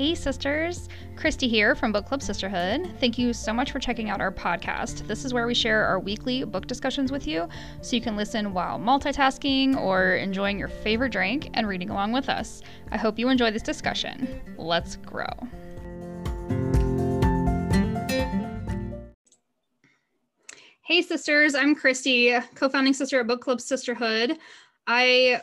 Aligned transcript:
Hey, 0.00 0.14
sisters. 0.14 0.88
Christy 1.14 1.46
here 1.46 1.74
from 1.74 1.92
Book 1.92 2.06
Club 2.06 2.22
Sisterhood. 2.22 2.90
Thank 3.00 3.18
you 3.18 3.34
so 3.34 3.52
much 3.52 3.70
for 3.70 3.78
checking 3.78 4.08
out 4.08 4.22
our 4.22 4.32
podcast. 4.32 5.06
This 5.06 5.26
is 5.26 5.34
where 5.34 5.46
we 5.46 5.52
share 5.52 5.84
our 5.84 6.00
weekly 6.00 6.42
book 6.42 6.66
discussions 6.66 7.12
with 7.12 7.26
you 7.26 7.46
so 7.82 7.96
you 7.96 8.00
can 8.00 8.16
listen 8.16 8.54
while 8.54 8.78
multitasking 8.78 9.76
or 9.76 10.14
enjoying 10.14 10.58
your 10.58 10.68
favorite 10.68 11.12
drink 11.12 11.50
and 11.52 11.68
reading 11.68 11.90
along 11.90 12.12
with 12.12 12.30
us. 12.30 12.62
I 12.90 12.96
hope 12.96 13.18
you 13.18 13.28
enjoy 13.28 13.50
this 13.50 13.60
discussion. 13.60 14.40
Let's 14.56 14.96
grow. 14.96 15.26
Hey, 20.80 21.02
sisters. 21.02 21.54
I'm 21.54 21.74
Christy, 21.74 22.38
co 22.54 22.70
founding 22.70 22.94
sister 22.94 23.20
at 23.20 23.26
Book 23.26 23.42
Club 23.42 23.60
Sisterhood. 23.60 24.38
I 24.86 25.42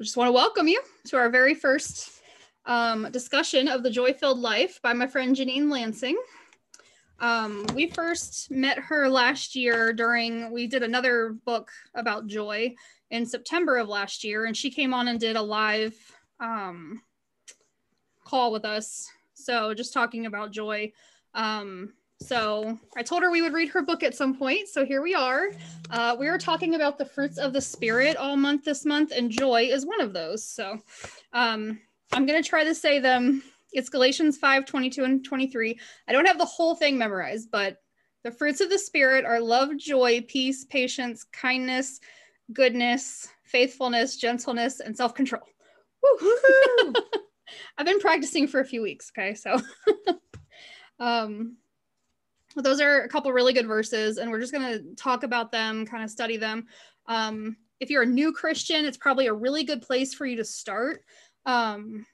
just 0.00 0.16
want 0.16 0.28
to 0.28 0.32
welcome 0.32 0.66
you 0.66 0.80
to 1.08 1.18
our 1.18 1.28
very 1.28 1.54
first 1.54 2.19
um, 2.66 3.10
discussion 3.10 3.68
of 3.68 3.82
the 3.82 3.90
Joy 3.90 4.12
Filled 4.12 4.38
Life 4.38 4.80
by 4.82 4.92
my 4.92 5.06
friend 5.06 5.34
Janine 5.34 5.70
Lansing. 5.70 6.18
Um, 7.20 7.66
we 7.74 7.90
first 7.90 8.50
met 8.50 8.78
her 8.78 9.08
last 9.08 9.54
year 9.54 9.92
during, 9.92 10.50
we 10.52 10.66
did 10.66 10.82
another 10.82 11.36
book 11.44 11.70
about 11.94 12.26
joy 12.26 12.74
in 13.10 13.26
September 13.26 13.76
of 13.76 13.88
last 13.88 14.24
year, 14.24 14.46
and 14.46 14.56
she 14.56 14.70
came 14.70 14.94
on 14.94 15.08
and 15.08 15.20
did 15.20 15.36
a 15.36 15.42
live 15.42 15.94
um, 16.38 17.02
call 18.24 18.52
with 18.52 18.64
us. 18.64 19.06
So 19.34 19.74
just 19.74 19.92
talking 19.92 20.26
about 20.26 20.52
joy. 20.52 20.92
Um, 21.34 21.92
so 22.22 22.78
I 22.96 23.02
told 23.02 23.22
her 23.22 23.30
we 23.30 23.42
would 23.42 23.54
read 23.54 23.70
her 23.70 23.82
book 23.82 24.02
at 24.02 24.14
some 24.14 24.36
point. 24.36 24.68
So 24.68 24.84
here 24.84 25.02
we 25.02 25.14
are. 25.14 25.50
Uh, 25.90 26.16
we 26.18 26.28
are 26.28 26.38
talking 26.38 26.74
about 26.74 26.98
the 26.98 27.04
fruits 27.04 27.38
of 27.38 27.52
the 27.52 27.60
spirit 27.60 28.16
all 28.16 28.36
month 28.36 28.64
this 28.64 28.84
month, 28.84 29.12
and 29.14 29.30
joy 29.30 29.62
is 29.62 29.86
one 29.86 30.00
of 30.00 30.12
those. 30.12 30.44
So 30.44 30.78
um, 31.32 31.80
I'm 32.12 32.26
going 32.26 32.42
to 32.42 32.48
try 32.48 32.64
to 32.64 32.74
say 32.74 32.98
them. 32.98 33.42
It's 33.72 33.88
Galatians 33.88 34.36
5 34.36 34.66
22 34.66 35.04
and 35.04 35.24
23. 35.24 35.78
I 36.08 36.12
don't 36.12 36.26
have 36.26 36.38
the 36.38 36.44
whole 36.44 36.74
thing 36.74 36.98
memorized, 36.98 37.50
but 37.50 37.76
the 38.24 38.32
fruits 38.32 38.60
of 38.60 38.68
the 38.68 38.78
Spirit 38.78 39.24
are 39.24 39.40
love, 39.40 39.76
joy, 39.76 40.24
peace, 40.28 40.64
patience, 40.64 41.24
kindness, 41.32 42.00
goodness, 42.52 43.28
faithfulness, 43.44 44.16
gentleness, 44.16 44.80
and 44.80 44.96
self 44.96 45.14
control. 45.14 45.42
I've 47.78 47.86
been 47.86 48.00
practicing 48.00 48.48
for 48.48 48.60
a 48.60 48.64
few 48.64 48.82
weeks. 48.82 49.12
Okay. 49.16 49.34
So, 49.34 49.60
um, 50.98 51.56
those 52.56 52.80
are 52.80 53.02
a 53.02 53.08
couple 53.08 53.32
really 53.32 53.52
good 53.52 53.68
verses, 53.68 54.18
and 54.18 54.30
we're 54.30 54.40
just 54.40 54.52
going 54.52 54.72
to 54.72 54.94
talk 54.96 55.22
about 55.22 55.52
them, 55.52 55.86
kind 55.86 56.02
of 56.02 56.10
study 56.10 56.36
them. 56.36 56.66
Um, 57.06 57.56
if 57.78 57.88
you're 57.88 58.02
a 58.02 58.06
new 58.06 58.32
Christian, 58.32 58.84
it's 58.84 58.98
probably 58.98 59.28
a 59.28 59.32
really 59.32 59.64
good 59.64 59.80
place 59.80 60.12
for 60.12 60.26
you 60.26 60.36
to 60.36 60.44
start 60.44 61.02
um, 61.50 62.06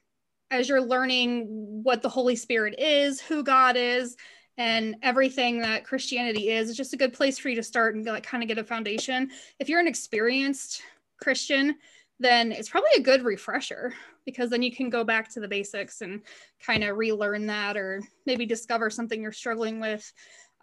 as 0.50 0.68
you're 0.68 0.80
learning 0.80 1.46
what 1.82 2.02
the 2.02 2.08
Holy 2.08 2.36
Spirit 2.36 2.74
is, 2.78 3.20
who 3.20 3.42
God 3.42 3.76
is, 3.76 4.16
and 4.56 4.96
everything 5.02 5.60
that 5.60 5.84
Christianity 5.84 6.48
is, 6.50 6.68
it's 6.68 6.78
just 6.78 6.94
a 6.94 6.96
good 6.96 7.12
place 7.12 7.38
for 7.38 7.50
you 7.50 7.56
to 7.56 7.62
start 7.62 7.94
and 7.94 8.06
like 8.06 8.22
kind 8.22 8.42
of 8.42 8.48
get 8.48 8.58
a 8.58 8.64
foundation. 8.64 9.30
If 9.58 9.68
you're 9.68 9.80
an 9.80 9.86
experienced 9.86 10.82
Christian, 11.20 11.76
then 12.18 12.52
it's 12.52 12.70
probably 12.70 12.90
a 12.96 13.02
good 13.02 13.22
refresher 13.22 13.92
because 14.24 14.48
then 14.48 14.62
you 14.62 14.74
can 14.74 14.88
go 14.88 15.04
back 15.04 15.28
to 15.34 15.40
the 15.40 15.48
basics 15.48 16.00
and 16.00 16.22
kind 16.64 16.82
of 16.84 16.96
relearn 16.96 17.46
that 17.46 17.76
or 17.76 18.00
maybe 18.24 18.46
discover 18.46 18.88
something 18.88 19.20
you're 19.20 19.32
struggling 19.32 19.78
with 19.78 20.10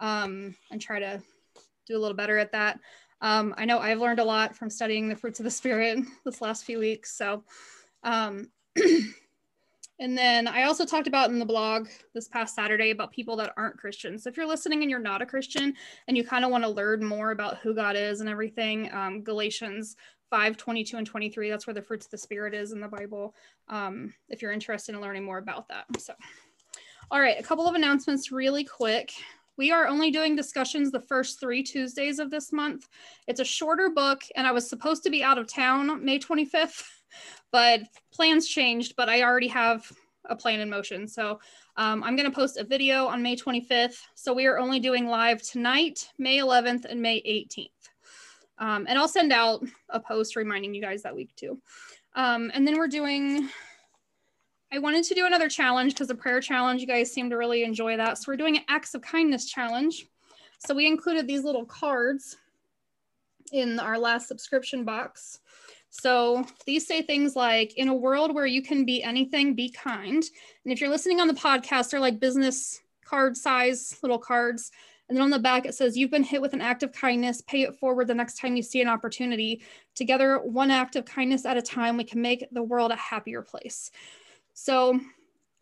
um, 0.00 0.56
and 0.72 0.80
try 0.80 0.98
to 0.98 1.22
do 1.86 1.96
a 1.96 2.00
little 2.00 2.16
better 2.16 2.38
at 2.38 2.50
that. 2.50 2.80
Um, 3.20 3.54
I 3.56 3.64
know 3.64 3.78
I've 3.78 4.00
learned 4.00 4.18
a 4.18 4.24
lot 4.24 4.56
from 4.56 4.68
studying 4.68 5.08
the 5.08 5.14
fruits 5.14 5.38
of 5.38 5.44
the 5.44 5.50
spirit 5.50 6.00
this 6.24 6.40
last 6.40 6.64
few 6.64 6.80
weeks. 6.80 7.16
So 7.16 7.44
um, 8.02 8.48
and 9.98 10.18
then 10.18 10.48
I 10.48 10.64
also 10.64 10.84
talked 10.84 11.06
about 11.06 11.30
in 11.30 11.38
the 11.38 11.44
blog 11.44 11.88
this 12.14 12.28
past 12.28 12.54
Saturday 12.54 12.90
about 12.90 13.12
people 13.12 13.36
that 13.36 13.52
aren't 13.56 13.78
Christians. 13.78 14.24
So 14.24 14.30
if 14.30 14.36
you're 14.36 14.46
listening 14.46 14.82
and 14.82 14.90
you're 14.90 15.00
not 15.00 15.22
a 15.22 15.26
Christian 15.26 15.74
and 16.08 16.16
you 16.16 16.24
kind 16.24 16.44
of 16.44 16.50
want 16.50 16.64
to 16.64 16.70
learn 16.70 17.04
more 17.04 17.30
about 17.30 17.58
who 17.58 17.74
God 17.74 17.96
is 17.96 18.20
and 18.20 18.28
everything, 18.28 18.92
um, 18.92 19.22
Galatians 19.22 19.96
5 20.30 20.56
22 20.56 20.96
and 20.96 21.06
23, 21.06 21.50
that's 21.50 21.66
where 21.66 21.74
the 21.74 21.82
fruits 21.82 22.06
of 22.06 22.10
the 22.10 22.18
Spirit 22.18 22.54
is 22.54 22.72
in 22.72 22.80
the 22.80 22.88
Bible. 22.88 23.34
Um, 23.68 24.12
if 24.28 24.42
you're 24.42 24.52
interested 24.52 24.94
in 24.94 25.00
learning 25.00 25.24
more 25.24 25.38
about 25.38 25.68
that. 25.68 25.86
So, 25.98 26.14
all 27.10 27.20
right, 27.20 27.38
a 27.38 27.42
couple 27.42 27.68
of 27.68 27.74
announcements 27.74 28.32
really 28.32 28.64
quick. 28.64 29.12
We 29.56 29.70
are 29.70 29.86
only 29.86 30.10
doing 30.10 30.34
discussions 30.34 30.90
the 30.90 31.00
first 31.00 31.38
three 31.38 31.62
Tuesdays 31.62 32.18
of 32.18 32.30
this 32.30 32.52
month. 32.52 32.88
It's 33.28 33.38
a 33.38 33.44
shorter 33.44 33.88
book, 33.90 34.24
and 34.34 34.46
I 34.46 34.50
was 34.50 34.68
supposed 34.68 35.04
to 35.04 35.10
be 35.10 35.22
out 35.22 35.38
of 35.38 35.46
town 35.46 36.04
May 36.04 36.18
25th 36.18 36.82
but 37.50 37.82
plans 38.12 38.48
changed, 38.48 38.94
but 38.96 39.08
I 39.08 39.22
already 39.22 39.48
have 39.48 39.90
a 40.26 40.36
plan 40.36 40.60
in 40.60 40.70
motion. 40.70 41.06
So 41.06 41.40
um, 41.76 42.02
I'm 42.02 42.16
going 42.16 42.28
to 42.28 42.34
post 42.34 42.56
a 42.56 42.64
video 42.64 43.06
on 43.06 43.22
May 43.22 43.36
25th. 43.36 44.00
So 44.14 44.32
we 44.32 44.46
are 44.46 44.58
only 44.58 44.80
doing 44.80 45.06
live 45.06 45.42
tonight, 45.42 46.08
May 46.18 46.38
11th, 46.38 46.84
and 46.84 47.00
May 47.00 47.20
18th. 47.22 47.68
Um, 48.58 48.86
and 48.88 48.98
I'll 48.98 49.08
send 49.08 49.32
out 49.32 49.64
a 49.88 49.98
post 49.98 50.36
reminding 50.36 50.74
you 50.74 50.80
guys 50.80 51.02
that 51.02 51.14
week 51.14 51.34
too. 51.36 51.60
Um, 52.14 52.50
and 52.54 52.66
then 52.66 52.78
we're 52.78 52.88
doing, 52.88 53.48
I 54.72 54.78
wanted 54.78 55.04
to 55.04 55.14
do 55.14 55.26
another 55.26 55.48
challenge 55.48 55.94
because 55.94 56.08
the 56.08 56.14
prayer 56.14 56.40
challenge, 56.40 56.80
you 56.80 56.86
guys 56.86 57.12
seem 57.12 57.28
to 57.30 57.36
really 57.36 57.64
enjoy 57.64 57.96
that. 57.96 58.18
So 58.18 58.24
we're 58.28 58.36
doing 58.36 58.56
an 58.56 58.64
acts 58.68 58.94
of 58.94 59.02
kindness 59.02 59.46
challenge. 59.46 60.06
So 60.58 60.74
we 60.74 60.86
included 60.86 61.26
these 61.26 61.42
little 61.42 61.64
cards 61.64 62.36
in 63.52 63.78
our 63.80 63.98
last 63.98 64.28
subscription 64.28 64.84
box. 64.84 65.40
So 65.96 66.44
these 66.66 66.86
say 66.86 67.02
things 67.02 67.36
like, 67.36 67.74
in 67.74 67.86
a 67.86 67.94
world 67.94 68.34
where 68.34 68.46
you 68.46 68.62
can 68.62 68.84
be 68.84 69.02
anything, 69.02 69.54
be 69.54 69.70
kind. 69.70 70.24
And 70.64 70.72
if 70.72 70.80
you're 70.80 70.90
listening 70.90 71.20
on 71.20 71.28
the 71.28 71.34
podcast, 71.34 71.90
they're 71.90 72.00
like 72.00 72.18
business 72.18 72.80
card 73.04 73.36
size 73.36 73.96
little 74.02 74.18
cards. 74.18 74.72
And 75.08 75.16
then 75.16 75.22
on 75.22 75.30
the 75.30 75.38
back, 75.38 75.66
it 75.66 75.74
says, 75.74 75.96
You've 75.96 76.10
been 76.10 76.24
hit 76.24 76.42
with 76.42 76.52
an 76.52 76.60
act 76.60 76.82
of 76.82 76.92
kindness. 76.92 77.42
Pay 77.42 77.62
it 77.62 77.76
forward 77.76 78.08
the 78.08 78.14
next 78.14 78.38
time 78.38 78.56
you 78.56 78.62
see 78.62 78.80
an 78.80 78.88
opportunity. 78.88 79.62
Together, 79.94 80.38
one 80.38 80.72
act 80.72 80.96
of 80.96 81.04
kindness 81.04 81.46
at 81.46 81.56
a 81.56 81.62
time, 81.62 81.96
we 81.96 82.04
can 82.04 82.20
make 82.20 82.44
the 82.50 82.62
world 82.62 82.90
a 82.90 82.96
happier 82.96 83.40
place. 83.40 83.92
So, 84.52 84.98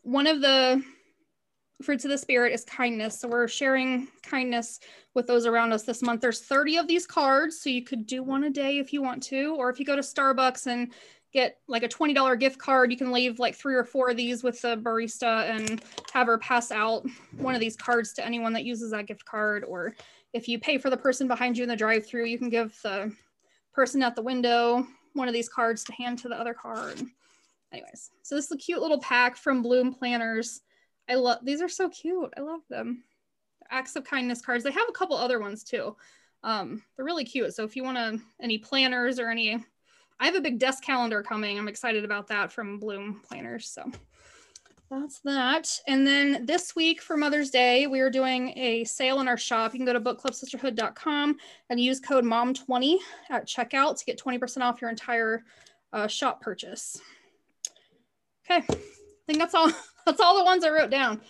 one 0.02 0.26
of 0.26 0.40
the 0.40 0.82
fruits 1.82 2.04
of 2.04 2.10
the 2.10 2.18
spirit 2.18 2.52
is 2.52 2.64
kindness. 2.64 3.20
So 3.20 3.28
we're 3.28 3.48
sharing 3.48 4.08
kindness 4.22 4.80
with 5.14 5.26
those 5.26 5.46
around 5.46 5.72
us 5.72 5.82
this 5.82 6.02
month. 6.02 6.20
There's 6.20 6.40
30 6.40 6.78
of 6.78 6.88
these 6.88 7.06
cards, 7.06 7.60
so 7.60 7.70
you 7.70 7.82
could 7.82 8.06
do 8.06 8.22
one 8.22 8.44
a 8.44 8.50
day 8.50 8.78
if 8.78 8.92
you 8.92 9.02
want 9.02 9.22
to, 9.24 9.54
or 9.56 9.68
if 9.70 9.78
you 9.78 9.84
go 9.84 9.96
to 9.96 10.02
Starbucks 10.02 10.66
and 10.66 10.92
get 11.32 11.58
like 11.66 11.82
a 11.82 11.88
$20 11.88 12.38
gift 12.38 12.58
card, 12.58 12.90
you 12.90 12.96
can 12.98 13.10
leave 13.10 13.38
like 13.38 13.54
three 13.54 13.74
or 13.74 13.84
four 13.84 14.10
of 14.10 14.16
these 14.16 14.42
with 14.42 14.60
the 14.60 14.76
barista 14.76 15.48
and 15.48 15.82
have 16.12 16.26
her 16.26 16.38
pass 16.38 16.70
out 16.70 17.06
one 17.38 17.54
of 17.54 17.60
these 17.60 17.76
cards 17.76 18.12
to 18.12 18.24
anyone 18.24 18.52
that 18.52 18.64
uses 18.64 18.90
that 18.90 19.06
gift 19.06 19.24
card. 19.24 19.64
Or 19.64 19.94
if 20.32 20.48
you 20.48 20.58
pay 20.58 20.78
for 20.78 20.90
the 20.90 20.96
person 20.96 21.28
behind 21.28 21.56
you 21.56 21.62
in 21.62 21.68
the 21.68 21.76
drive-through, 21.76 22.26
you 22.26 22.38
can 22.38 22.50
give 22.50 22.78
the 22.82 23.12
person 23.72 24.02
at 24.02 24.14
the 24.14 24.22
window 24.22 24.86
one 25.14 25.28
of 25.28 25.34
these 25.34 25.48
cards 25.48 25.84
to 25.84 25.92
hand 25.92 26.18
to 26.18 26.28
the 26.28 26.38
other 26.38 26.54
card. 26.54 27.00
Anyways, 27.72 28.10
so 28.22 28.34
this 28.34 28.46
is 28.46 28.52
a 28.52 28.56
cute 28.56 28.82
little 28.82 29.00
pack 29.00 29.36
from 29.36 29.62
Bloom 29.62 29.94
Planners. 29.94 30.60
I 31.08 31.14
love 31.14 31.38
these 31.42 31.62
are 31.62 31.68
so 31.68 31.88
cute. 31.88 32.32
I 32.36 32.40
love 32.40 32.62
them. 32.68 33.04
Acts 33.70 33.96
of 33.96 34.04
kindness 34.04 34.42
cards. 34.42 34.64
They 34.64 34.70
have 34.70 34.88
a 34.88 34.92
couple 34.92 35.16
other 35.16 35.40
ones 35.40 35.64
too. 35.64 35.96
Um, 36.44 36.82
they're 36.96 37.04
really 37.04 37.24
cute. 37.24 37.54
So 37.54 37.64
if 37.64 37.76
you 37.76 37.84
want 37.84 37.98
to 37.98 38.20
any 38.40 38.58
planners 38.58 39.18
or 39.18 39.30
any, 39.30 39.62
I 40.20 40.26
have 40.26 40.34
a 40.34 40.40
big 40.40 40.58
desk 40.58 40.82
calendar 40.82 41.22
coming. 41.22 41.58
I'm 41.58 41.68
excited 41.68 42.04
about 42.04 42.28
that 42.28 42.52
from 42.52 42.78
Bloom 42.78 43.20
Planners. 43.26 43.68
So 43.68 43.90
that's 44.90 45.20
that. 45.20 45.80
And 45.86 46.06
then 46.06 46.44
this 46.44 46.76
week 46.76 47.00
for 47.00 47.16
Mother's 47.16 47.50
Day, 47.50 47.86
we 47.86 48.00
are 48.00 48.10
doing 48.10 48.56
a 48.58 48.84
sale 48.84 49.20
in 49.20 49.28
our 49.28 49.38
shop. 49.38 49.72
You 49.72 49.78
can 49.78 49.86
go 49.86 49.94
to 49.94 50.00
bookclubsisterhood.com 50.00 51.38
and 51.70 51.80
use 51.80 51.98
code 51.98 52.24
MOM20 52.24 52.98
at 53.30 53.48
checkout 53.48 53.98
to 53.98 54.04
get 54.04 54.18
20% 54.18 54.60
off 54.60 54.82
your 54.82 54.90
entire 54.90 55.44
uh, 55.92 56.06
shop 56.06 56.42
purchase. 56.42 57.00
Okay, 58.44 58.64
I 58.68 58.76
think 59.26 59.38
that's 59.38 59.54
all. 59.54 59.70
That's 60.06 60.20
all 60.20 60.38
the 60.38 60.44
ones 60.44 60.64
I 60.64 60.70
wrote 60.70 60.90
down, 60.90 61.20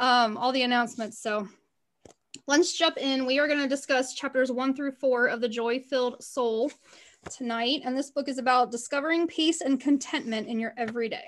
um, 0.00 0.36
all 0.36 0.52
the 0.52 0.62
announcements. 0.62 1.20
So 1.22 1.48
let's 2.46 2.76
jump 2.76 2.96
in. 2.98 3.26
We 3.26 3.38
are 3.38 3.46
going 3.46 3.62
to 3.62 3.68
discuss 3.68 4.14
chapters 4.14 4.52
one 4.52 4.74
through 4.74 4.92
four 4.92 5.26
of 5.26 5.40
The 5.40 5.48
Joy 5.48 5.80
Filled 5.80 6.22
Soul 6.22 6.70
tonight. 7.30 7.82
And 7.84 7.96
this 7.96 8.10
book 8.10 8.28
is 8.28 8.38
about 8.38 8.70
discovering 8.70 9.26
peace 9.26 9.60
and 9.60 9.80
contentment 9.80 10.48
in 10.48 10.58
your 10.58 10.74
everyday. 10.76 11.24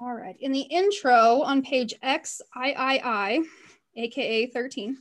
All 0.00 0.14
right. 0.14 0.36
In 0.40 0.52
the 0.52 0.60
intro 0.60 1.42
on 1.42 1.62
page 1.62 1.94
XIII, 2.04 3.44
aka 3.96 4.46
13 4.46 4.96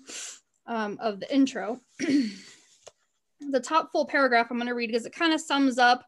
um, 0.68 0.98
of 1.02 1.20
the 1.20 1.34
intro, 1.34 1.80
the 2.00 3.60
top 3.62 3.92
full 3.92 4.06
paragraph 4.06 4.48
I'm 4.50 4.58
going 4.58 4.68
to 4.68 4.74
read 4.74 4.88
because 4.88 5.06
it 5.06 5.14
kind 5.14 5.34
of 5.34 5.42
sums 5.42 5.78
up 5.78 6.06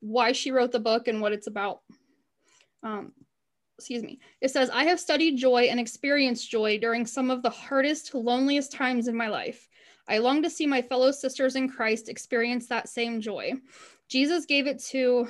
why 0.00 0.32
she 0.32 0.52
wrote 0.52 0.70
the 0.70 0.78
book 0.78 1.08
and 1.08 1.20
what 1.20 1.32
it's 1.32 1.48
about. 1.48 1.80
Um, 2.84 3.12
excuse 3.78 4.02
me, 4.02 4.18
it 4.40 4.50
says, 4.50 4.70
I 4.70 4.84
have 4.84 4.98
studied 4.98 5.36
joy 5.36 5.68
and 5.70 5.78
experienced 5.78 6.50
joy 6.50 6.78
during 6.78 7.06
some 7.06 7.30
of 7.30 7.42
the 7.42 7.50
hardest, 7.50 8.12
loneliest 8.12 8.72
times 8.72 9.06
in 9.06 9.16
my 9.16 9.28
life. 9.28 9.68
I 10.08 10.18
long 10.18 10.42
to 10.42 10.50
see 10.50 10.66
my 10.66 10.82
fellow 10.82 11.12
sisters 11.12 11.54
in 11.54 11.68
Christ 11.68 12.08
experience 12.08 12.66
that 12.66 12.88
same 12.88 13.20
joy. 13.20 13.52
Jesus 14.08 14.46
gave 14.46 14.66
it 14.66 14.82
to 14.90 15.28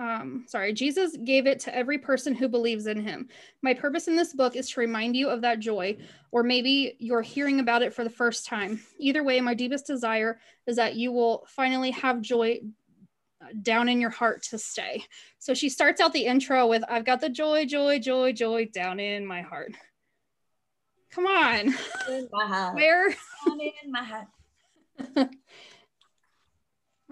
um, 0.00 0.44
sorry, 0.48 0.72
Jesus 0.72 1.14
gave 1.24 1.46
it 1.46 1.60
to 1.60 1.74
every 1.76 1.98
person 1.98 2.34
who 2.34 2.48
believes 2.48 2.86
in 2.86 3.02
him. 3.02 3.28
My 3.60 3.74
purpose 3.74 4.08
in 4.08 4.16
this 4.16 4.32
book 4.32 4.56
is 4.56 4.70
to 4.70 4.80
remind 4.80 5.14
you 5.14 5.28
of 5.28 5.42
that 5.42 5.58
joy, 5.58 5.98
or 6.30 6.42
maybe 6.42 6.96
you're 6.98 7.20
hearing 7.20 7.60
about 7.60 7.82
it 7.82 7.92
for 7.92 8.02
the 8.02 8.08
first 8.08 8.46
time. 8.46 8.80
Either 8.98 9.22
way, 9.22 9.42
my 9.42 9.52
deepest 9.52 9.86
desire 9.86 10.40
is 10.66 10.76
that 10.76 10.94
you 10.94 11.12
will 11.12 11.44
finally 11.48 11.90
have 11.90 12.22
joy 12.22 12.60
down 13.62 13.88
in 13.88 14.00
your 14.00 14.10
heart 14.10 14.42
to 14.44 14.58
stay. 14.58 15.04
So 15.38 15.54
she 15.54 15.68
starts 15.68 16.00
out 16.00 16.12
the 16.12 16.26
intro 16.26 16.66
with, 16.66 16.82
I've 16.88 17.04
got 17.04 17.20
the 17.20 17.28
joy, 17.28 17.66
joy, 17.66 17.98
joy, 17.98 18.32
joy 18.32 18.66
down 18.72 19.00
in 19.00 19.26
my 19.26 19.42
heart. 19.42 19.72
Come 21.10 21.26
on. 21.26 21.74
In 22.08 22.28
my 22.30 22.46
heart. 22.46 22.74
Where? 22.74 23.08
Down 23.10 23.60
in 23.60 23.90
my 23.90 24.04
heart. 24.04 25.28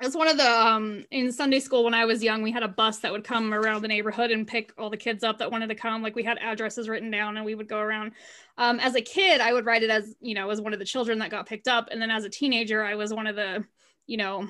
It's 0.00 0.14
one 0.14 0.28
of 0.28 0.36
the 0.36 0.48
um 0.48 1.04
in 1.10 1.32
Sunday 1.32 1.58
school 1.58 1.82
when 1.82 1.94
I 1.94 2.04
was 2.04 2.22
young, 2.22 2.42
we 2.42 2.52
had 2.52 2.62
a 2.62 2.69
bus 2.69 2.98
that 2.98 3.10
would 3.10 3.25
come 3.25 3.52
around 3.52 3.82
the 3.82 3.88
neighborhood 3.88 4.30
and 4.30 4.46
pick 4.46 4.72
all 4.78 4.90
the 4.90 4.96
kids 4.96 5.25
up 5.25 5.38
that 5.38 5.50
wanted 5.50 5.69
to 5.69 5.75
come. 5.75 6.02
Like 6.02 6.14
we 6.14 6.22
had 6.22 6.38
addresses 6.38 6.88
written 6.88 7.10
down 7.10 7.36
and 7.36 7.44
we 7.44 7.56
would 7.56 7.69
go 7.69 7.78
around. 7.78 8.12
Um, 8.58 8.78
as 8.78 8.94
a 8.94 9.00
kid, 9.00 9.40
I 9.40 9.52
would 9.52 9.66
write 9.66 9.82
it 9.82 9.90
as 9.90 10.14
you 10.20 10.34
know 10.34 10.50
as 10.50 10.60
one 10.60 10.72
of 10.72 10.78
the 10.78 10.84
children 10.84 11.19
that 11.19 11.30
got 11.30 11.46
picked 11.46 11.66
up, 11.66 11.88
and 11.90 12.00
then 12.00 12.12
as 12.12 12.25
a 12.25 12.30
teenager, 12.30 12.84
I 12.84 12.94
was 12.94 13.12
one 13.12 13.26
of 13.26 13.34
the 13.34 13.64
you 14.06 14.19
know 14.19 14.48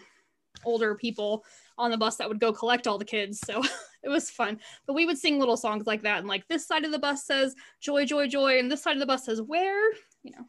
older 0.64 0.94
people 0.94 1.44
on 1.78 1.90
the 1.90 1.96
bus 1.96 2.16
that 2.16 2.28
would 2.28 2.40
go 2.40 2.52
collect 2.52 2.86
all 2.86 2.98
the 2.98 3.04
kids. 3.04 3.40
So 3.44 3.62
it 4.02 4.08
was 4.08 4.30
fun. 4.30 4.60
But 4.86 4.94
we 4.94 5.06
would 5.06 5.18
sing 5.18 5.38
little 5.38 5.56
songs 5.56 5.86
like 5.86 6.02
that, 6.02 6.18
and 6.18 6.28
like 6.28 6.46
this 6.48 6.66
side 6.66 6.84
of 6.84 6.92
the 6.92 6.98
bus 6.98 7.24
says 7.24 7.54
joy, 7.80 8.04
joy, 8.04 8.26
joy, 8.28 8.58
and 8.58 8.70
this 8.70 8.82
side 8.82 8.94
of 8.94 9.00
the 9.00 9.06
bus 9.06 9.24
says 9.24 9.40
where, 9.42 9.90
you 10.22 10.32
know. 10.32 10.44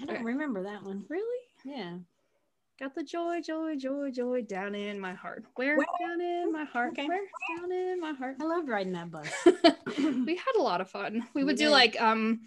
I 0.00 0.04
don't 0.06 0.14
Okay. 0.16 0.24
remember 0.24 0.62
that 0.64 0.84
one. 0.84 1.04
Really? 1.08 1.44
Yeah. 1.64 1.96
Got 2.78 2.94
the 2.94 3.02
joy, 3.02 3.40
joy, 3.40 3.74
joy, 3.74 4.12
joy 4.12 4.42
down 4.42 4.76
in 4.76 5.00
my 5.00 5.12
heart. 5.12 5.44
Where? 5.56 5.76
Where? 5.76 5.86
Down 6.00 6.20
in 6.20 6.52
my 6.52 6.62
heart. 6.64 6.92
Okay. 6.92 7.08
Where? 7.08 7.26
Down 7.58 7.72
in 7.72 8.00
my 8.00 8.12
heart. 8.12 8.36
I 8.40 8.44
loved 8.44 8.68
riding 8.68 8.92
that 8.92 9.10
bus. 9.10 9.26
we 9.98 10.36
had 10.36 10.56
a 10.56 10.62
lot 10.62 10.80
of 10.80 10.88
fun. 10.88 11.26
We 11.34 11.42
We 11.42 11.44
would 11.44 11.56
do 11.56 11.64
did. 11.64 11.70
like 11.70 12.00
um 12.00 12.42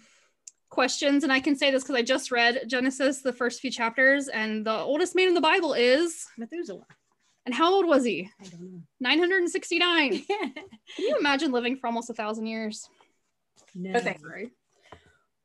questions, 0.70 1.22
and 1.22 1.30
I 1.30 1.38
can 1.40 1.54
say 1.54 1.70
this 1.70 1.82
because 1.82 1.96
I 1.96 2.02
just 2.02 2.30
read 2.30 2.62
Genesis, 2.66 3.20
the 3.20 3.34
first 3.34 3.60
few 3.60 3.70
chapters, 3.70 4.28
and 4.28 4.64
the 4.64 4.72
oldest 4.74 5.14
man 5.14 5.28
in 5.28 5.34
the 5.34 5.40
Bible 5.42 5.74
is, 5.74 6.26
Methuselah. 6.38 6.86
And 7.44 7.54
how 7.54 7.72
old 7.72 7.86
was 7.86 8.04
he? 8.04 8.30
I 8.40 8.44
don't 8.44 8.60
know. 8.60 8.82
969. 9.00 10.24
Can 10.28 10.54
you 10.98 11.16
imagine 11.18 11.52
living 11.52 11.76
for 11.76 11.86
almost 11.86 12.10
a 12.10 12.14
thousand 12.14 12.46
years? 12.46 12.88
no. 13.74 13.98
thank 14.00 14.24
Right. 14.24 14.50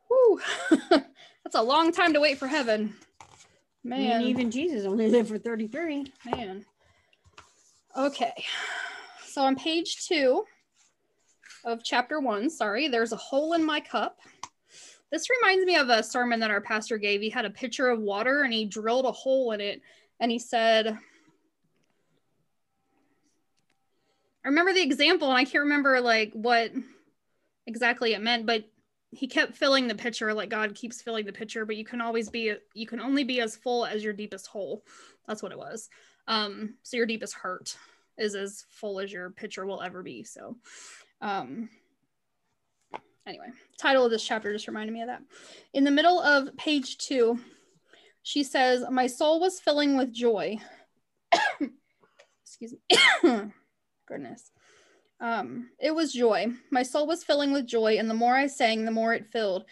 Whew. 0.08 0.42
That's 0.90 1.56
a 1.56 1.62
long 1.62 1.92
time 1.92 2.14
to 2.14 2.20
wait 2.20 2.38
for 2.38 2.48
heaven. 2.48 2.96
I 3.22 3.26
Man. 3.84 4.20
mean, 4.20 4.28
even 4.28 4.52
Jesus 4.52 4.86
only 4.86 5.10
lived 5.10 5.30
for 5.30 5.38
33. 5.38 6.12
Man. 6.26 6.66
Okay. 7.96 8.34
So 9.26 9.42
on 9.44 9.56
page 9.56 10.08
two 10.08 10.44
of 11.64 11.84
chapter 11.84 12.20
one, 12.20 12.50
sorry, 12.50 12.88
there's 12.88 13.14
a 13.14 13.18
hole 13.18 13.54
in 13.54 13.64
my 13.64 13.80
cup. 13.80 14.20
This 15.12 15.30
reminds 15.30 15.66
me 15.66 15.78
of 15.78 15.90
a 15.90 16.04
sermon 16.04 16.40
that 16.42 16.52
our 16.52 16.60
pastor 16.60 16.98
gave. 16.98 17.22
He 17.22 17.30
had 17.30 17.46
a 17.46 17.50
pitcher 17.50 17.88
of 17.90 18.00
water 18.02 18.44
and 18.44 18.54
he 18.54 18.66
drilled 18.66 19.06
a 19.06 19.12
hole 19.12 19.52
in 19.52 19.62
it 19.62 19.82
and 20.20 20.30
he 20.30 20.40
said, 20.40 20.98
I 24.48 24.50
remember 24.50 24.72
the 24.72 24.82
example 24.82 25.28
and 25.28 25.38
I 25.38 25.44
can't 25.44 25.66
remember 25.66 26.00
like 26.00 26.32
what 26.32 26.72
exactly 27.66 28.14
it 28.14 28.22
meant, 28.22 28.46
but 28.46 28.64
he 29.12 29.28
kept 29.28 29.58
filling 29.58 29.90
the 29.90 29.96
pitcher 29.96 30.34
like 30.34 30.48
God 30.48 30.74
keeps 30.74 31.02
filling 31.02 31.26
the 31.26 31.34
pitcher, 31.34 31.66
but 31.66 31.76
you 31.76 31.84
can 31.84 32.00
always 32.00 32.30
be 32.30 32.54
you 32.74 32.88
can 32.88 33.02
only 33.02 33.26
be 33.26 33.42
as 33.42 33.58
full 33.58 33.86
as 33.86 34.06
your 34.06 34.14
deepest 34.14 34.48
hole. 34.48 34.86
That's 35.28 35.44
what 35.44 35.52
it 35.52 35.58
was. 35.58 35.90
Um, 36.30 36.76
so 36.84 36.96
your 36.96 37.06
deepest 37.06 37.34
hurt 37.34 37.76
is 38.18 38.36
as 38.36 38.64
full 38.70 39.02
as 39.02 39.12
your 39.12 39.32
pitcher 39.32 39.66
will 39.66 39.82
ever 39.82 40.02
be. 40.02 40.24
So 40.24 40.56
um 41.20 41.68
anyway, 43.28 43.48
title 43.78 44.06
of 44.06 44.12
this 44.12 44.24
chapter 44.24 44.54
just 44.54 44.70
reminded 44.70 44.94
me 44.94 45.02
of 45.02 45.08
that. 45.08 45.24
In 45.74 45.84
the 45.84 45.92
middle 45.92 46.22
of 46.22 46.56
page 46.56 47.00
two, 47.00 47.38
she 48.24 48.46
says, 48.46 48.86
My 48.90 49.08
soul 49.08 49.42
was 49.42 49.60
filling 49.60 49.98
with 49.98 50.14
joy. 50.14 50.56
Excuse 52.46 52.76
me. 53.24 53.52
Goodness. 54.08 54.52
Um, 55.20 55.70
it 55.80 55.94
was 55.94 56.14
joy. 56.14 56.48
My 56.72 56.84
soul 56.84 57.08
was 57.08 57.24
filling 57.24 57.52
with 57.52 57.66
joy, 57.66 57.98
and 57.98 58.10
the 58.10 58.14
more 58.14 58.36
I 58.36 58.48
sang, 58.48 58.86
the 58.86 58.92
more 58.92 59.14
it 59.14 59.32
filled. 59.32 59.66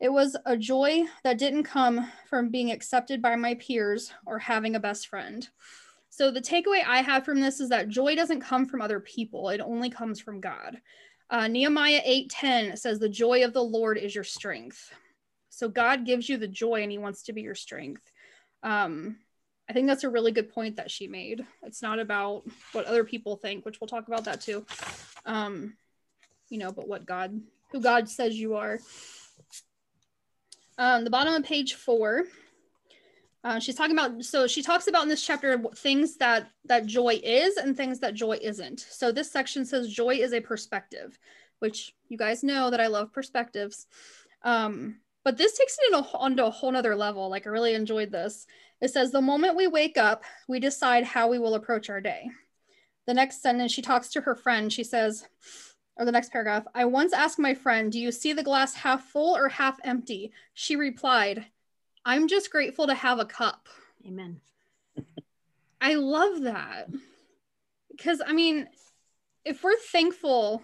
It 0.00 0.10
was 0.10 0.36
a 0.46 0.56
joy 0.56 1.04
that 1.24 1.38
didn't 1.38 1.64
come 1.64 2.10
from 2.30 2.50
being 2.50 2.70
accepted 2.70 3.20
by 3.20 3.34
my 3.34 3.54
peers 3.54 4.12
or 4.26 4.38
having 4.38 4.76
a 4.76 4.80
best 4.80 5.08
friend. 5.08 5.48
So 6.08 6.30
the 6.30 6.40
takeaway 6.40 6.82
I 6.86 7.02
have 7.02 7.24
from 7.24 7.40
this 7.40 7.60
is 7.60 7.68
that 7.70 7.88
joy 7.88 8.14
doesn't 8.14 8.40
come 8.40 8.66
from 8.66 8.80
other 8.80 9.00
people; 9.00 9.48
it 9.50 9.60
only 9.60 9.90
comes 9.90 10.20
from 10.20 10.40
God. 10.40 10.80
Uh, 11.30 11.48
Nehemiah 11.48 12.00
eight 12.04 12.30
ten 12.30 12.76
says, 12.76 12.98
"The 12.98 13.08
joy 13.08 13.44
of 13.44 13.52
the 13.52 13.62
Lord 13.62 13.98
is 13.98 14.14
your 14.14 14.24
strength." 14.24 14.92
So 15.50 15.68
God 15.68 16.06
gives 16.06 16.28
you 16.28 16.36
the 16.36 16.48
joy, 16.48 16.82
and 16.82 16.92
He 16.92 16.98
wants 16.98 17.24
to 17.24 17.32
be 17.32 17.42
your 17.42 17.56
strength. 17.56 18.12
Um, 18.62 19.18
I 19.68 19.72
think 19.74 19.86
that's 19.86 20.04
a 20.04 20.10
really 20.10 20.32
good 20.32 20.52
point 20.52 20.76
that 20.76 20.90
she 20.90 21.06
made. 21.06 21.44
It's 21.62 21.82
not 21.82 21.98
about 21.98 22.44
what 22.72 22.86
other 22.86 23.04
people 23.04 23.36
think, 23.36 23.64
which 23.64 23.80
we'll 23.80 23.88
talk 23.88 24.08
about 24.08 24.24
that 24.24 24.40
too. 24.40 24.64
Um, 25.26 25.74
you 26.48 26.58
know, 26.58 26.72
but 26.72 26.88
what 26.88 27.04
God, 27.04 27.38
who 27.72 27.80
God 27.80 28.08
says 28.08 28.38
you 28.38 28.56
are. 28.56 28.78
Um, 30.78 31.04
the 31.04 31.10
bottom 31.10 31.34
of 31.34 31.44
page 31.44 31.74
four, 31.74 32.24
uh, 33.44 33.58
she's 33.58 33.74
talking 33.74 33.96
about. 33.96 34.24
So 34.24 34.46
she 34.46 34.62
talks 34.62 34.86
about 34.86 35.02
in 35.02 35.08
this 35.08 35.24
chapter 35.24 35.62
things 35.76 36.16
that 36.16 36.48
that 36.64 36.86
joy 36.86 37.20
is 37.22 37.56
and 37.56 37.76
things 37.76 38.00
that 38.00 38.14
joy 38.14 38.38
isn't. 38.40 38.80
So 38.80 39.12
this 39.12 39.30
section 39.30 39.64
says 39.66 39.92
joy 39.92 40.14
is 40.14 40.32
a 40.32 40.40
perspective, 40.40 41.18
which 41.58 41.94
you 42.08 42.16
guys 42.16 42.42
know 42.42 42.70
that 42.70 42.80
I 42.80 42.86
love 42.86 43.12
perspectives. 43.12 43.86
Um, 44.42 44.96
but 45.28 45.36
this 45.36 45.58
takes 45.58 45.76
it 45.78 45.92
in 45.92 45.98
a, 45.98 46.06
onto 46.16 46.42
a 46.42 46.50
whole 46.50 46.72
nother 46.72 46.96
level. 46.96 47.28
Like 47.28 47.46
I 47.46 47.50
really 47.50 47.74
enjoyed 47.74 48.10
this. 48.10 48.46
It 48.80 48.88
says 48.88 49.12
the 49.12 49.20
moment 49.20 49.56
we 49.56 49.66
wake 49.66 49.98
up, 49.98 50.24
we 50.48 50.58
decide 50.58 51.04
how 51.04 51.28
we 51.28 51.38
will 51.38 51.52
approach 51.52 51.90
our 51.90 52.00
day. 52.00 52.30
The 53.06 53.12
next 53.12 53.42
sentence, 53.42 53.70
she 53.70 53.82
talks 53.82 54.08
to 54.08 54.22
her 54.22 54.34
friend. 54.34 54.72
She 54.72 54.84
says, 54.84 55.28
or 55.98 56.06
the 56.06 56.12
next 56.12 56.32
paragraph, 56.32 56.64
I 56.74 56.86
once 56.86 57.12
asked 57.12 57.38
my 57.38 57.52
friend, 57.52 57.92
Do 57.92 58.00
you 58.00 58.10
see 58.10 58.32
the 58.32 58.42
glass 58.42 58.72
half 58.72 59.04
full 59.04 59.36
or 59.36 59.50
half 59.50 59.78
empty? 59.84 60.32
She 60.54 60.76
replied, 60.76 61.44
I'm 62.06 62.26
just 62.26 62.50
grateful 62.50 62.86
to 62.86 62.94
have 62.94 63.18
a 63.18 63.26
cup. 63.26 63.68
Amen. 64.06 64.40
I 65.78 65.92
love 65.92 66.40
that. 66.44 66.88
Because, 67.90 68.22
I 68.26 68.32
mean, 68.32 68.66
if 69.44 69.62
we're 69.62 69.76
thankful 69.76 70.62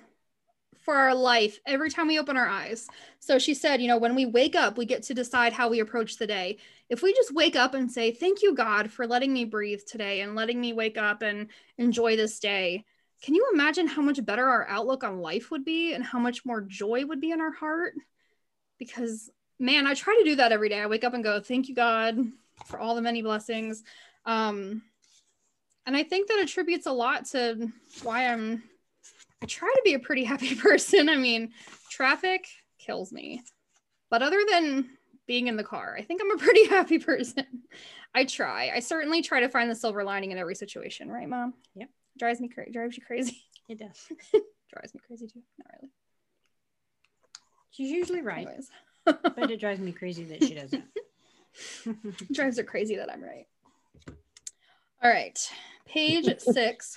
for 0.85 0.95
our 0.95 1.15
life 1.15 1.59
every 1.67 1.91
time 1.91 2.09
we 2.09 2.19
open 2.19 2.37
our 2.37 2.47
eyes. 2.47 2.87
So 3.19 3.39
she 3.39 3.55
said, 3.55 3.81
you 3.81 3.89
know, 3.89 3.97
when 3.97 4.15
we 4.15 4.27
wake 4.27 4.55
up, 4.55 4.77
we 4.77 4.85
get 4.85 5.03
to 5.05 5.15
decide 5.15 5.55
how 5.55 5.71
we 5.71 5.81
approach 5.81 6.19
the 6.19 6.27
day. 6.27 6.59
If 6.91 7.03
we 7.03 7.15
just 7.15 7.35
wake 7.35 7.57
up 7.57 7.73
and 7.73 7.91
say, 7.91 8.13
Thank 8.13 8.43
you, 8.43 8.55
God, 8.55 8.91
for 8.91 9.07
letting 9.07 9.33
me 9.33 9.47
breathe 9.47 9.81
today 9.87 10.21
and 10.21 10.35
letting 10.35 10.61
me 10.61 10.75
wake 10.75 10.99
up 10.99 11.23
and 11.23 11.49
enjoy 11.79 12.17
this 12.17 12.39
day, 12.39 12.85
can 13.23 13.35
you 13.35 13.49
imagine 13.55 13.87
how 13.87 14.03
much 14.03 14.23
better 14.25 14.47
our 14.47 14.69
outlook 14.69 15.03
on 15.03 15.21
life 15.21 15.51
would 15.51 15.65
be 15.65 15.95
and 15.95 16.05
how 16.05 16.19
much 16.19 16.45
more 16.45 16.61
joy 16.61 17.07
would 17.07 17.21
be 17.21 17.31
in 17.31 17.41
our 17.41 17.53
heart? 17.53 17.95
Because, 18.79 19.31
man, 19.59 19.87
I 19.87 19.95
try 19.95 20.15
to 20.19 20.29
do 20.29 20.37
that 20.37 20.53
every 20.53 20.69
day. 20.69 20.81
I 20.81 20.87
wake 20.87 21.05
up 21.05 21.15
and 21.15 21.25
go, 21.25 21.41
Thank 21.41 21.69
you, 21.71 21.75
God, 21.75 22.19
for 22.67 22.79
all 22.79 22.95
the 22.95 23.03
many 23.03 23.23
blessings. 23.23 23.83
Um, 24.27 24.83
and 25.87 25.97
I 25.97 26.03
think 26.03 26.29
that 26.29 26.41
attributes 26.41 26.87
a 26.87 26.93
lot 26.93 27.25
to 27.27 27.69
why 28.03 28.29
I'm 28.29 28.63
I 29.45 29.47
try 29.47 29.69
to 29.69 29.83
be 29.85 29.93
a 29.93 29.99
pretty 29.99 30.25
happy 30.25 30.55
person. 30.57 31.11
I 31.11 31.17
mean, 31.17 31.53
traffic 31.91 32.47
kills 32.79 33.13
me. 33.13 33.43
But 34.09 34.23
other 34.23 34.41
than 34.51 34.89
being 35.27 35.49
in 35.49 35.57
the 35.59 35.63
car, 35.63 35.95
I 35.99 36.03
think 36.03 36.23
I'm 36.23 36.31
a 36.31 36.39
pretty 36.43 36.67
happy 36.67 36.99
person. 36.99 37.45
I 38.15 38.25
try. 38.25 38.71
I 38.75 38.81
certainly 38.81 39.21
try 39.21 39.41
to 39.41 39.51
find 39.51 39.71
the 39.71 39.75
silver 39.75 40.03
lining 40.03 40.33
in 40.33 40.39
every 40.39 40.55
situation, 40.55 41.11
right, 41.11 41.29
mom? 41.29 41.53
Yep. 41.75 41.91
Drives 42.19 42.41
me 42.41 42.49
crazy. 42.49 42.71
Drives 42.73 42.97
you 42.97 43.03
crazy. 43.07 43.43
It 43.69 43.79
does. 43.79 44.09
drives 44.73 44.95
me 44.95 45.01
crazy 45.07 45.27
too. 45.27 45.43
Not 45.59 45.67
really. 45.77 45.93
She's 47.71 47.91
usually 47.91 48.23
right, 48.23 48.47
Anyways. 48.47 48.71
but 49.05 49.51
it 49.51 49.61
drives 49.61 49.81
me 49.81 49.93
crazy 49.93 50.25
that 50.25 50.43
she 50.43 50.55
doesn't. 50.55 50.85
drives 52.33 52.57
her 52.57 52.65
crazy 52.65 52.97
that 52.97 53.13
I'm 53.13 53.23
right. 53.23 53.47
All 55.03 55.11
right. 55.11 55.39
Page 55.87 56.39
six. 56.39 56.97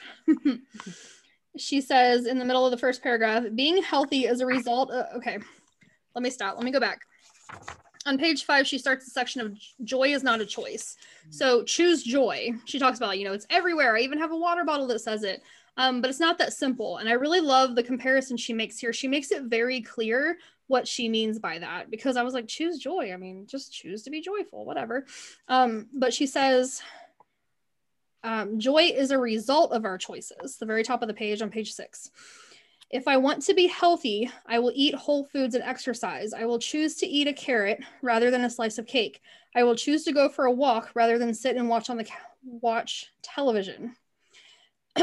She 1.57 1.81
says 1.81 2.25
in 2.25 2.39
the 2.39 2.45
middle 2.45 2.65
of 2.65 2.71
the 2.71 2.77
first 2.77 3.01
paragraph 3.03 3.43
being 3.55 3.81
healthy 3.81 4.25
is 4.25 4.41
a 4.41 4.45
result 4.45 4.91
of, 4.91 5.05
okay 5.17 5.39
let 6.17 6.23
me 6.23 6.29
stop 6.31 6.55
let 6.55 6.65
me 6.65 6.71
go 6.71 6.79
back. 6.79 7.01
On 8.07 8.17
page 8.17 8.45
five 8.45 8.65
she 8.65 8.79
starts 8.79 9.05
the 9.05 9.11
section 9.11 9.39
of 9.39 9.55
joy 9.83 10.09
is 10.09 10.23
not 10.23 10.41
a 10.41 10.45
choice. 10.45 10.97
So 11.29 11.63
choose 11.63 12.03
joy. 12.03 12.53
She 12.65 12.79
talks 12.79 12.97
about 12.97 13.19
you 13.19 13.25
know 13.25 13.33
it's 13.33 13.45
everywhere. 13.51 13.95
I 13.95 13.99
even 13.99 14.17
have 14.17 14.31
a 14.31 14.37
water 14.37 14.65
bottle 14.65 14.87
that 14.87 14.99
says 14.99 15.23
it. 15.23 15.43
Um, 15.77 16.01
but 16.01 16.09
it's 16.09 16.19
not 16.19 16.39
that 16.39 16.53
simple. 16.53 16.97
And 16.97 17.07
i 17.07 17.11
really 17.11 17.39
love 17.39 17.75
the 17.75 17.83
comparison 17.83 18.35
she 18.35 18.51
makes 18.51 18.79
here. 18.79 18.91
She 18.91 19.07
makes 19.07 19.31
it 19.31 19.43
very 19.43 19.81
clear 19.81 20.39
what 20.65 20.87
she 20.87 21.07
means 21.07 21.39
by 21.39 21.59
that 21.59 21.89
because 21.89 22.17
i 22.17 22.23
was 22.23 22.33
like 22.33 22.47
choose 22.47 22.79
joy. 22.79 23.11
I 23.13 23.17
mean 23.17 23.45
just 23.47 23.71
choose 23.71 24.01
to 24.03 24.09
be 24.09 24.21
joyful 24.21 24.65
whatever. 24.65 25.05
Um, 25.47 25.87
but 25.93 26.15
she 26.15 26.25
says 26.25 26.81
Um, 28.27 28.59
joy 28.59 28.91
is 28.93 29.11
a 29.11 29.17
result 29.17 29.71
of 29.71 29.85
our 29.85 29.97
choices. 29.97 30.57
The 30.57 30.65
very 30.65 30.83
top 30.83 31.01
of 31.01 31.07
the 31.07 31.13
page 31.13 31.41
on 31.41 31.49
page 31.49 31.71
six. 31.71 32.11
If 32.89 33.07
I 33.07 33.15
want 33.15 33.41
to 33.43 33.53
be 33.53 33.67
healthy, 33.67 34.29
I 34.45 34.59
will 34.59 34.73
eat 34.75 34.95
whole 34.95 35.23
foods 35.23 35.55
and 35.55 35.63
exercise. 35.63 36.33
I 36.33 36.43
will 36.43 36.59
choose 36.59 36.95
to 36.95 37.07
eat 37.07 37.29
a 37.29 37.33
carrot 37.33 37.79
rather 38.01 38.29
than 38.29 38.43
a 38.43 38.49
slice 38.49 38.77
of 38.79 38.85
cake. 38.85 39.21
I 39.55 39.63
will 39.63 39.77
choose 39.77 40.03
to 40.03 40.11
go 40.11 40.27
for 40.27 40.43
a 40.43 40.51
walk 40.51 40.91
rather 40.93 41.17
than 41.17 41.33
sit 41.33 41.55
and 41.55 41.69
watch 41.69 41.89
on 41.89 41.95
the 41.95 42.03
ca- 42.03 42.15
watch 42.43 43.13
television. 43.21 43.95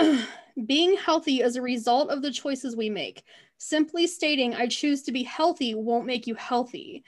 Being 0.66 0.94
healthy 0.98 1.40
is 1.40 1.56
a 1.56 1.62
result 1.62 2.10
of 2.10 2.20
the 2.20 2.30
choices 2.30 2.76
we 2.76 2.90
make. 2.90 3.22
Simply 3.56 4.06
stating 4.06 4.54
I 4.54 4.66
choose 4.66 5.02
to 5.04 5.12
be 5.12 5.22
healthy 5.22 5.74
won't 5.74 6.04
make 6.04 6.26
you 6.26 6.34
healthy. 6.34 7.04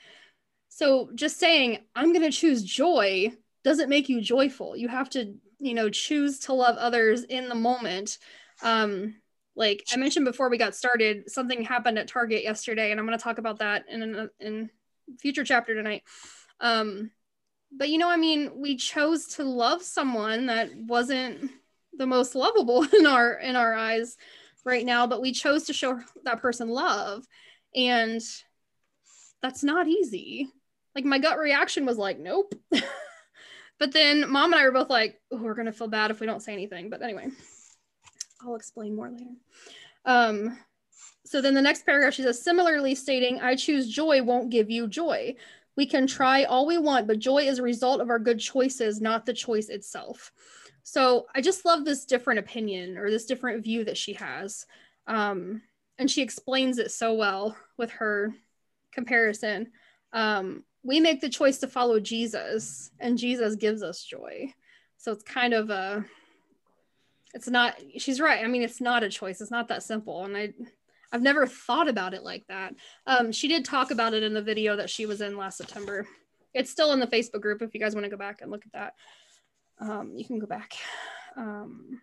So 0.69 1.11
just 1.13 1.37
saying 1.37 1.77
I'm 1.95 2.11
going 2.11 2.25
to 2.25 2.35
choose 2.35 2.63
joy 2.63 3.33
doesn't 3.63 3.89
make 3.89 4.09
you 4.09 4.19
joyful. 4.19 4.75
You 4.75 4.87
have 4.87 5.09
to, 5.11 5.35
you 5.59 5.73
know, 5.73 5.89
choose 5.89 6.39
to 6.39 6.53
love 6.53 6.77
others 6.77 7.23
in 7.23 7.49
the 7.49 7.55
moment. 7.55 8.17
Um, 8.61 9.15
like 9.55 9.83
I 9.91 9.97
mentioned 9.97 10.25
before 10.25 10.49
we 10.49 10.57
got 10.57 10.75
started, 10.75 11.31
something 11.31 11.63
happened 11.63 11.97
at 11.97 12.07
Target 12.07 12.43
yesterday, 12.43 12.91
and 12.91 12.99
I'm 12.99 13.05
going 13.07 13.17
to 13.17 13.23
talk 13.23 13.39
about 13.39 13.59
that 13.59 13.85
in 13.89 14.15
a 14.15 14.29
in 14.39 14.69
future 15.19 15.43
chapter 15.43 15.73
tonight. 15.73 16.03
Um, 16.59 17.11
but 17.71 17.89
you 17.89 17.97
know, 17.97 18.09
I 18.09 18.17
mean, 18.17 18.51
we 18.55 18.77
chose 18.77 19.25
to 19.35 19.43
love 19.43 19.81
someone 19.81 20.45
that 20.45 20.75
wasn't 20.75 21.51
the 21.93 22.05
most 22.05 22.35
lovable 22.35 22.83
in 22.93 23.05
our 23.05 23.33
in 23.33 23.55
our 23.55 23.73
eyes 23.73 24.15
right 24.63 24.85
now, 24.85 25.07
but 25.07 25.21
we 25.21 25.31
chose 25.31 25.63
to 25.65 25.73
show 25.73 25.99
that 26.23 26.41
person 26.41 26.69
love, 26.69 27.25
and 27.75 28.21
that's 29.41 29.63
not 29.63 29.87
easy. 29.87 30.49
Like 30.95 31.05
my 31.05 31.19
gut 31.19 31.39
reaction 31.39 31.85
was 31.85 31.97
like, 31.97 32.19
nope. 32.19 32.53
but 33.79 33.91
then 33.91 34.29
mom 34.29 34.53
and 34.53 34.61
I 34.61 34.65
were 34.65 34.71
both 34.71 34.89
like, 34.89 35.19
we're 35.31 35.53
gonna 35.53 35.71
feel 35.71 35.87
bad 35.87 36.11
if 36.11 36.19
we 36.19 36.27
don't 36.27 36.41
say 36.41 36.53
anything. 36.53 36.89
But 36.89 37.01
anyway. 37.01 37.29
I'll 38.41 38.55
explain 38.55 38.95
more 38.95 39.09
later. 39.09 39.31
Um, 40.05 40.57
so 41.25 41.41
then 41.41 41.53
the 41.53 41.61
next 41.61 41.85
paragraph, 41.85 42.13
she 42.13 42.23
says, 42.23 42.41
similarly 42.41 42.95
stating, 42.95 43.41
I 43.41 43.55
choose 43.55 43.89
joy 43.89 44.23
won't 44.23 44.49
give 44.49 44.69
you 44.69 44.87
joy. 44.87 45.35
We 45.75 45.85
can 45.85 46.07
try 46.07 46.43
all 46.45 46.65
we 46.65 46.77
want, 46.77 47.07
but 47.07 47.19
joy 47.19 47.39
is 47.39 47.59
a 47.59 47.63
result 47.63 48.01
of 48.01 48.09
our 48.09 48.19
good 48.19 48.39
choices, 48.39 49.01
not 49.01 49.25
the 49.25 49.33
choice 49.33 49.69
itself. 49.69 50.31
So 50.83 51.27
I 51.35 51.41
just 51.41 51.65
love 51.65 51.83
this 51.83 52.05
different 52.05 52.39
opinion 52.39 52.97
or 52.97 53.11
this 53.11 53.25
different 53.25 53.63
view 53.63 53.83
that 53.85 53.97
she 53.97 54.13
has. 54.13 54.65
Um, 55.05 55.61
and 55.99 56.09
she 56.09 56.21
explains 56.21 56.77
it 56.77 56.91
so 56.91 57.13
well 57.13 57.57
with 57.77 57.91
her 57.91 58.33
comparison. 58.93 59.71
Um, 60.13 60.63
we 60.87 61.01
make 61.01 61.19
the 61.19 61.27
choice 61.27 61.57
to 61.57 61.67
follow 61.67 61.99
Jesus, 61.99 62.91
and 62.97 63.17
Jesus 63.17 63.55
gives 63.55 63.83
us 63.83 64.01
joy. 64.01 64.53
So 64.95 65.11
it's 65.11 65.23
kind 65.23 65.53
of 65.53 65.69
a 65.69 66.05
it's 67.33 67.49
not 67.49 67.75
she's 67.97 68.21
right. 68.21 68.43
I 68.43 68.47
mean 68.47 68.63
it's 68.63 68.79
not 68.79 69.03
a 69.03 69.09
choice. 69.09 69.41
It's 69.41 69.51
not 69.51 69.67
that 69.67 69.83
simple. 69.83 70.23
And 70.23 70.35
i 70.35 70.53
i've 71.11 71.21
never 71.21 71.45
thought 71.45 71.89
about 71.89 72.13
it 72.13 72.23
like 72.23 72.45
that. 72.47 72.73
Um, 73.05 73.33
she 73.33 73.49
did 73.49 73.65
talk 73.65 73.91
about 73.91 74.13
it 74.13 74.23
in 74.23 74.33
the 74.33 74.41
video 74.41 74.77
that 74.77 74.89
she 74.89 75.05
was 75.05 75.19
in 75.19 75.37
last 75.37 75.57
september. 75.57 76.07
It's 76.53 76.71
still 76.71 76.93
in 76.93 77.01
the 77.01 77.07
facebook 77.07 77.41
group 77.41 77.61
if 77.61 77.73
you 77.73 77.81
guys 77.81 77.93
want 77.93 78.05
to 78.05 78.09
go 78.09 78.17
back 78.17 78.41
and 78.41 78.49
look 78.49 78.65
at 78.65 78.71
that. 78.71 78.93
Um, 79.79 80.13
you 80.15 80.25
can 80.25 80.39
go 80.39 80.47
back. 80.47 80.73
Um, 81.35 81.99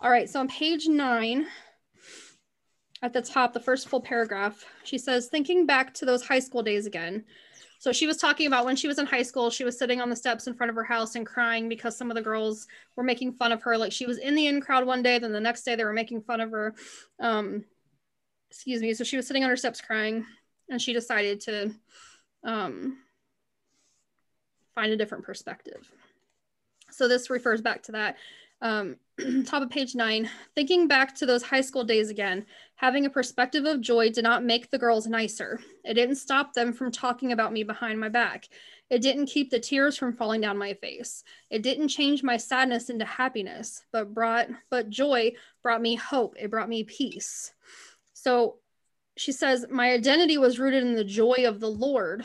all 0.00 0.10
right 0.10 0.30
so 0.30 0.40
on 0.40 0.48
page 0.48 0.86
nine 0.86 1.46
at 3.02 3.12
the 3.12 3.20
top 3.20 3.52
the 3.52 3.60
first 3.60 3.88
full 3.88 4.00
paragraph 4.00 4.64
she 4.84 4.96
says 4.96 5.26
thinking 5.26 5.66
back 5.66 5.92
to 5.92 6.04
those 6.04 6.26
high 6.26 6.38
school 6.38 6.62
days 6.62 6.86
again 6.86 7.24
so 7.78 7.92
she 7.92 8.06
was 8.06 8.16
talking 8.16 8.46
about 8.46 8.64
when 8.64 8.76
she 8.76 8.88
was 8.88 8.98
in 8.98 9.06
high 9.06 9.22
school, 9.22 9.50
she 9.50 9.64
was 9.64 9.78
sitting 9.78 10.00
on 10.00 10.10
the 10.10 10.16
steps 10.16 10.46
in 10.46 10.54
front 10.54 10.70
of 10.70 10.76
her 10.76 10.84
house 10.84 11.14
and 11.14 11.26
crying 11.26 11.68
because 11.68 11.96
some 11.96 12.10
of 12.10 12.14
the 12.14 12.22
girls 12.22 12.66
were 12.96 13.04
making 13.04 13.32
fun 13.32 13.52
of 13.52 13.62
her. 13.62 13.76
Like 13.76 13.92
she 13.92 14.06
was 14.06 14.18
in 14.18 14.34
the 14.34 14.46
in 14.46 14.60
crowd 14.60 14.86
one 14.86 15.02
day, 15.02 15.18
then 15.18 15.32
the 15.32 15.40
next 15.40 15.62
day 15.62 15.74
they 15.74 15.84
were 15.84 15.92
making 15.92 16.22
fun 16.22 16.40
of 16.40 16.50
her. 16.50 16.74
Um, 17.20 17.64
excuse 18.50 18.80
me. 18.80 18.94
So 18.94 19.04
she 19.04 19.16
was 19.16 19.26
sitting 19.26 19.44
on 19.44 19.50
her 19.50 19.56
steps 19.56 19.80
crying, 19.80 20.24
and 20.68 20.80
she 20.80 20.92
decided 20.92 21.40
to 21.42 21.74
um, 22.44 22.98
find 24.74 24.92
a 24.92 24.96
different 24.96 25.24
perspective. 25.24 25.90
So 26.90 27.08
this 27.08 27.30
refers 27.30 27.60
back 27.60 27.82
to 27.84 27.92
that. 27.92 28.16
Um, 28.60 28.96
top 29.46 29.62
of 29.62 29.70
page 29.70 29.94
nine, 29.94 30.28
thinking 30.54 30.88
back 30.88 31.14
to 31.16 31.26
those 31.26 31.42
high 31.42 31.60
school 31.60 31.84
days 31.84 32.10
again, 32.10 32.44
having 32.74 33.06
a 33.06 33.10
perspective 33.10 33.64
of 33.64 33.80
joy 33.80 34.10
did 34.10 34.24
not 34.24 34.44
make 34.44 34.70
the 34.70 34.78
girls 34.78 35.06
nicer. 35.06 35.60
It 35.84 35.94
didn't 35.94 36.16
stop 36.16 36.52
them 36.52 36.72
from 36.72 36.92
talking 36.92 37.32
about 37.32 37.52
me 37.52 37.62
behind 37.62 37.98
my 37.98 38.08
back. 38.08 38.48
It 38.90 39.02
didn't 39.02 39.26
keep 39.26 39.50
the 39.50 39.58
tears 39.58 39.96
from 39.96 40.12
falling 40.12 40.42
down 40.42 40.58
my 40.58 40.74
face. 40.74 41.24
It 41.50 41.62
didn't 41.62 41.88
change 41.88 42.22
my 42.22 42.36
sadness 42.36 42.90
into 42.90 43.04
happiness, 43.04 43.82
but 43.90 44.14
brought 44.14 44.48
but 44.70 44.90
joy 44.90 45.32
brought 45.62 45.82
me 45.82 45.96
hope. 45.96 46.36
It 46.38 46.50
brought 46.50 46.68
me 46.68 46.84
peace. 46.84 47.52
So 48.12 48.56
she 49.16 49.32
says, 49.32 49.66
my 49.70 49.92
identity 49.92 50.36
was 50.36 50.58
rooted 50.58 50.84
in 50.84 50.94
the 50.94 51.04
joy 51.04 51.44
of 51.46 51.58
the 51.58 51.70
Lord 51.70 52.24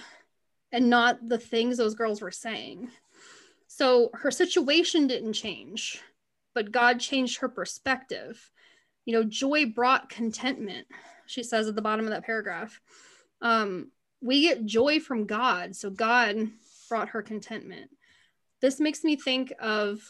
and 0.72 0.90
not 0.90 1.28
the 1.28 1.38
things 1.38 1.78
those 1.78 1.96
girls 1.96 2.22
were 2.22 2.32
saying. 2.32 2.90
So 3.68 4.10
her 4.14 4.32
situation 4.32 5.08
didn't 5.08 5.34
change 5.34 6.02
but 6.53 6.72
God 6.72 7.00
changed 7.00 7.39
her 7.39 7.50
perspective. 7.50 8.51
You 9.05 9.13
know, 9.13 9.24
joy 9.24 9.65
brought 9.65 10.10
contentment, 10.10 10.88
she 11.25 11.43
says 11.43 11.67
at 11.67 11.75
the 11.75 11.81
bottom 11.81 12.05
of 12.05 12.12
that 12.12 12.25
paragraph. 12.25 12.79
Um, 13.41 13.91
we 14.22 14.41
get 14.41 14.65
joy 14.65 15.00
from 15.00 15.25
God. 15.25 15.75
So 15.75 15.89
God 15.89 16.50
brought 16.88 17.10
her 17.10 17.22
contentment. 17.22 17.89
This 18.62 18.79
makes 18.79 19.03
me 19.03 19.15
think 19.15 19.51
of, 19.60 20.01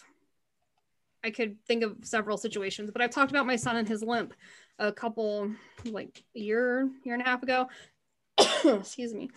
I 1.24 1.29
could 1.29 1.63
think 1.65 1.83
of 1.83 1.98
several 2.01 2.38
situations, 2.38 2.91
but 2.91 3.01
I've 3.01 3.12
talked 3.12 3.31
about 3.31 3.45
my 3.45 3.55
son 3.55 3.77
and 3.77 3.88
his 3.88 4.03
limp 4.03 4.33
a 4.77 4.91
couple, 4.91 5.51
like 5.86 6.24
a 6.36 6.39
year, 6.39 6.89
year 7.03 7.13
and 7.13 7.24
a 7.24 7.25
half 7.25 7.43
ago. 7.43 7.69
Excuse 8.65 9.13
me. 9.13 9.29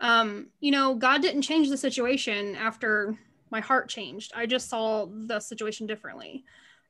Um, 0.00 0.48
you 0.60 0.70
know, 0.70 0.94
God 0.94 1.20
didn't 1.20 1.42
change 1.42 1.68
the 1.68 1.76
situation 1.76 2.56
after 2.56 3.18
my 3.52 3.60
heart 3.60 3.88
changed. 3.88 4.32
I 4.34 4.46
just 4.46 4.68
saw 4.68 5.06
the 5.06 5.38
situation 5.38 5.86
differently. 5.86 6.44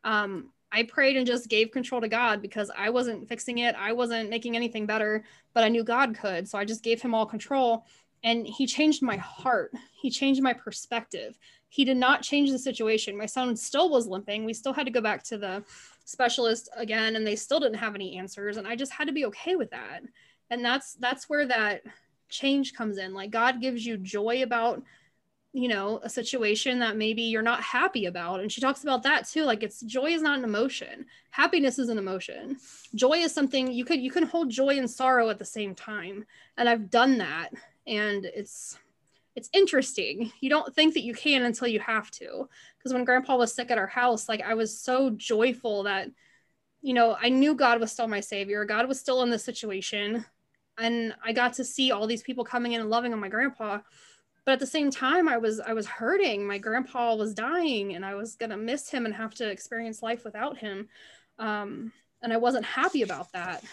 Um, 0.04 0.50
I 0.72 0.84
prayed 0.84 1.18
and 1.18 1.26
just 1.26 1.50
gave 1.50 1.70
control 1.70 2.00
to 2.00 2.08
God 2.08 2.40
because 2.40 2.70
I 2.76 2.88
wasn't 2.88 3.28
fixing 3.28 3.58
it. 3.58 3.74
I 3.78 3.92
wasn't 3.92 4.30
making 4.30 4.56
anything 4.56 4.86
better, 4.86 5.24
but 5.52 5.64
I 5.64 5.68
knew 5.68 5.84
God 5.84 6.16
could. 6.16 6.48
So 6.48 6.56
I 6.56 6.64
just 6.64 6.82
gave 6.82 7.02
him 7.02 7.14
all 7.14 7.26
control 7.26 7.84
and 8.24 8.46
he 8.46 8.66
changed 8.66 9.02
my 9.02 9.16
heart. 9.16 9.72
He 10.00 10.08
changed 10.08 10.42
my 10.42 10.54
perspective. 10.54 11.36
He 11.68 11.84
did 11.84 11.96
not 11.96 12.22
change 12.22 12.50
the 12.50 12.58
situation. 12.58 13.18
My 13.18 13.26
son 13.26 13.54
still 13.56 13.90
was 13.90 14.06
limping. 14.06 14.44
We 14.44 14.54
still 14.54 14.72
had 14.72 14.86
to 14.86 14.92
go 14.92 15.00
back 15.00 15.22
to 15.24 15.36
the 15.36 15.62
specialist 16.04 16.70
again 16.76 17.16
and 17.16 17.26
they 17.26 17.36
still 17.36 17.60
didn't 17.60 17.76
have 17.76 17.94
any 17.94 18.16
answers 18.16 18.56
and 18.56 18.66
I 18.66 18.74
just 18.76 18.92
had 18.92 19.08
to 19.08 19.12
be 19.12 19.26
okay 19.26 19.56
with 19.56 19.70
that. 19.70 20.00
And 20.50 20.64
that's 20.64 20.94
that's 20.94 21.28
where 21.28 21.46
that 21.46 21.82
change 22.28 22.72
comes 22.72 22.98
in. 22.98 23.12
Like 23.12 23.30
God 23.30 23.60
gives 23.60 23.84
you 23.84 23.96
joy 23.98 24.42
about 24.42 24.82
you 25.52 25.68
know 25.68 26.00
a 26.02 26.08
situation 26.08 26.78
that 26.78 26.96
maybe 26.96 27.22
you're 27.22 27.42
not 27.42 27.62
happy 27.62 28.06
about 28.06 28.40
and 28.40 28.50
she 28.50 28.60
talks 28.60 28.82
about 28.82 29.02
that 29.02 29.28
too 29.28 29.44
like 29.44 29.62
it's 29.62 29.80
joy 29.82 30.06
is 30.06 30.22
not 30.22 30.38
an 30.38 30.44
emotion. 30.44 31.06
Happiness 31.30 31.78
is 31.78 31.88
an 31.88 31.98
emotion. 31.98 32.56
Joy 32.94 33.18
is 33.18 33.34
something 33.34 33.70
you 33.70 33.84
could 33.84 34.00
you 34.00 34.10
can 34.10 34.24
hold 34.24 34.50
joy 34.50 34.78
and 34.78 34.90
sorrow 34.90 35.28
at 35.28 35.38
the 35.38 35.44
same 35.44 35.74
time 35.74 36.24
and 36.56 36.68
i've 36.68 36.90
done 36.90 37.18
that 37.18 37.50
and 37.86 38.24
it's 38.24 38.78
it's 39.34 39.48
interesting. 39.54 40.30
You 40.40 40.50
don't 40.50 40.74
think 40.74 40.92
that 40.92 41.04
you 41.04 41.14
can 41.14 41.44
until 41.44 41.68
you 41.68 41.80
have 41.80 42.10
to 42.12 42.48
because 42.78 42.92
when 42.92 43.04
grandpa 43.04 43.36
was 43.36 43.52
sick 43.52 43.70
at 43.70 43.78
our 43.78 43.86
house 43.86 44.28
like 44.28 44.42
i 44.42 44.54
was 44.54 44.78
so 44.78 45.10
joyful 45.10 45.82
that 45.82 46.08
you 46.80 46.94
know 46.94 47.16
i 47.20 47.28
knew 47.28 47.54
god 47.54 47.78
was 47.78 47.92
still 47.92 48.08
my 48.08 48.20
savior. 48.20 48.64
God 48.64 48.88
was 48.88 48.98
still 48.98 49.22
in 49.22 49.28
the 49.28 49.38
situation 49.38 50.24
and 50.78 51.14
i 51.22 51.32
got 51.32 51.52
to 51.54 51.64
see 51.64 51.92
all 51.92 52.06
these 52.06 52.22
people 52.22 52.44
coming 52.44 52.72
in 52.72 52.80
and 52.80 52.88
loving 52.88 53.12
on 53.12 53.20
my 53.20 53.28
grandpa 53.28 53.78
but 54.44 54.52
at 54.52 54.60
the 54.60 54.66
same 54.66 54.90
time 54.90 55.28
i 55.28 55.36
was 55.36 55.60
i 55.60 55.72
was 55.72 55.86
hurting. 55.86 56.46
My 56.46 56.58
grandpa 56.58 57.14
was 57.14 57.34
dying 57.34 57.94
and 57.94 58.04
i 58.04 58.14
was 58.14 58.36
going 58.36 58.50
to 58.50 58.56
miss 58.56 58.90
him 58.90 59.06
and 59.06 59.14
have 59.14 59.34
to 59.34 59.48
experience 59.48 60.02
life 60.02 60.24
without 60.24 60.58
him. 60.58 60.88
Um, 61.38 61.92
and 62.22 62.32
i 62.32 62.36
wasn't 62.36 62.64
happy 62.64 63.02
about 63.02 63.32
that 63.32 63.64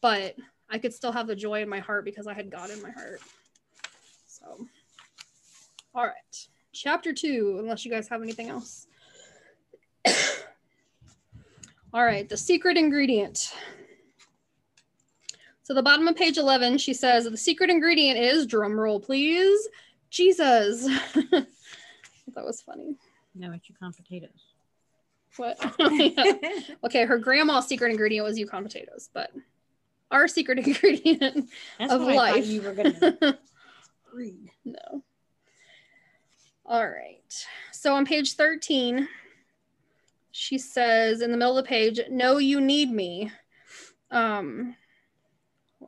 but 0.00 0.36
i 0.70 0.78
could 0.78 0.94
still 0.94 1.12
have 1.12 1.26
the 1.26 1.36
joy 1.36 1.62
in 1.62 1.68
my 1.68 1.80
heart 1.80 2.04
because 2.04 2.26
i 2.26 2.34
had 2.34 2.50
god 2.50 2.70
in 2.70 2.82
my 2.82 2.90
heart. 2.90 3.20
So 4.26 4.66
all 5.94 6.06
right. 6.06 6.46
Chapter 6.72 7.12
two 7.12 7.56
unless 7.60 7.84
you 7.84 7.90
guys 7.90 8.08
have 8.08 8.22
anything 8.22 8.48
else. 8.48 8.86
All 11.92 12.04
right 12.04 12.28
the 12.28 12.36
secret 12.36 12.76
ingredient. 12.76 13.52
So 15.62 15.74
the 15.74 15.82
bottom 15.82 16.06
of 16.08 16.16
page 16.16 16.38
11 16.38 16.78
she 16.78 16.94
says 16.94 17.24
the 17.24 17.36
secret 17.36 17.70
ingredient 17.70 18.18
is 18.18 18.46
drum 18.46 18.78
roll 18.78 19.00
please 19.00 19.68
Jesus. 20.10 20.84
that 21.30 21.46
was 22.36 22.60
funny. 22.60 22.96
No, 23.34 23.52
it's 23.52 23.68
Yukon 23.68 23.92
potatoes. 23.92 24.30
What? 25.36 25.58
Okay, 26.84 27.04
her 27.04 27.18
grandma's 27.18 27.66
secret 27.66 27.90
ingredient 27.90 28.26
was 28.26 28.38
Yukon 28.38 28.64
potatoes, 28.64 29.10
but 29.12 29.30
our 30.10 30.26
secret 30.26 30.58
ingredient 30.66 31.48
That's 31.78 31.92
of 31.92 32.00
life. 32.02 32.46
you 32.46 32.62
were 32.62 32.72
gonna 32.72 33.38
read. 34.12 34.50
No. 34.64 35.04
All 36.66 36.88
right. 36.88 37.46
So 37.72 37.94
on 37.94 38.04
page 38.06 38.34
13, 38.34 39.08
she 40.32 40.58
says 40.58 41.20
in 41.20 41.30
the 41.30 41.36
middle 41.36 41.56
of 41.56 41.64
the 41.64 41.68
page, 41.68 42.00
No, 42.10 42.38
you 42.38 42.60
need 42.60 42.90
me. 42.90 43.30
Um, 44.10 44.74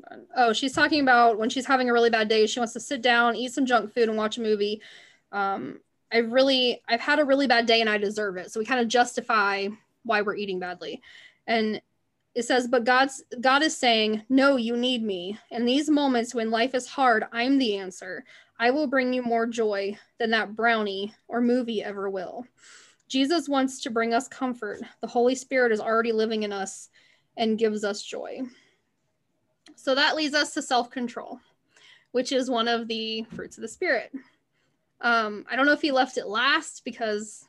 hold 0.09 0.21
on. 0.21 0.27
Oh, 0.37 0.53
she's 0.53 0.73
talking 0.73 1.01
about 1.01 1.39
when 1.39 1.51
she's 1.51 1.67
having 1.67 1.89
a 1.89 1.93
really 1.93 2.11
bad 2.11 2.29
day, 2.29 2.47
she 2.47 2.61
wants 2.61 2.73
to 2.75 2.81
sit 2.81 3.03
down, 3.03 3.37
eat 3.37 3.53
some 3.53 3.67
junk 3.67 3.93
food, 3.93 4.09
and 4.09 4.19
watch 4.19 4.39
a 4.39 4.43
movie. 4.43 4.81
Um, 5.31 5.81
I've 6.13 6.31
really, 6.31 6.83
I've 6.89 7.01
had 7.01 7.19
a 7.19 7.25
really 7.25 7.47
bad 7.47 7.67
day 7.67 7.81
and 7.81 7.89
I 7.89 7.99
deserve 7.99 8.37
it. 8.37 8.51
So 8.51 8.61
we 8.61 8.67
kind 8.67 8.81
of 8.81 8.89
justify 8.89 9.69
why 10.05 10.23
we're 10.23 10.37
eating 10.37 10.59
badly. 10.59 11.01
And 11.47 11.81
it 12.35 12.45
says, 12.45 12.67
but 12.69 12.85
God's 12.85 13.23
God 13.41 13.63
is 13.63 13.77
saying, 13.77 14.23
No, 14.29 14.57
you 14.57 14.77
need 14.77 15.03
me. 15.03 15.39
In 15.51 15.65
these 15.65 15.91
moments 15.91 16.35
when 16.35 16.51
life 16.51 16.75
is 16.75 16.87
hard, 16.87 17.25
I'm 17.33 17.59
the 17.59 17.77
answer. 17.77 18.25
I 18.59 18.71
will 18.71 18.87
bring 18.87 19.13
you 19.13 19.23
more 19.23 19.47
joy 19.47 19.99
than 20.19 20.31
that 20.31 20.55
brownie 20.55 21.15
or 21.29 21.41
movie 21.41 21.83
ever 21.83 22.09
will. 22.09 22.47
Jesus 23.09 23.49
wants 23.49 23.83
to 23.83 23.91
bring 23.91 24.15
us 24.15 24.29
comfort. 24.29 24.81
The 25.01 25.07
Holy 25.07 25.35
Spirit 25.35 25.73
is 25.73 25.81
already 25.81 26.13
living 26.13 26.45
in 26.45 26.53
us 26.53 26.89
and 27.37 27.59
gives 27.59 27.85
us 27.85 28.03
joy. 28.03 28.43
So 29.77 29.95
that 29.95 30.17
leads 30.17 30.35
us 30.35 30.55
to 30.55 30.63
self 30.63 30.91
control, 30.91 31.41
which 32.13 32.33
is 32.33 32.51
one 32.51 32.69
of 32.69 32.89
the 32.89 33.25
fruits 33.35 33.57
of 33.57 33.63
the 33.63 33.69
Spirit. 33.69 34.13
Um, 35.01 35.45
I 35.51 35.57
don't 35.57 35.67
know 35.67 35.73
if 35.73 35.83
he 35.83 35.93
left 35.93 36.19
it 36.19 36.27
last 36.27 36.85
because 36.85 37.47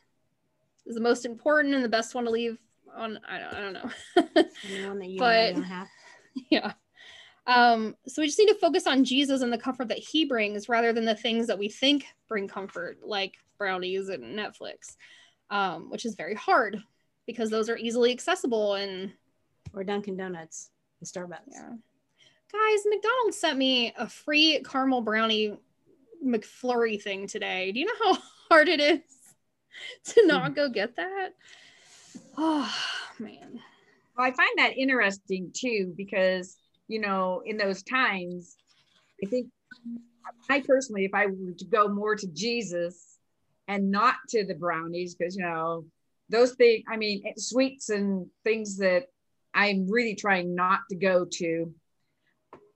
it's 0.86 0.96
the 0.96 1.01
most 1.01 1.25
important 1.25 1.75
and 1.75 1.84
the 1.84 1.89
best 1.89 2.15
one 2.15 2.25
to 2.25 2.32
leave 2.32 2.58
on. 2.96 3.20
I 3.27 3.39
don't, 3.39 3.53
I 3.53 3.62
don't 3.62 3.74
know. 3.74 4.88
one 4.88 5.00
that 5.00 5.10
you 5.10 5.20
but 5.20 5.56
have. 5.56 5.88
yeah. 6.50 6.74
Um, 7.46 7.96
so 8.08 8.22
we 8.22 8.27
just 8.27 8.39
need 8.39 8.48
to 8.48 8.56
focus 8.56 8.88
on 8.88 9.03
Jesus 9.03 9.42
and 9.42 9.51
the 9.51 9.58
comfort 9.58 9.89
that 9.89 9.98
he 10.00 10.25
brings 10.25 10.70
rather 10.70 10.94
than 10.94 11.06
the 11.06 11.15
things 11.15 11.48
that 11.48 11.60
we 11.60 11.68
think 11.68 12.06
bring 12.30 12.48
comfort, 12.48 13.00
like 13.03 13.34
brownies 13.58 14.10
and 14.10 14.38
Netflix, 14.38 14.96
um, 15.50 15.89
which 15.89 16.06
is 16.06 16.15
very 16.15 16.36
hard 16.36 16.82
because 17.25 17.50
those 17.50 17.70
are 17.70 17.77
easily 17.77 18.12
accessible 18.12 18.75
and 18.75 19.12
or 19.74 19.84
Dunkin' 19.84 20.18
Donuts 20.18 20.70
and 21.00 21.10
Starbucks. 21.10 21.51
Yeah. 21.51 21.74
Guys, 22.53 22.81
McDonald's 22.86 23.38
sent 23.38 23.57
me 23.57 23.93
a 23.98 24.07
free 24.07 24.62
caramel 24.63 25.01
brownie 25.01 25.57
McFlurry 26.24 27.01
thing 27.01 27.25
today. 27.25 27.72
Do 27.72 27.79
you 27.79 27.88
know 27.88 28.13
how 28.13 28.17
hard 28.50 28.69
it 28.69 28.79
is 28.79 29.01
to 30.13 30.27
not 30.27 30.50
hmm. 30.50 30.53
go 30.53 30.69
get 30.69 30.95
that? 30.95 31.29
Oh 32.38 32.74
man. 33.19 33.60
Well, 34.15 34.27
I 34.27 34.31
find 34.31 34.57
that 34.57 34.77
interesting 34.77 35.51
too 35.53 35.93
because 35.98 36.57
you 36.88 37.01
know 37.01 37.41
in 37.43 37.57
those 37.57 37.81
times, 37.81 38.55
I 39.24 39.27
think 39.27 39.48
I 40.50 40.62
personally, 40.62 41.05
if 41.05 41.13
I 41.13 41.25
were 41.25 41.53
to 41.57 41.65
go 41.65 41.88
more 41.88 42.15
to 42.15 42.27
Jesus 42.27 43.17
and 43.67 43.89
not 43.89 44.15
to 44.29 44.45
the 44.45 44.53
brownies, 44.55 45.15
because 45.15 45.36
you 45.36 45.43
know 45.43 45.86
those 46.29 46.53
things, 46.53 46.83
I 46.88 46.98
mean 46.98 47.24
sweets 47.38 47.89
and 47.89 48.27
things 48.43 48.77
that 48.77 49.07
I'm 49.55 49.89
really 49.89 50.15
trying 50.15 50.53
not 50.53 50.81
to 50.91 50.95
go 50.95 51.25
to, 51.25 51.74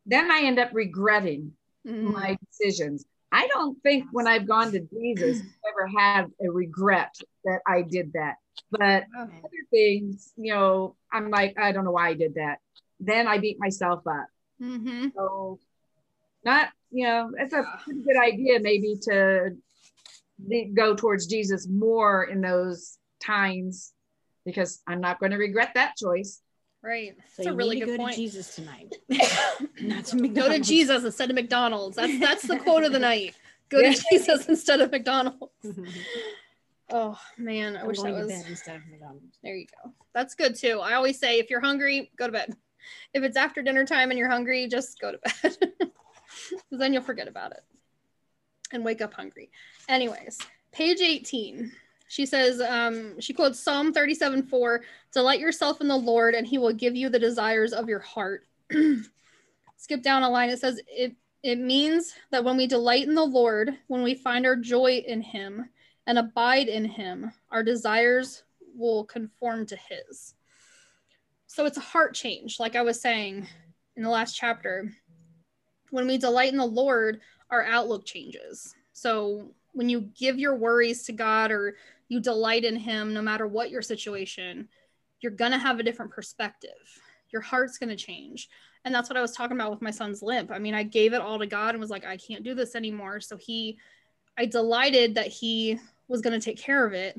then 0.07 0.31
I 0.31 0.41
end 0.43 0.57
up 0.57 0.69
regretting 0.73 1.51
mm. 1.85 2.13
my 2.13 2.37
decisions. 2.49 3.05
I 3.31 3.47
don't 3.47 3.81
think 3.83 4.05
when 4.11 4.25
I've 4.25 4.47
gone 4.47 4.71
to 4.71 4.79
Jesus, 4.79 5.39
I've 5.41 5.73
ever 5.73 5.87
had 5.99 6.25
a 6.41 6.49
regret 6.49 7.13
that 7.45 7.59
I 7.67 7.81
did 7.81 8.13
that. 8.13 8.35
But 8.71 9.03
okay. 9.19 9.39
other 9.39 9.63
things, 9.69 10.33
you 10.37 10.53
know, 10.53 10.95
I'm 11.11 11.29
like, 11.29 11.59
I 11.59 11.71
don't 11.71 11.85
know 11.85 11.91
why 11.91 12.09
I 12.09 12.13
did 12.13 12.35
that. 12.35 12.57
Then 12.99 13.27
I 13.27 13.37
beat 13.37 13.59
myself 13.59 14.07
up. 14.07 14.27
Mm-hmm. 14.61 15.09
So, 15.15 15.59
not, 16.43 16.69
you 16.89 17.05
know, 17.05 17.31
it's 17.37 17.53
a 17.53 17.63
pretty 17.83 18.01
good 18.01 18.17
idea 18.17 18.59
maybe 18.59 18.97
to 19.03 19.55
go 20.73 20.95
towards 20.95 21.27
Jesus 21.27 21.67
more 21.67 22.23
in 22.23 22.41
those 22.41 22.97
times 23.21 23.93
because 24.45 24.81
I'm 24.87 25.01
not 25.01 25.19
going 25.19 25.31
to 25.31 25.37
regret 25.37 25.71
that 25.75 25.95
choice. 25.97 26.41
Right. 26.83 27.15
So 27.33 27.43
that's 27.43 27.47
a 27.47 27.53
really 27.53 27.79
good 27.79 27.97
point. 27.97 28.15
To 28.15 28.21
Jesus 28.21 28.55
tonight. 28.55 28.95
Not 29.81 30.05
to 30.05 30.15
McDonald's. 30.15 30.35
Go 30.35 30.49
to 30.49 30.59
Jesus 30.59 31.03
instead 31.03 31.29
of 31.29 31.35
McDonald's. 31.35 31.95
That's 31.95 32.19
that's 32.19 32.47
the 32.47 32.57
quote 32.57 32.83
of 32.83 32.91
the 32.91 32.99
night. 33.13 33.35
Go 33.69 33.81
to 33.81 34.01
Jesus 34.09 34.47
instead 34.47 34.79
of 34.81 34.91
McDonald's. 34.91 35.51
oh 36.91 37.19
man, 37.37 37.75
I 37.75 37.81
I'm 37.81 37.87
wish 37.87 38.01
that 38.01 38.13
was 38.13 38.31
instead 38.47 38.77
of 38.77 38.87
McDonald's. 38.89 39.37
There 39.43 39.55
you 39.55 39.65
go. 39.83 39.91
That's 40.13 40.35
good 40.35 40.55
too. 40.55 40.79
I 40.79 40.93
always 40.93 41.19
say 41.19 41.39
if 41.39 41.49
you're 41.49 41.61
hungry, 41.61 42.11
go 42.17 42.27
to 42.27 42.31
bed. 42.31 42.55
If 43.13 43.23
it's 43.23 43.35
after 43.35 43.61
dinner 43.61 43.85
time 43.85 44.11
and 44.11 44.19
you're 44.19 44.29
hungry, 44.29 44.67
just 44.67 44.99
go 44.99 45.11
to 45.11 45.19
bed. 45.19 45.57
then 46.71 46.93
you'll 46.93 47.01
forget 47.01 47.27
about 47.27 47.51
it 47.51 47.63
and 48.71 48.85
wake 48.85 49.01
up 49.01 49.13
hungry. 49.13 49.49
Anyways, 49.89 50.37
page 50.71 51.01
18 51.01 51.71
she 52.07 52.25
says, 52.25 52.61
um, 52.61 53.19
she 53.19 53.33
quotes 53.33 53.59
Psalm 53.59 53.93
37 53.93 54.43
4 54.43 54.81
Delight 55.13 55.39
yourself 55.39 55.81
in 55.81 55.87
the 55.87 55.97
Lord, 55.97 56.35
and 56.35 56.47
he 56.47 56.57
will 56.57 56.73
give 56.73 56.95
you 56.95 57.09
the 57.09 57.19
desires 57.19 57.73
of 57.73 57.89
your 57.89 57.99
heart. 57.99 58.45
Skip 59.77 60.01
down 60.01 60.23
a 60.23 60.29
line. 60.29 60.49
It 60.49 60.59
says, 60.59 60.81
it, 60.87 61.15
it 61.43 61.59
means 61.59 62.13
that 62.31 62.43
when 62.43 62.57
we 62.57 62.67
delight 62.67 63.07
in 63.07 63.15
the 63.15 63.23
Lord, 63.23 63.77
when 63.87 64.03
we 64.03 64.15
find 64.15 64.45
our 64.45 64.55
joy 64.55 65.03
in 65.05 65.21
him 65.21 65.69
and 66.07 66.17
abide 66.17 66.67
in 66.67 66.85
him, 66.85 67.31
our 67.51 67.63
desires 67.63 68.43
will 68.75 69.05
conform 69.05 69.65
to 69.67 69.75
his. 69.75 70.33
So 71.47 71.65
it's 71.65 71.77
a 71.77 71.81
heart 71.81 72.13
change, 72.13 72.59
like 72.59 72.75
I 72.75 72.81
was 72.81 73.01
saying 73.01 73.47
in 73.95 74.03
the 74.03 74.09
last 74.09 74.35
chapter. 74.35 74.91
When 75.91 76.07
we 76.07 76.17
delight 76.17 76.51
in 76.51 76.57
the 76.57 76.65
Lord, 76.65 77.21
our 77.49 77.63
outlook 77.63 78.05
changes. 78.05 78.75
So 78.93 79.51
when 79.73 79.89
you 79.89 80.09
give 80.17 80.39
your 80.39 80.55
worries 80.55 81.03
to 81.03 81.13
God 81.13 81.51
or 81.51 81.75
you 82.09 82.19
delight 82.19 82.63
in 82.63 82.75
him 82.75 83.13
no 83.13 83.21
matter 83.21 83.47
what 83.47 83.69
your 83.69 83.81
situation 83.81 84.67
you're 85.21 85.31
going 85.31 85.51
to 85.51 85.57
have 85.57 85.79
a 85.79 85.83
different 85.83 86.11
perspective. 86.11 86.71
Your 87.31 87.41
heart's 87.41 87.77
going 87.77 87.89
to 87.89 87.95
change. 87.95 88.49
And 88.85 88.93
that's 88.93 89.09
what 89.09 89.17
i 89.17 89.21
was 89.21 89.33
talking 89.33 89.57
about 89.57 89.71
with 89.71 89.81
my 89.81 89.91
son's 89.91 90.21
limp. 90.21 90.51
I 90.51 90.59
mean 90.59 90.73
i 90.73 90.83
gave 90.83 91.13
it 91.13 91.21
all 91.21 91.39
to 91.39 91.45
god 91.45 91.71
and 91.71 91.79
was 91.79 91.89
like 91.89 92.05
i 92.05 92.17
can't 92.17 92.43
do 92.43 92.55
this 92.55 92.75
anymore. 92.75 93.19
So 93.19 93.35
he 93.35 93.77
i 94.37 94.45
delighted 94.45 95.15
that 95.15 95.27
he 95.27 95.79
was 96.07 96.21
going 96.21 96.39
to 96.39 96.43
take 96.43 96.57
care 96.57 96.85
of 96.85 96.93
it 96.93 97.17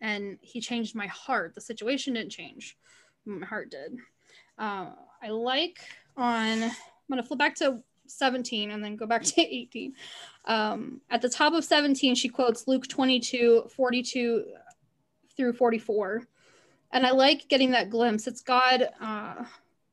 and 0.00 0.38
he 0.40 0.60
changed 0.60 0.94
my 0.94 1.08
heart. 1.08 1.54
The 1.54 1.60
situation 1.60 2.14
didn't 2.14 2.30
change. 2.30 2.78
My 3.26 3.46
heart 3.46 3.70
did. 3.70 3.98
Uh, 4.58 4.90
i 5.22 5.28
like 5.28 5.80
on 6.16 6.62
i'm 6.62 6.70
going 7.10 7.20
to 7.20 7.26
flip 7.26 7.38
back 7.38 7.54
to 7.56 7.82
17 8.06 8.70
and 8.70 8.82
then 8.82 8.96
go 8.96 9.06
back 9.06 9.22
to 9.24 9.40
18. 9.40 9.94
Um, 10.50 11.00
at 11.10 11.22
the 11.22 11.28
top 11.28 11.52
of 11.52 11.64
17, 11.64 12.16
she 12.16 12.28
quotes 12.28 12.66
Luke 12.66 12.88
22, 12.88 13.68
42 13.74 14.44
through 15.36 15.52
44. 15.52 16.26
And 16.90 17.06
I 17.06 17.12
like 17.12 17.46
getting 17.46 17.70
that 17.70 17.88
glimpse. 17.88 18.26
It's 18.26 18.40
God, 18.40 18.88
uh, 19.00 19.44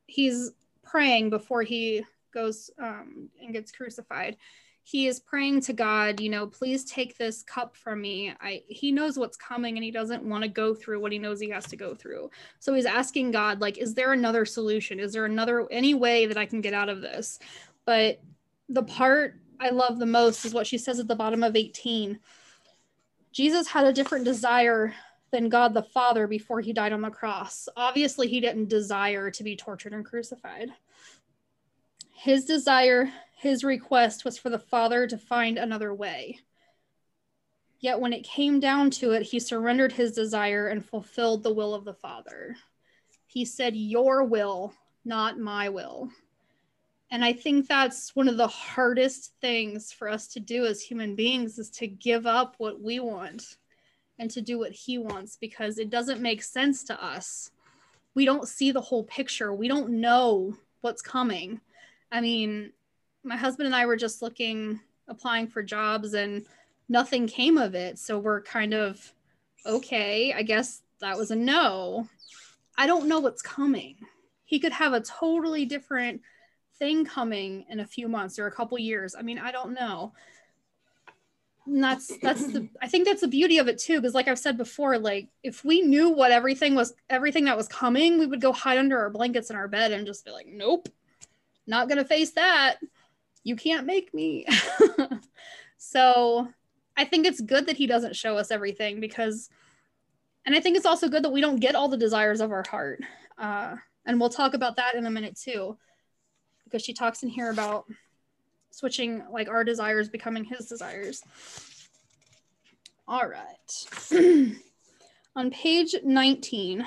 he's 0.07 0.53
praying 0.81 1.29
before 1.29 1.61
he 1.61 2.03
goes 2.33 2.71
um, 2.79 3.29
and 3.39 3.53
gets 3.53 3.71
crucified. 3.71 4.35
He 4.81 5.05
is 5.05 5.19
praying 5.19 5.61
to 5.61 5.73
God, 5.73 6.19
you 6.19 6.29
know, 6.29 6.47
please 6.47 6.85
take 6.85 7.19
this 7.19 7.43
cup 7.43 7.75
from 7.75 8.01
me. 8.01 8.33
I 8.41 8.63
he 8.67 8.91
knows 8.91 9.15
what's 9.15 9.37
coming 9.37 9.77
and 9.77 9.83
he 9.83 9.91
doesn't 9.91 10.23
want 10.23 10.43
to 10.43 10.49
go 10.49 10.73
through 10.73 11.01
what 11.01 11.11
he 11.11 11.19
knows 11.19 11.39
he 11.39 11.49
has 11.49 11.67
to 11.67 11.75
go 11.75 11.93
through. 11.93 12.31
So 12.59 12.73
he's 12.73 12.85
asking 12.85 13.31
God, 13.31 13.61
like, 13.61 13.77
is 13.77 13.93
there 13.93 14.13
another 14.13 14.43
solution? 14.43 14.99
Is 14.99 15.13
there 15.13 15.25
another 15.25 15.67
any 15.69 15.93
way 15.93 16.25
that 16.25 16.37
I 16.37 16.47
can 16.47 16.61
get 16.61 16.73
out 16.73 16.89
of 16.89 17.01
this? 17.01 17.37
But 17.85 18.21
the 18.69 18.83
part 18.83 19.35
I 19.59 19.69
love 19.69 19.99
the 19.99 20.05
most 20.05 20.45
is 20.45 20.53
what 20.53 20.67
she 20.67 20.77
says 20.77 20.99
at 20.99 21.07
the 21.07 21.15
bottom 21.15 21.43
of 21.43 21.55
18. 21.55 22.19
Jesus 23.31 23.67
had 23.67 23.85
a 23.85 23.93
different 23.93 24.25
desire 24.25 24.93
than 25.31 25.49
God 25.49 25.73
the 25.73 25.83
Father 25.83 26.27
before 26.27 26.61
he 26.61 26.73
died 26.73 26.93
on 26.93 27.01
the 27.01 27.09
cross. 27.09 27.67
Obviously, 27.75 28.27
he 28.27 28.39
didn't 28.39 28.69
desire 28.69 29.29
to 29.31 29.43
be 29.43 29.55
tortured 29.55 29.93
and 29.93 30.05
crucified. 30.05 30.69
His 32.13 32.45
desire, 32.45 33.11
his 33.35 33.63
request 33.63 34.25
was 34.25 34.37
for 34.37 34.49
the 34.49 34.59
Father 34.59 35.07
to 35.07 35.17
find 35.17 35.57
another 35.57 35.93
way. 35.93 36.39
Yet 37.79 37.99
when 37.99 38.13
it 38.13 38.23
came 38.23 38.59
down 38.59 38.89
to 38.91 39.11
it, 39.11 39.23
he 39.23 39.39
surrendered 39.39 39.91
his 39.91 40.13
desire 40.13 40.67
and 40.67 40.83
fulfilled 40.83 41.43
the 41.43 41.53
will 41.53 41.75
of 41.75 41.85
the 41.85 41.93
Father. 41.93 42.55
He 43.27 43.45
said, 43.45 43.75
Your 43.75 44.23
will, 44.23 44.73
not 45.05 45.37
my 45.37 45.69
will. 45.69 46.09
And 47.09 47.23
I 47.23 47.31
think 47.33 47.67
that's 47.67 48.15
one 48.15 48.27
of 48.27 48.37
the 48.37 48.47
hardest 48.47 49.33
things 49.39 49.93
for 49.93 50.09
us 50.09 50.27
to 50.29 50.39
do 50.39 50.65
as 50.65 50.81
human 50.81 51.15
beings 51.15 51.57
is 51.57 51.69
to 51.71 51.87
give 51.87 52.25
up 52.25 52.55
what 52.57 52.81
we 52.81 52.99
want 52.99 53.57
and 54.19 54.29
to 54.31 54.41
do 54.41 54.59
what 54.59 54.71
he 54.71 54.97
wants 54.97 55.37
because 55.37 55.77
it 55.77 55.89
doesn't 55.89 56.21
make 56.21 56.43
sense 56.43 56.83
to 56.85 57.03
us. 57.03 57.51
We 58.13 58.25
don't 58.25 58.47
see 58.47 58.71
the 58.71 58.81
whole 58.81 59.03
picture. 59.03 59.53
We 59.53 59.67
don't 59.67 60.01
know 60.01 60.57
what's 60.81 61.01
coming. 61.01 61.61
I 62.11 62.19
mean, 62.19 62.73
my 63.23 63.37
husband 63.37 63.67
and 63.67 63.75
I 63.75 63.85
were 63.85 63.95
just 63.95 64.21
looking, 64.21 64.79
applying 65.07 65.47
for 65.47 65.61
jobs, 65.61 66.13
and 66.13 66.45
nothing 66.89 67.27
came 67.27 67.57
of 67.57 67.75
it. 67.75 67.99
So 67.99 68.17
we're 68.17 68.41
kind 68.41 68.73
of, 68.73 69.13
okay, 69.65 70.33
I 70.33 70.41
guess 70.41 70.81
that 70.99 71.17
was 71.17 71.31
a 71.31 71.35
no. 71.35 72.07
I 72.77 72.87
don't 72.87 73.07
know 73.07 73.19
what's 73.19 73.41
coming. 73.41 73.95
He 74.45 74.59
could 74.59 74.71
have 74.73 74.93
a 74.93 75.01
totally 75.01 75.65
different 75.65 76.21
thing 76.79 77.05
coming 77.05 77.65
in 77.69 77.79
a 77.79 77.85
few 77.85 78.07
months 78.07 78.39
or 78.39 78.47
a 78.47 78.51
couple 78.51 78.77
years. 78.79 79.15
I 79.17 79.21
mean, 79.21 79.39
I 79.39 79.51
don't 79.51 79.73
know. 79.73 80.13
and 81.65 81.83
that's 81.83 82.17
that's 82.19 82.45
the 82.47 82.67
i 82.81 82.87
think 82.87 83.05
that's 83.05 83.21
the 83.21 83.27
beauty 83.27 83.57
of 83.57 83.67
it 83.67 83.77
too 83.77 83.99
because 83.99 84.13
like 84.13 84.27
i've 84.27 84.39
said 84.39 84.57
before 84.57 84.97
like 84.97 85.27
if 85.43 85.65
we 85.65 85.81
knew 85.81 86.09
what 86.09 86.31
everything 86.31 86.75
was 86.75 86.93
everything 87.09 87.45
that 87.45 87.57
was 87.57 87.67
coming 87.67 88.17
we 88.17 88.25
would 88.25 88.41
go 88.41 88.53
hide 88.53 88.77
under 88.77 88.97
our 88.97 89.09
blankets 89.09 89.49
in 89.49 89.55
our 89.55 89.67
bed 89.67 89.91
and 89.91 90.07
just 90.07 90.23
be 90.23 90.31
like 90.31 90.47
nope 90.47 90.87
not 91.67 91.89
gonna 91.89 92.05
face 92.05 92.31
that 92.31 92.77
you 93.43 93.55
can't 93.55 93.85
make 93.85 94.13
me 94.13 94.45
so 95.77 96.47
i 96.95 97.03
think 97.03 97.25
it's 97.25 97.41
good 97.41 97.65
that 97.65 97.77
he 97.77 97.85
doesn't 97.85 98.15
show 98.15 98.37
us 98.37 98.49
everything 98.49 98.99
because 99.01 99.49
and 100.45 100.55
i 100.55 100.59
think 100.61 100.77
it's 100.77 100.85
also 100.85 101.09
good 101.09 101.23
that 101.23 101.33
we 101.33 101.41
don't 101.41 101.59
get 101.59 101.75
all 101.75 101.89
the 101.89 101.97
desires 101.97 102.39
of 102.39 102.51
our 102.51 102.63
heart 102.69 103.01
uh, 103.37 103.75
and 104.05 104.19
we'll 104.19 104.29
talk 104.29 104.53
about 104.53 104.77
that 104.77 104.95
in 104.95 105.05
a 105.05 105.11
minute 105.11 105.37
too 105.37 105.77
because 106.67 106.83
she 106.83 106.93
talks 106.93 107.23
in 107.23 107.29
here 107.29 107.49
about 107.49 107.85
switching 108.71 109.23
like 109.31 109.49
our 109.49 109.63
desires 109.63 110.09
becoming 110.09 110.43
his 110.43 110.67
desires. 110.67 111.23
All 113.07 113.27
right. 113.27 114.55
On 115.35 115.49
page 115.51 115.95
19, 116.03 116.85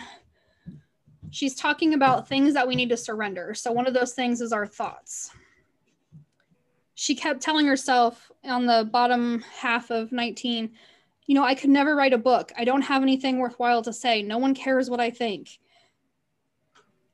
she's 1.31 1.55
talking 1.55 1.95
about 1.95 2.29
things 2.29 2.55
that 2.55 2.69
we 2.69 2.75
need 2.75 2.91
to 2.91 2.97
surrender. 2.97 3.55
So 3.55 3.73
one 3.73 3.87
of 3.87 3.95
those 3.95 4.13
things 4.13 4.41
is 4.41 4.53
our 4.53 4.67
thoughts. 4.67 5.31
She 6.95 7.15
kept 7.15 7.41
telling 7.41 7.67
herself 7.67 8.31
on 8.45 8.67
the 8.67 8.87
bottom 8.91 9.43
half 9.59 9.91
of 9.91 10.13
19, 10.13 10.71
you 11.27 11.35
know, 11.35 11.45
I 11.45 11.55
could 11.55 11.71
never 11.71 11.97
write 11.97 12.13
a 12.13 12.19
book. 12.19 12.53
I 12.59 12.65
don't 12.65 12.83
have 12.83 13.03
anything 13.03 13.39
worthwhile 13.39 13.83
to 13.83 13.93
say. 13.93 14.23
No 14.23 14.37
one 14.37 14.55
cares 14.55 14.91
what 14.91 15.01
I 15.01 15.11
think. 15.11 15.59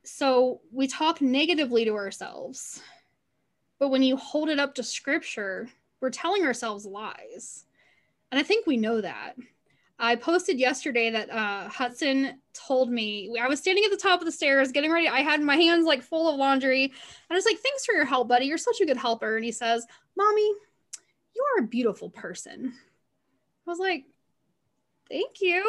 So 0.07 0.61
we 0.73 0.87
talk 0.87 1.21
negatively 1.21 1.85
to 1.85 1.95
ourselves 1.95 2.81
but 3.79 3.91
when 3.91 4.03
you 4.03 4.17
hold 4.17 4.49
it 4.49 4.59
up 4.59 4.75
to 4.75 4.83
scripture, 4.83 5.69
we're 6.01 6.11
telling 6.11 6.45
ourselves 6.45 6.87
lies. 6.87 7.65
And 8.31 8.39
I 8.39 8.43
think 8.43 8.67
we 8.67 8.77
know 8.77 9.01
that. 9.01 9.35
I 9.99 10.17
posted 10.17 10.59
yesterday 10.59 11.11
that 11.11 11.31
uh, 11.31 11.69
Hudson 11.69 12.41
told 12.53 12.91
me 12.91 13.35
I 13.41 13.49
was 13.49 13.61
standing 13.61 13.85
at 13.85 13.91
the 13.91 13.97
top 13.97 14.21
of 14.21 14.27
the 14.27 14.33
stairs 14.33 14.73
getting 14.73 14.93
ready. 14.93 15.09
I 15.09 15.21
had 15.21 15.41
my 15.41 15.57
hands 15.57 15.87
like 15.87 16.03
full 16.03 16.29
of 16.29 16.37
laundry. 16.37 16.85
And 16.85 16.93
I 17.31 17.35
was 17.35 17.47
like, 17.47 17.59
Thanks 17.59 17.87
for 17.87 17.95
your 17.95 18.05
help, 18.05 18.29
buddy. 18.29 18.47
You're 18.47 18.59
such 18.59 18.81
a 18.83 18.87
good 18.87 18.99
helper. 18.99 19.37
And 19.37 19.45
he 19.45 19.53
says, 19.53 19.87
Mommy, 20.17 20.53
you 21.35 21.45
are 21.57 21.65
a 21.65 21.67
beautiful 21.67 22.11
person. 22.11 22.75
I 23.67 23.71
was 23.71 23.79
like, 23.79 24.05
Thank 25.09 25.41
you. 25.41 25.65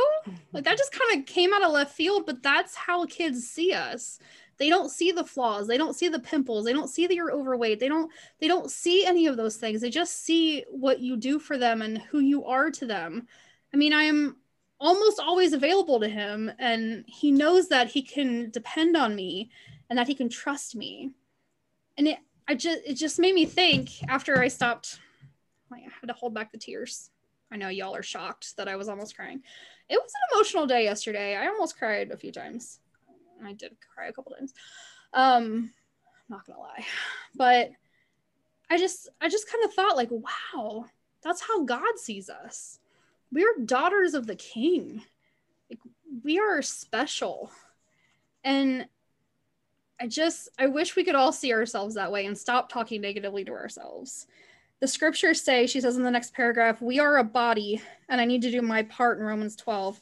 Like 0.52 0.64
that 0.64 0.78
just 0.78 0.92
kind 0.92 1.20
of 1.20 1.28
came 1.28 1.54
out 1.54 1.64
of 1.64 1.72
left 1.72 1.96
field, 1.96 2.26
but 2.26 2.42
that's 2.42 2.76
how 2.76 3.06
kids 3.06 3.48
see 3.48 3.74
us. 3.74 4.20
They 4.58 4.70
don't 4.70 4.90
see 4.90 5.12
the 5.12 5.24
flaws 5.24 5.68
they 5.68 5.78
don't 5.78 5.96
see 5.96 6.10
the 6.10 6.20
pimples 6.20 6.66
they 6.66 6.74
don't 6.74 6.90
see 6.90 7.06
that 7.06 7.14
you're 7.14 7.32
overweight 7.32 7.80
they 7.80 7.88
don't 7.88 8.12
they 8.40 8.48
don't 8.48 8.72
see 8.72 9.06
any 9.06 9.28
of 9.28 9.38
those 9.38 9.58
things. 9.58 9.82
They 9.82 9.92
just 9.92 10.24
see 10.24 10.66
what 10.70 11.00
you 11.00 11.16
do 11.16 11.38
for 11.38 11.58
them 11.58 11.84
and 11.84 12.00
who 12.00 12.20
you 12.20 12.44
are 12.46 12.72
to 12.72 12.86
them. 12.86 13.28
I 13.74 13.78
mean 13.78 13.94
i 13.94 14.04
am 14.04 14.38
almost 14.80 15.20
always 15.20 15.54
available 15.54 16.00
to 16.00 16.08
him 16.08 16.52
and 16.60 17.04
he 17.08 17.32
knows 17.32 17.68
that 17.70 17.90
he 17.90 18.02
can 18.02 18.50
depend 18.52 18.96
on 18.98 19.16
me 19.16 19.50
and 19.90 19.98
that 19.98 20.08
he 20.08 20.16
can 20.16 20.30
trust 20.30 20.76
me. 20.76 21.12
And 21.98 22.08
it 22.08 22.20
i 22.48 22.56
just 22.56 22.80
it 22.86 22.94
just 22.94 23.20
made 23.20 23.36
me 23.36 23.46
think 23.46 23.92
after 24.10 24.40
i 24.40 24.48
stopped 24.48 25.00
i 25.72 25.80
had 25.80 26.08
to 26.08 26.14
hold 26.14 26.34
back 26.34 26.52
the 26.52 26.58
tears 26.58 27.12
i 27.52 27.58
know 27.58 27.70
y'all 27.70 27.96
are 27.96 28.04
shocked 28.04 28.56
that 28.58 28.68
i 28.68 28.76
was 28.76 28.90
almost 28.90 29.16
crying 29.16 29.42
it 29.90 30.00
was 30.02 30.12
an 30.14 30.38
emotional 30.38 30.68
day 30.68 30.84
yesterday 30.84 31.36
i 31.36 31.48
almost 31.48 31.78
cried 31.78 32.12
a 32.12 32.18
few 32.18 32.32
times 32.32 32.80
I 33.46 33.54
did 33.54 33.76
cry 33.94 34.08
a 34.08 34.14
couple 34.14 34.34
times. 34.34 34.54
Um, 35.14 35.72
I'm 36.30 36.36
not 36.36 36.46
gonna 36.46 36.60
lie, 36.60 36.86
but 37.36 37.72
I 38.70 38.78
just 38.78 39.10
I 39.22 39.30
just 39.30 39.50
kind 39.50 39.64
of 39.64 39.74
thought 39.74 39.96
like, 39.96 40.10
wow, 40.12 40.86
that's 41.22 41.42
how 41.42 41.64
God 41.64 41.98
sees 41.98 42.30
us. 42.30 42.80
We're 43.32 43.56
daughters 43.66 44.14
of 44.14 44.28
the 44.28 44.36
King. 44.36 45.04
Like, 45.70 45.80
we 46.24 46.40
are 46.40 46.62
special, 46.62 47.52
and 48.44 48.88
I 50.00 50.08
just 50.08 50.50
I 50.60 50.68
wish 50.68 50.96
we 50.96 51.04
could 51.04 51.16
all 51.16 51.32
see 51.32 51.54
ourselves 51.54 51.96
that 51.96 52.12
way 52.12 52.26
and 52.26 52.38
stop 52.38 52.70
talking 52.70 53.02
negatively 53.02 53.46
to 53.46 53.52
ourselves. 53.52 54.28
The 54.80 54.88
scriptures 54.88 55.42
say, 55.42 55.66
she 55.66 55.82
says 55.82 55.98
in 55.98 56.04
the 56.04 56.12
next 56.12 56.34
paragraph, 56.34 56.82
we 56.82 57.00
are 57.00 57.18
a 57.18 57.24
body, 57.24 57.82
and 58.10 58.22
I 58.22 58.26
need 58.26 58.44
to 58.44 58.52
do 58.52 58.62
my 58.62 58.84
part 58.84 59.18
in 59.18 59.26
Romans 59.26 59.56
12 59.56 60.00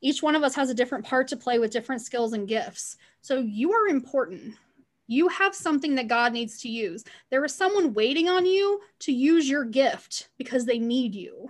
each 0.00 0.22
one 0.22 0.34
of 0.34 0.42
us 0.42 0.54
has 0.54 0.70
a 0.70 0.74
different 0.74 1.04
part 1.04 1.28
to 1.28 1.36
play 1.36 1.58
with 1.58 1.72
different 1.72 2.02
skills 2.02 2.32
and 2.32 2.48
gifts. 2.48 2.96
So 3.20 3.38
you 3.38 3.72
are 3.72 3.88
important. 3.88 4.54
You 5.06 5.28
have 5.28 5.54
something 5.54 5.94
that 5.96 6.08
God 6.08 6.32
needs 6.32 6.60
to 6.60 6.68
use. 6.68 7.04
There 7.30 7.44
is 7.44 7.54
someone 7.54 7.94
waiting 7.94 8.28
on 8.28 8.46
you 8.46 8.80
to 9.00 9.12
use 9.12 9.48
your 9.48 9.64
gift 9.64 10.28
because 10.38 10.66
they 10.66 10.78
need 10.78 11.14
you. 11.14 11.48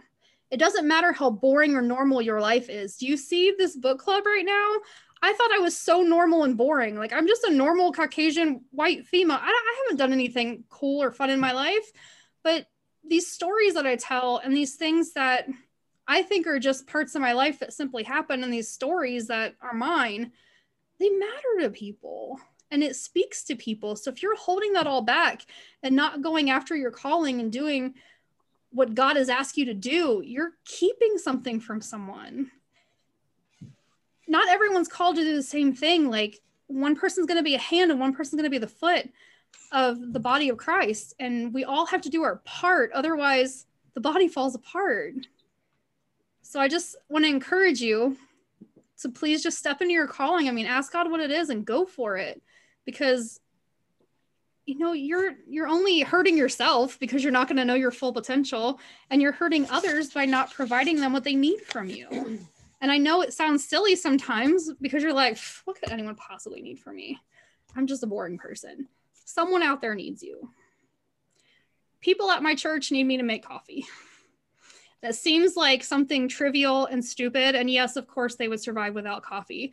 It 0.50 0.58
doesn't 0.58 0.88
matter 0.88 1.12
how 1.12 1.30
boring 1.30 1.74
or 1.74 1.82
normal 1.82 2.22
your 2.22 2.40
life 2.40 2.70
is. 2.70 2.96
Do 2.96 3.06
you 3.06 3.16
see 3.16 3.52
this 3.58 3.76
book 3.76 3.98
club 3.98 4.24
right 4.24 4.46
now? 4.46 4.76
I 5.20 5.32
thought 5.32 5.52
I 5.52 5.58
was 5.58 5.76
so 5.76 6.00
normal 6.02 6.44
and 6.44 6.56
boring. 6.56 6.96
Like 6.96 7.12
I'm 7.12 7.26
just 7.26 7.44
a 7.44 7.52
normal 7.52 7.92
Caucasian 7.92 8.64
white 8.70 9.04
female. 9.06 9.38
I, 9.38 9.50
I 9.50 9.82
haven't 9.82 9.98
done 9.98 10.12
anything 10.12 10.64
cool 10.70 11.02
or 11.02 11.10
fun 11.10 11.28
in 11.28 11.40
my 11.40 11.52
life, 11.52 11.92
but 12.42 12.66
these 13.06 13.30
stories 13.30 13.74
that 13.74 13.86
I 13.86 13.96
tell 13.96 14.38
and 14.38 14.56
these 14.56 14.76
things 14.76 15.12
that 15.12 15.48
I 16.06 16.22
think 16.22 16.46
are 16.46 16.58
just 16.58 16.86
parts 16.86 17.14
of 17.14 17.22
my 17.22 17.32
life 17.32 17.58
that 17.60 17.72
simply 17.72 18.02
happen 18.02 18.42
and 18.42 18.52
these 18.52 18.68
stories 18.68 19.28
that 19.28 19.54
are 19.60 19.74
mine, 19.74 20.32
they 20.98 21.10
matter 21.10 21.60
to 21.60 21.70
people 21.70 22.40
and 22.70 22.82
it 22.82 22.96
speaks 22.96 23.44
to 23.44 23.56
people. 23.56 23.96
So 23.96 24.10
if 24.10 24.22
you're 24.22 24.36
holding 24.36 24.72
that 24.74 24.86
all 24.86 25.02
back 25.02 25.42
and 25.82 25.94
not 25.94 26.22
going 26.22 26.50
after 26.50 26.76
your 26.76 26.90
calling 26.90 27.40
and 27.40 27.52
doing 27.52 27.94
what 28.70 28.94
God 28.94 29.16
has 29.16 29.28
asked 29.28 29.56
you 29.56 29.64
to 29.66 29.74
do, 29.74 30.22
you're 30.24 30.52
keeping 30.64 31.16
something 31.18 31.60
from 31.60 31.80
someone. 31.80 32.50
Not 34.26 34.48
everyone's 34.48 34.88
called 34.88 35.16
to 35.16 35.22
do 35.22 35.34
the 35.34 35.42
same 35.42 35.74
thing. 35.74 36.10
Like 36.10 36.40
one 36.66 36.96
person's 36.96 37.26
going 37.26 37.38
to 37.38 37.44
be 37.44 37.54
a 37.54 37.58
hand 37.58 37.90
and 37.90 38.00
one 38.00 38.14
person's 38.14 38.40
going 38.40 38.50
to 38.50 38.50
be 38.50 38.58
the 38.58 38.66
foot 38.66 39.08
of 39.72 40.12
the 40.12 40.20
body 40.20 40.48
of 40.48 40.56
Christ. 40.56 41.14
And 41.18 41.52
we 41.52 41.64
all 41.64 41.86
have 41.86 42.02
to 42.02 42.10
do 42.10 42.22
our 42.22 42.36
part. 42.44 42.90
Otherwise, 42.92 43.66
the 43.94 44.00
body 44.00 44.28
falls 44.28 44.54
apart. 44.54 45.14
So 46.42 46.60
I 46.60 46.68
just 46.68 46.96
want 47.08 47.24
to 47.24 47.30
encourage 47.30 47.80
you 47.80 48.16
to 49.02 49.08
please 49.08 49.42
just 49.42 49.58
step 49.58 49.80
into 49.80 49.92
your 49.92 50.06
calling. 50.06 50.48
I 50.48 50.52
mean, 50.52 50.66
ask 50.66 50.92
God 50.92 51.10
what 51.10 51.20
it 51.20 51.30
is 51.30 51.50
and 51.50 51.64
go 51.64 51.84
for 51.84 52.16
it 52.16 52.42
because 52.84 53.40
you 54.68 54.78
know 54.78 54.92
you're 54.92 55.34
you're 55.48 55.66
only 55.66 56.00
hurting 56.00 56.36
yourself 56.36 56.98
because 57.00 57.22
you're 57.22 57.32
not 57.32 57.48
going 57.48 57.56
to 57.56 57.64
know 57.64 57.74
your 57.74 57.90
full 57.90 58.12
potential 58.12 58.78
and 59.10 59.22
you're 59.22 59.32
hurting 59.32 59.68
others 59.70 60.10
by 60.10 60.26
not 60.26 60.52
providing 60.52 61.00
them 61.00 61.12
what 61.12 61.24
they 61.24 61.34
need 61.34 61.60
from 61.62 61.88
you 61.88 62.38
and 62.82 62.92
i 62.92 62.98
know 62.98 63.22
it 63.22 63.32
sounds 63.32 63.66
silly 63.66 63.96
sometimes 63.96 64.70
because 64.82 65.02
you're 65.02 65.14
like 65.14 65.38
what 65.64 65.80
could 65.80 65.90
anyone 65.90 66.14
possibly 66.16 66.60
need 66.60 66.78
from 66.78 66.96
me 66.96 67.18
i'm 67.76 67.86
just 67.86 68.02
a 68.02 68.06
boring 68.06 68.36
person 68.36 68.86
someone 69.28 69.62
out 69.62 69.80
there 69.80 69.94
needs 69.94 70.22
you 70.22 70.50
people 72.00 72.30
at 72.30 72.42
my 72.42 72.54
church 72.54 72.90
need 72.90 73.04
me 73.04 73.16
to 73.16 73.22
make 73.22 73.44
coffee 73.44 73.86
that 75.00 75.14
seems 75.14 75.56
like 75.56 75.84
something 75.84 76.28
trivial 76.28 76.86
and 76.86 77.04
stupid. 77.04 77.54
And 77.54 77.70
yes, 77.70 77.96
of 77.96 78.06
course, 78.06 78.34
they 78.34 78.48
would 78.48 78.60
survive 78.60 78.94
without 78.94 79.22
coffee, 79.22 79.72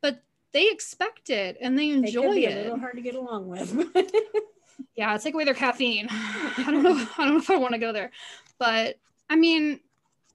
but 0.00 0.22
they 0.52 0.70
expect 0.70 1.30
it 1.30 1.56
and 1.60 1.78
they 1.78 1.90
enjoy 1.90 2.36
it. 2.36 2.52
A 2.54 2.62
little 2.62 2.78
hard 2.78 2.96
to 2.96 3.02
get 3.02 3.14
along 3.14 3.48
with. 3.48 3.72
yeah, 4.96 5.16
take 5.16 5.34
away 5.34 5.44
their 5.44 5.54
caffeine. 5.54 6.08
I 6.10 6.64
don't 6.66 6.82
know. 6.82 7.06
I 7.18 7.24
don't 7.24 7.34
know 7.34 7.38
if 7.38 7.50
I 7.50 7.56
want 7.56 7.74
to 7.74 7.78
go 7.78 7.92
there, 7.92 8.10
but 8.58 8.98
I 9.30 9.36
mean, 9.36 9.80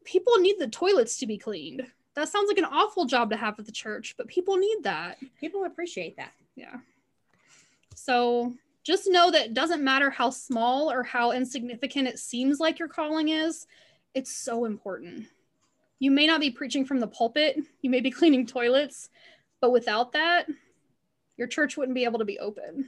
people 0.06 0.38
need 0.38 0.58
the 0.60 0.68
toilets 0.68 1.20
to 1.20 1.28
be 1.28 1.38
cleaned. 1.38 1.86
That 2.16 2.30
sounds 2.30 2.48
like 2.48 2.58
an 2.58 2.66
awful 2.66 3.06
job 3.06 3.30
to 3.30 3.38
have 3.38 3.60
at 3.60 3.66
the 3.66 3.72
church, 3.72 4.16
but 4.18 4.28
people 4.28 4.58
need 4.58 4.84
that. 4.84 5.18
People 5.40 5.66
appreciate 5.66 6.18
that. 6.18 6.32
Yeah. 6.56 6.78
So 8.00 8.54
just 8.84 9.10
know 9.10 9.30
that 9.30 9.48
it 9.48 9.54
doesn't 9.54 9.84
matter 9.84 10.10
how 10.10 10.30
small 10.30 10.90
or 10.90 11.04
how 11.04 11.32
insignificant 11.32 12.08
it 12.08 12.18
seems 12.18 12.60
like 12.60 12.80
your 12.80 12.88
calling 12.88 13.30
is 13.30 13.68
it's 14.16 14.36
so 14.36 14.66
important. 14.66 15.28
You 16.00 16.10
may 16.10 16.26
not 16.26 16.40
be 16.40 16.50
preaching 16.50 16.86
from 16.86 17.00
the 17.00 17.08
pulpit, 17.08 17.60
you 17.82 17.90
may 17.90 18.00
be 18.00 18.10
cleaning 18.20 18.48
toilets, 18.48 19.10
but 19.62 19.72
without 19.72 20.14
that, 20.14 20.48
your 21.38 21.48
church 21.48 21.76
wouldn't 21.76 21.96
be 21.96 22.06
able 22.06 22.20
to 22.20 22.26
be 22.26 22.40
open. 22.40 22.88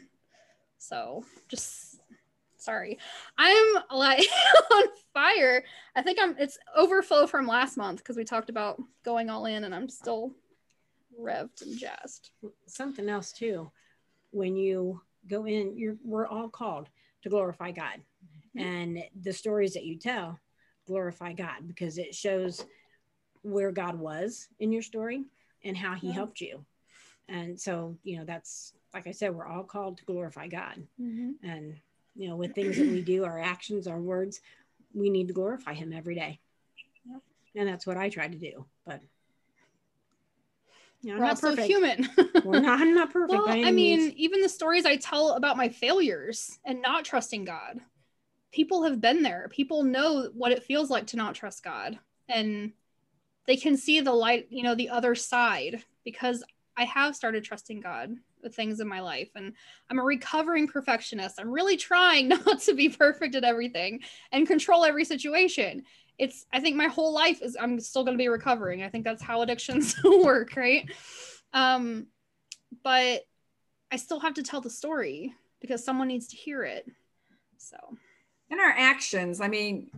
So 0.78 1.26
just 1.50 2.00
sorry. 2.58 2.98
I'm 3.38 3.84
like 3.94 4.26
on 4.74 4.84
fire. 5.14 5.64
I 5.96 6.02
think 6.02 6.20
I'm 6.22 6.36
it's 6.40 6.58
overflow 6.76 7.28
from 7.28 7.48
last 7.48 7.76
month 7.76 8.00
because 8.00 8.16
we 8.16 8.24
talked 8.24 8.50
about 8.50 8.82
going 9.04 9.30
all 9.30 9.46
in 9.46 9.66
and 9.66 9.76
I'm 9.76 9.90
still 9.90 10.32
revved 11.20 11.64
and 11.64 11.78
jazzed. 11.78 12.32
Something 12.66 13.10
else 13.10 13.34
too. 13.34 13.72
When 14.32 14.56
you 14.56 15.02
go 15.30 15.46
in, 15.46 15.78
you're 15.78 15.98
we're 16.04 16.28
all 16.28 16.50
called 16.50 16.88
to 17.24 17.30
glorify 17.30 17.72
God. 17.72 18.02
Mm-hmm. 18.56 18.60
And 18.60 19.04
the 19.22 19.34
stories 19.34 19.74
that 19.74 19.86
you 19.86 19.98
tell 19.98 20.40
glorify 20.88 21.34
God 21.34 21.68
because 21.68 21.98
it 21.98 22.16
shows 22.16 22.66
where 23.44 23.72
God 23.72 23.98
was 23.98 24.48
in 24.60 24.72
your 24.72 24.82
story 24.82 25.24
and 25.64 25.78
how 25.78 25.96
he 25.96 26.08
yeah. 26.08 26.14
helped 26.14 26.42
you. 26.42 26.66
And 27.30 27.60
so, 27.60 27.98
you 28.04 28.18
know, 28.18 28.26
that's 28.26 28.74
like 28.94 29.08
I 29.08 29.12
said, 29.12 29.34
we're 29.34 29.48
all 29.48 29.64
called 29.64 29.98
to 29.98 30.06
glorify 30.06 30.48
God. 30.48 30.84
Mm-hmm. 31.02 31.48
And, 31.48 31.76
you 32.16 32.28
know, 32.28 32.36
with 32.36 32.54
things 32.54 32.78
that 32.78 32.88
we 32.88 33.02
do, 33.02 33.24
our 33.24 33.40
actions, 33.40 33.88
our 33.88 34.00
words, 34.00 34.42
we 34.94 35.10
need 35.10 35.28
to 35.28 35.34
glorify 35.34 35.74
him 35.74 35.94
every 35.94 36.16
day. 36.16 36.40
And 37.56 37.68
that's 37.68 37.86
what 37.86 37.98
I 37.98 38.10
try 38.10 38.28
to 38.28 38.38
do. 38.38 38.66
But 38.86 39.02
you 41.02 41.14
know, 41.14 41.20
We're 41.20 41.26
also 41.26 41.50
perfect. 41.50 41.68
human. 41.68 42.10
We're 42.44 42.60
not, 42.62 42.80
I'm 42.80 42.94
not 42.94 43.12
perfect. 43.12 43.32
Well, 43.32 43.46
I 43.48 43.72
mean, 43.72 44.14
even 44.16 44.42
the 44.42 44.50
stories 44.50 44.86
I 44.86 44.98
tell 44.98 45.32
about 45.32 45.58
my 45.58 45.70
failures 45.70 46.60
and 46.66 46.82
not 46.82 47.06
trusting 47.06 47.46
God, 47.46 47.80
people 48.52 48.84
have 48.84 49.02
been 49.02 49.24
there. 49.24 49.48
People 49.50 49.84
know 49.84 50.30
what 50.34 50.52
it 50.52 50.64
feels 50.64 50.90
like 50.90 51.08
to 51.08 51.18
not 51.18 51.36
trust 51.36 51.64
God. 51.64 51.98
And 52.28 52.74
they 53.48 53.58
can 53.58 53.78
see 53.78 54.00
the 54.02 54.14
light, 54.14 54.48
you 54.50 54.64
know, 54.64 54.76
the 54.76 54.90
other 54.90 55.16
side 55.16 55.84
because 56.04 56.44
I 56.78 56.86
have 56.86 57.16
started 57.16 57.44
trusting 57.44 57.82
God 57.82 58.16
with 58.42 58.56
things 58.56 58.80
in 58.80 58.88
my 58.88 59.02
life. 59.02 59.30
And 59.36 59.54
I'm 59.90 60.00
a 60.00 60.04
recovering 60.04 60.68
perfectionist. 60.68 61.40
I'm 61.40 61.52
really 61.52 61.78
trying 61.78 62.28
not 62.30 62.60
to 62.62 62.74
be 62.74 62.90
perfect 62.90 63.36
at 63.36 63.44
everything 63.44 64.02
and 64.32 64.48
control 64.48 64.86
every 64.86 65.06
situation. 65.06 65.84
It's, 66.22 66.46
I 66.54 66.60
think 66.60 66.76
my 66.76 66.88
whole 66.88 67.14
life 67.14 67.42
is, 67.42 67.58
I'm 67.60 67.80
still 67.80 68.04
going 68.04 68.16
to 68.16 68.22
be 68.22 68.28
recovering. 68.28 68.84
I 68.84 68.90
think 68.90 69.04
that's 69.04 69.24
how 69.24 69.42
addictions 69.42 69.96
work, 70.04 70.56
right? 70.56 70.88
Um, 71.52 72.06
but 72.84 73.26
I 73.92 73.96
still 73.98 74.20
have 74.20 74.36
to 74.36 74.44
tell 74.44 74.62
the 74.62 74.70
story 74.70 75.34
because 75.60 75.84
someone 75.84 76.08
needs 76.08 76.28
to 76.28 76.38
hear 76.38 76.64
it. 76.64 76.86
So, 77.58 77.76
and 78.52 78.60
our 78.60 78.74
actions, 78.78 79.42
I 79.42 79.48
mean, 79.48 79.90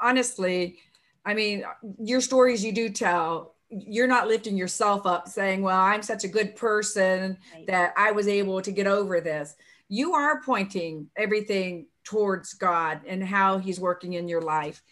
honestly, 0.00 0.78
I 1.24 1.34
mean, 1.34 1.64
your 2.00 2.20
stories 2.20 2.64
you 2.64 2.72
do 2.72 2.88
tell 2.88 3.54
you're 3.70 4.06
not 4.06 4.28
lifting 4.28 4.56
yourself 4.56 5.06
up 5.06 5.28
saying, 5.28 5.62
Well, 5.62 5.78
I'm 5.78 6.02
such 6.02 6.24
a 6.24 6.28
good 6.28 6.56
person 6.56 7.36
right. 7.54 7.66
that 7.66 7.92
I 7.96 8.12
was 8.12 8.26
able 8.26 8.62
to 8.62 8.72
get 8.72 8.86
over 8.86 9.20
this. 9.20 9.54
You 9.88 10.14
are 10.14 10.42
pointing 10.42 11.08
everything 11.16 11.86
towards 12.04 12.54
God 12.54 13.02
and 13.06 13.22
how 13.22 13.58
He's 13.58 13.78
working 13.78 14.14
in 14.14 14.28
your 14.28 14.40
life. 14.40 14.82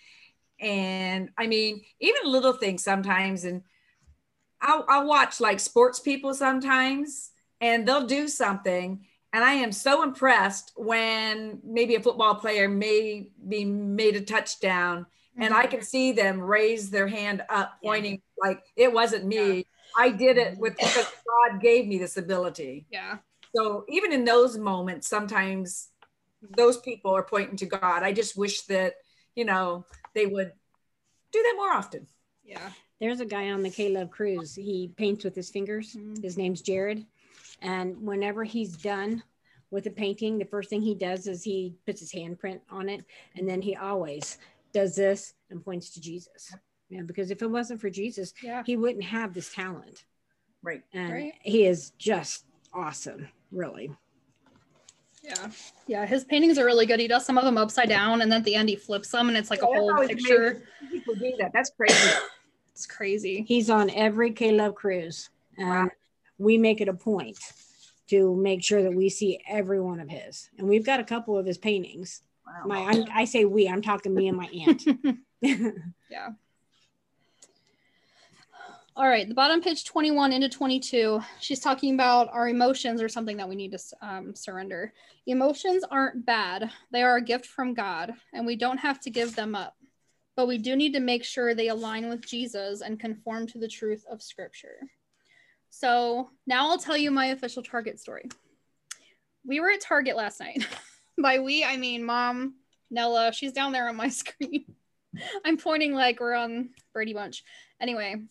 And 0.60 1.30
I 1.36 1.46
mean, 1.46 1.82
even 2.00 2.30
little 2.30 2.54
things 2.54 2.82
sometimes, 2.82 3.44
and 3.44 3.62
I'll, 4.60 4.84
I'll 4.88 5.06
watch 5.06 5.40
like 5.40 5.60
sports 5.60 6.00
people 6.00 6.34
sometimes, 6.34 7.30
and 7.60 7.86
they'll 7.86 8.06
do 8.06 8.28
something. 8.28 9.04
And 9.32 9.44
I 9.44 9.52
am 9.52 9.72
so 9.72 10.02
impressed 10.02 10.72
when 10.76 11.60
maybe 11.62 11.94
a 11.94 12.00
football 12.00 12.36
player 12.36 12.68
may 12.68 13.30
be 13.46 13.64
made 13.64 14.16
a 14.16 14.20
touchdown 14.22 15.06
and 15.38 15.52
I 15.52 15.66
can 15.66 15.80
mm-hmm. 15.80 15.84
see 15.84 16.12
them 16.12 16.40
raise 16.40 16.90
their 16.90 17.06
hand 17.06 17.42
up, 17.48 17.78
pointing 17.82 18.12
yeah. 18.14 18.48
like 18.48 18.64
it 18.76 18.92
wasn't 18.92 19.26
me. 19.26 19.56
Yeah. 19.56 19.62
I 19.98 20.10
did 20.10 20.36
it 20.38 20.58
with 20.58 20.76
because 20.76 21.06
God 21.26 21.60
gave 21.60 21.86
me 21.86 21.98
this 21.98 22.16
ability. 22.16 22.86
Yeah. 22.90 23.18
So 23.54 23.84
even 23.88 24.12
in 24.12 24.24
those 24.24 24.58
moments, 24.58 25.08
sometimes 25.08 25.88
those 26.56 26.78
people 26.78 27.14
are 27.14 27.22
pointing 27.22 27.56
to 27.58 27.66
God. 27.66 28.02
I 28.02 28.12
just 28.12 28.36
wish 28.36 28.62
that 28.62 28.94
you 29.34 29.44
know 29.44 29.86
they 30.16 30.26
would 30.26 30.50
do 31.30 31.42
that 31.42 31.54
more 31.56 31.70
often. 31.70 32.06
Yeah. 32.42 32.70
There's 33.00 33.20
a 33.20 33.26
guy 33.26 33.50
on 33.50 33.62
the 33.62 33.70
K 33.70 33.90
Love 33.90 34.10
cruise. 34.10 34.54
He 34.54 34.90
paints 34.96 35.22
with 35.22 35.36
his 35.36 35.50
fingers. 35.50 35.94
Mm-hmm. 35.94 36.22
His 36.22 36.38
name's 36.38 36.62
Jared. 36.62 37.04
And 37.60 38.02
whenever 38.02 38.42
he's 38.42 38.76
done 38.76 39.22
with 39.70 39.86
a 39.86 39.90
painting, 39.90 40.38
the 40.38 40.44
first 40.46 40.70
thing 40.70 40.80
he 40.80 40.94
does 40.94 41.26
is 41.26 41.42
he 41.42 41.74
puts 41.84 42.00
his 42.00 42.12
handprint 42.12 42.60
on 42.70 42.88
it. 42.88 43.04
And 43.36 43.46
then 43.48 43.60
he 43.60 43.76
always 43.76 44.38
does 44.72 44.96
this 44.96 45.34
and 45.50 45.62
points 45.62 45.90
to 45.90 46.00
Jesus. 46.00 46.54
Yeah, 46.88 47.02
because 47.02 47.30
if 47.30 47.42
it 47.42 47.50
wasn't 47.50 47.80
for 47.80 47.90
Jesus, 47.90 48.32
yeah. 48.42 48.62
he 48.64 48.76
wouldn't 48.76 49.04
have 49.04 49.34
this 49.34 49.52
talent. 49.52 50.04
Right. 50.62 50.82
And 50.94 51.12
right. 51.12 51.32
he 51.42 51.66
is 51.66 51.90
just 51.98 52.46
awesome, 52.72 53.28
really. 53.52 53.90
Yeah. 55.26 55.50
Yeah. 55.86 56.06
His 56.06 56.24
paintings 56.24 56.58
are 56.58 56.64
really 56.64 56.86
good. 56.86 57.00
He 57.00 57.08
does 57.08 57.26
some 57.26 57.36
of 57.36 57.44
them 57.44 57.58
upside 57.58 57.88
down 57.88 58.22
and 58.22 58.30
then 58.30 58.40
at 58.40 58.44
the 58.44 58.54
end 58.54 58.68
he 58.68 58.76
flips 58.76 59.10
them 59.10 59.28
and 59.28 59.36
it's 59.36 59.50
like 59.50 59.60
oh, 59.62 59.72
yeah, 59.72 59.78
a 59.78 59.80
whole 59.80 60.06
picture. 60.06 60.62
People 60.90 61.14
do 61.14 61.34
that. 61.38 61.52
That's 61.52 61.70
crazy. 61.70 62.10
it's 62.70 62.86
crazy. 62.86 63.44
He's 63.46 63.68
on 63.68 63.90
every 63.90 64.32
K 64.32 64.52
Love 64.52 64.74
cruise. 64.74 65.30
And 65.58 65.68
wow. 65.68 65.88
we 66.38 66.58
make 66.58 66.80
it 66.80 66.88
a 66.88 66.94
point 66.94 67.38
to 68.08 68.36
make 68.36 68.62
sure 68.62 68.82
that 68.82 68.94
we 68.94 69.08
see 69.08 69.40
every 69.48 69.80
one 69.80 69.98
of 69.98 70.08
his. 70.08 70.48
And 70.58 70.68
we've 70.68 70.86
got 70.86 71.00
a 71.00 71.04
couple 71.04 71.36
of 71.36 71.44
his 71.44 71.58
paintings 71.58 72.22
Wow. 72.46 72.66
My, 72.66 72.84
I'm, 72.84 73.04
I 73.12 73.24
say 73.24 73.44
we. 73.44 73.68
I'm 73.68 73.82
talking 73.82 74.14
me 74.14 74.28
and 74.28 74.36
my 74.36 74.46
aunt. 74.46 74.84
yeah. 75.40 76.30
All 78.98 79.06
right, 79.06 79.28
the 79.28 79.34
bottom 79.34 79.60
page 79.60 79.84
21 79.84 80.32
into 80.32 80.48
22, 80.48 81.20
she's 81.38 81.60
talking 81.60 81.92
about 81.92 82.30
our 82.32 82.48
emotions 82.48 83.02
or 83.02 83.10
something 83.10 83.36
that 83.36 83.46
we 83.46 83.54
need 83.54 83.72
to 83.72 83.78
um, 84.00 84.34
surrender. 84.34 84.94
Emotions 85.26 85.84
aren't 85.90 86.24
bad, 86.24 86.70
they 86.92 87.02
are 87.02 87.16
a 87.16 87.22
gift 87.22 87.44
from 87.44 87.74
God, 87.74 88.14
and 88.32 88.46
we 88.46 88.56
don't 88.56 88.78
have 88.78 88.98
to 89.00 89.10
give 89.10 89.36
them 89.36 89.54
up. 89.54 89.76
But 90.34 90.48
we 90.48 90.56
do 90.56 90.76
need 90.76 90.94
to 90.94 91.00
make 91.00 91.24
sure 91.24 91.54
they 91.54 91.68
align 91.68 92.08
with 92.08 92.26
Jesus 92.26 92.80
and 92.80 92.98
conform 92.98 93.46
to 93.48 93.58
the 93.58 93.68
truth 93.68 94.02
of 94.10 94.22
Scripture. 94.22 94.88
So 95.68 96.30
now 96.46 96.70
I'll 96.70 96.78
tell 96.78 96.96
you 96.96 97.10
my 97.10 97.26
official 97.26 97.62
Target 97.62 98.00
story. 98.00 98.30
We 99.44 99.60
were 99.60 99.72
at 99.72 99.82
Target 99.82 100.16
last 100.16 100.40
night. 100.40 100.66
By 101.22 101.40
we, 101.40 101.62
I 101.62 101.76
mean 101.76 102.02
mom, 102.02 102.54
Nella. 102.90 103.34
She's 103.34 103.52
down 103.52 103.72
there 103.72 103.90
on 103.90 103.96
my 103.96 104.08
screen. 104.08 104.64
I'm 105.44 105.58
pointing 105.58 105.92
like 105.92 106.18
we're 106.18 106.34
on 106.34 106.70
Brady 106.94 107.12
Bunch. 107.12 107.44
Anyway, 107.78 108.22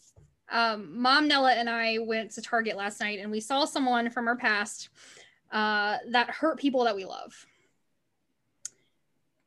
um, 0.50 1.02
mom, 1.02 1.28
Nella, 1.28 1.54
and 1.54 1.70
I 1.70 1.98
went 2.00 2.32
to 2.32 2.42
Target 2.42 2.78
last 2.78 3.00
night 3.00 3.20
and 3.20 3.32
we 3.32 3.40
saw 3.40 3.66
someone 3.66 4.10
from 4.10 4.28
our 4.28 4.36
past 4.36 4.90
uh, 5.52 5.98
that 6.10 6.30
hurt 6.30 6.60
people 6.60 6.84
that 6.84 6.96
we 6.96 7.06
love. 7.06 7.46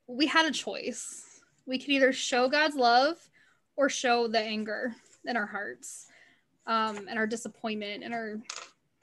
We 0.06 0.26
had 0.26 0.46
a 0.46 0.50
choice. 0.50 1.40
We 1.66 1.78
could 1.78 1.90
either 1.90 2.12
show 2.12 2.48
God's 2.48 2.76
love 2.76 3.16
or 3.76 3.88
show 3.88 4.26
the 4.26 4.40
anger 4.40 4.94
in 5.24 5.36
our 5.36 5.46
hearts 5.46 6.06
um, 6.66 7.06
and 7.08 7.18
our 7.18 7.26
disappointment 7.26 8.02
and 8.02 8.14
our 8.14 8.38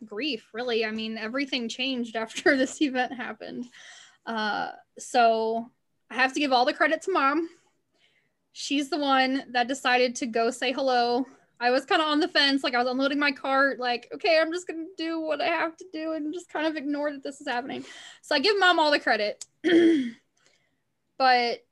grief, 0.03 0.49
really. 0.53 0.85
I 0.85 0.91
mean, 0.91 1.17
everything 1.17 1.69
changed 1.69 2.15
after 2.15 2.57
this 2.57 2.81
event 2.81 3.13
happened. 3.13 3.65
Uh, 4.25 4.71
so 4.97 5.69
I 6.09 6.15
have 6.15 6.33
to 6.33 6.39
give 6.39 6.51
all 6.51 6.65
the 6.65 6.73
credit 6.73 7.01
to 7.03 7.11
mom. 7.11 7.49
She's 8.53 8.89
the 8.89 8.97
one 8.97 9.43
that 9.51 9.67
decided 9.67 10.15
to 10.15 10.25
go 10.25 10.49
say 10.49 10.71
hello. 10.71 11.25
I 11.59 11.71
was 11.71 11.85
kind 11.85 12.01
of 12.01 12.07
on 12.07 12.19
the 12.19 12.27
fence, 12.27 12.63
like 12.63 12.75
I 12.75 12.79
was 12.79 12.91
unloading 12.91 13.19
my 13.19 13.31
cart, 13.31 13.79
like, 13.79 14.09
okay, 14.13 14.39
I'm 14.39 14.51
just 14.51 14.67
gonna 14.67 14.85
do 14.97 15.21
what 15.21 15.41
I 15.41 15.47
have 15.47 15.77
to 15.77 15.85
do 15.93 16.13
and 16.13 16.33
just 16.33 16.49
kind 16.49 16.67
of 16.67 16.75
ignore 16.75 17.11
that 17.11 17.23
this 17.23 17.39
is 17.39 17.47
happening. 17.47 17.85
So 18.21 18.35
I 18.35 18.39
give 18.39 18.59
mom 18.59 18.79
all 18.79 18.91
the 18.91 18.99
credit. 18.99 19.45
but 21.17 21.65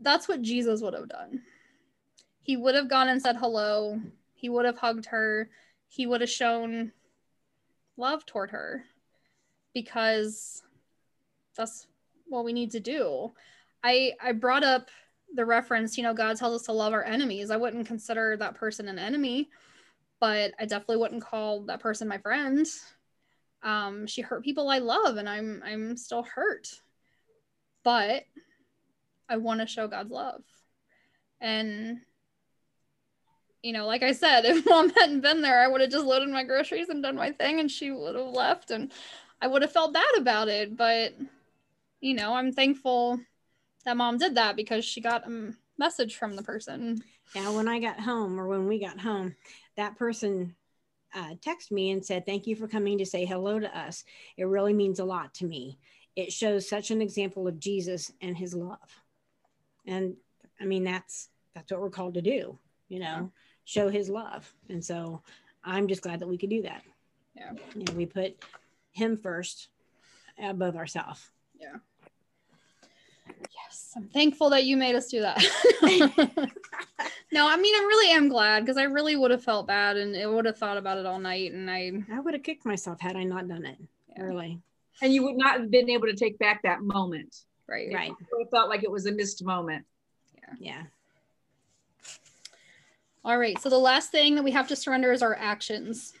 that's 0.00 0.28
what 0.28 0.42
Jesus 0.42 0.80
would 0.80 0.94
have 0.94 1.08
done. 1.08 1.42
He 2.40 2.56
would 2.56 2.74
have 2.74 2.88
gone 2.88 3.08
and 3.08 3.20
said 3.20 3.36
hello. 3.36 4.00
He 4.34 4.48
would 4.48 4.64
have 4.64 4.78
hugged 4.78 5.06
her. 5.06 5.48
He 5.88 6.06
would 6.06 6.22
have 6.22 6.30
shown 6.30 6.92
love 7.96 8.24
toward 8.26 8.50
her 8.50 8.84
because 9.74 10.62
that's 11.56 11.86
what 12.28 12.44
we 12.44 12.52
need 12.52 12.72
to 12.72 12.80
do. 12.80 13.32
I 13.84 14.12
I 14.22 14.32
brought 14.32 14.64
up 14.64 14.88
the 15.34 15.44
reference, 15.44 15.96
you 15.96 16.02
know, 16.02 16.14
God 16.14 16.36
tells 16.36 16.60
us 16.60 16.66
to 16.66 16.72
love 16.72 16.92
our 16.92 17.04
enemies. 17.04 17.50
I 17.50 17.56
wouldn't 17.56 17.86
consider 17.86 18.36
that 18.36 18.54
person 18.54 18.88
an 18.88 18.98
enemy, 18.98 19.50
but 20.20 20.52
I 20.58 20.66
definitely 20.66 20.98
wouldn't 20.98 21.24
call 21.24 21.62
that 21.62 21.80
person 21.80 22.08
my 22.08 22.18
friend. 22.18 22.66
Um, 23.62 24.06
she 24.06 24.22
hurt 24.22 24.44
people 24.44 24.68
I 24.68 24.78
love, 24.78 25.16
and 25.16 25.28
I'm 25.28 25.62
I'm 25.64 25.96
still 25.96 26.22
hurt, 26.22 26.68
but 27.84 28.24
I 29.28 29.36
want 29.36 29.60
to 29.60 29.66
show 29.66 29.86
God's 29.86 30.10
love, 30.10 30.42
and 31.40 32.00
you 33.62 33.72
know, 33.72 33.86
like 33.86 34.02
I 34.02 34.12
said, 34.12 34.44
if 34.44 34.66
mom 34.66 34.90
hadn't 34.90 35.20
been 35.20 35.42
there, 35.42 35.60
I 35.60 35.68
would 35.68 35.80
have 35.80 35.90
just 35.90 36.04
loaded 36.04 36.28
my 36.28 36.42
groceries 36.42 36.88
and 36.88 37.02
done 37.02 37.16
my 37.16 37.30
thing, 37.30 37.60
and 37.60 37.70
she 37.70 37.92
would 37.92 38.16
have 38.16 38.30
left, 38.30 38.70
and 38.70 38.92
I 39.40 39.46
would 39.46 39.62
have 39.62 39.72
felt 39.72 39.94
bad 39.94 40.14
about 40.18 40.48
it, 40.48 40.76
but 40.76 41.14
you 42.00 42.14
know, 42.14 42.34
I'm 42.34 42.52
thankful 42.52 43.20
that 43.84 43.96
mom 43.96 44.18
did 44.18 44.34
that 44.36 44.56
because 44.56 44.84
she 44.84 45.00
got 45.00 45.26
a 45.26 45.52
message 45.78 46.16
from 46.16 46.36
the 46.36 46.42
person. 46.42 47.02
Yeah, 47.34 47.50
when 47.50 47.68
I 47.68 47.80
got 47.80 48.00
home 48.00 48.38
or 48.38 48.46
when 48.46 48.66
we 48.66 48.78
got 48.78 49.00
home, 49.00 49.34
that 49.76 49.96
person 49.96 50.54
uh, 51.14 51.34
texted 51.46 51.72
me 51.72 51.90
and 51.90 52.04
said, 52.04 52.24
Thank 52.26 52.46
you 52.46 52.56
for 52.56 52.68
coming 52.68 52.98
to 52.98 53.06
say 53.06 53.24
hello 53.24 53.58
to 53.58 53.78
us. 53.78 54.04
It 54.36 54.44
really 54.44 54.72
means 54.72 54.98
a 54.98 55.04
lot 55.04 55.34
to 55.34 55.46
me. 55.46 55.78
It 56.14 56.32
shows 56.32 56.68
such 56.68 56.90
an 56.90 57.00
example 57.00 57.48
of 57.48 57.58
Jesus 57.58 58.12
and 58.20 58.36
his 58.36 58.54
love. 58.54 59.02
And 59.86 60.16
I 60.60 60.64
mean, 60.64 60.84
that's 60.84 61.28
that's 61.54 61.70
what 61.70 61.80
we're 61.80 61.90
called 61.90 62.14
to 62.14 62.22
do, 62.22 62.58
you 62.88 63.00
know, 63.00 63.30
show 63.64 63.88
his 63.88 64.08
love. 64.08 64.52
And 64.68 64.84
so 64.84 65.22
I'm 65.64 65.88
just 65.88 66.02
glad 66.02 66.20
that 66.20 66.28
we 66.28 66.38
could 66.38 66.50
do 66.50 66.62
that. 66.62 66.82
Yeah. 67.36 67.52
You 67.74 67.84
know, 67.84 67.94
we 67.94 68.06
put 68.06 68.36
him 68.92 69.16
first 69.16 69.68
above 70.42 70.76
ourselves. 70.76 71.30
Yeah. 71.58 71.76
Yes, 73.28 73.92
I'm 73.96 74.08
thankful 74.08 74.50
that 74.50 74.64
you 74.64 74.76
made 74.76 74.94
us 74.94 75.08
do 75.08 75.20
that. 75.20 75.38
no, 77.32 77.48
I 77.48 77.56
mean 77.56 77.74
I 77.74 77.84
really 77.88 78.12
am 78.12 78.28
glad 78.28 78.60
because 78.60 78.76
I 78.76 78.84
really 78.84 79.16
would 79.16 79.30
have 79.30 79.44
felt 79.44 79.66
bad 79.66 79.96
and 79.96 80.14
it 80.14 80.30
would 80.30 80.44
have 80.44 80.58
thought 80.58 80.76
about 80.76 80.98
it 80.98 81.06
all 81.06 81.18
night 81.18 81.52
and 81.52 81.70
I 81.70 81.92
I 82.12 82.20
would 82.20 82.34
have 82.34 82.42
kicked 82.42 82.64
myself 82.64 83.00
had 83.00 83.16
I 83.16 83.24
not 83.24 83.48
done 83.48 83.64
it. 83.64 83.78
Yeah. 84.16 84.22
Really. 84.24 84.60
And 85.00 85.12
you 85.12 85.24
would 85.24 85.36
not 85.36 85.60
have 85.60 85.70
been 85.70 85.90
able 85.90 86.06
to 86.06 86.14
take 86.14 86.38
back 86.38 86.62
that 86.62 86.82
moment. 86.82 87.34
Right. 87.68 87.92
Right. 87.92 88.12
It 88.38 88.48
felt 88.50 88.68
like 88.68 88.82
it 88.82 88.90
was 88.90 89.06
a 89.06 89.12
missed 89.12 89.44
moment. 89.44 89.84
Yeah. 90.36 90.54
Yeah. 90.58 90.82
All 93.24 93.38
right. 93.38 93.58
So 93.60 93.68
the 93.68 93.78
last 93.78 94.10
thing 94.10 94.34
that 94.34 94.42
we 94.42 94.50
have 94.50 94.68
to 94.68 94.76
surrender 94.76 95.12
is 95.12 95.22
our 95.22 95.36
actions. 95.36 96.12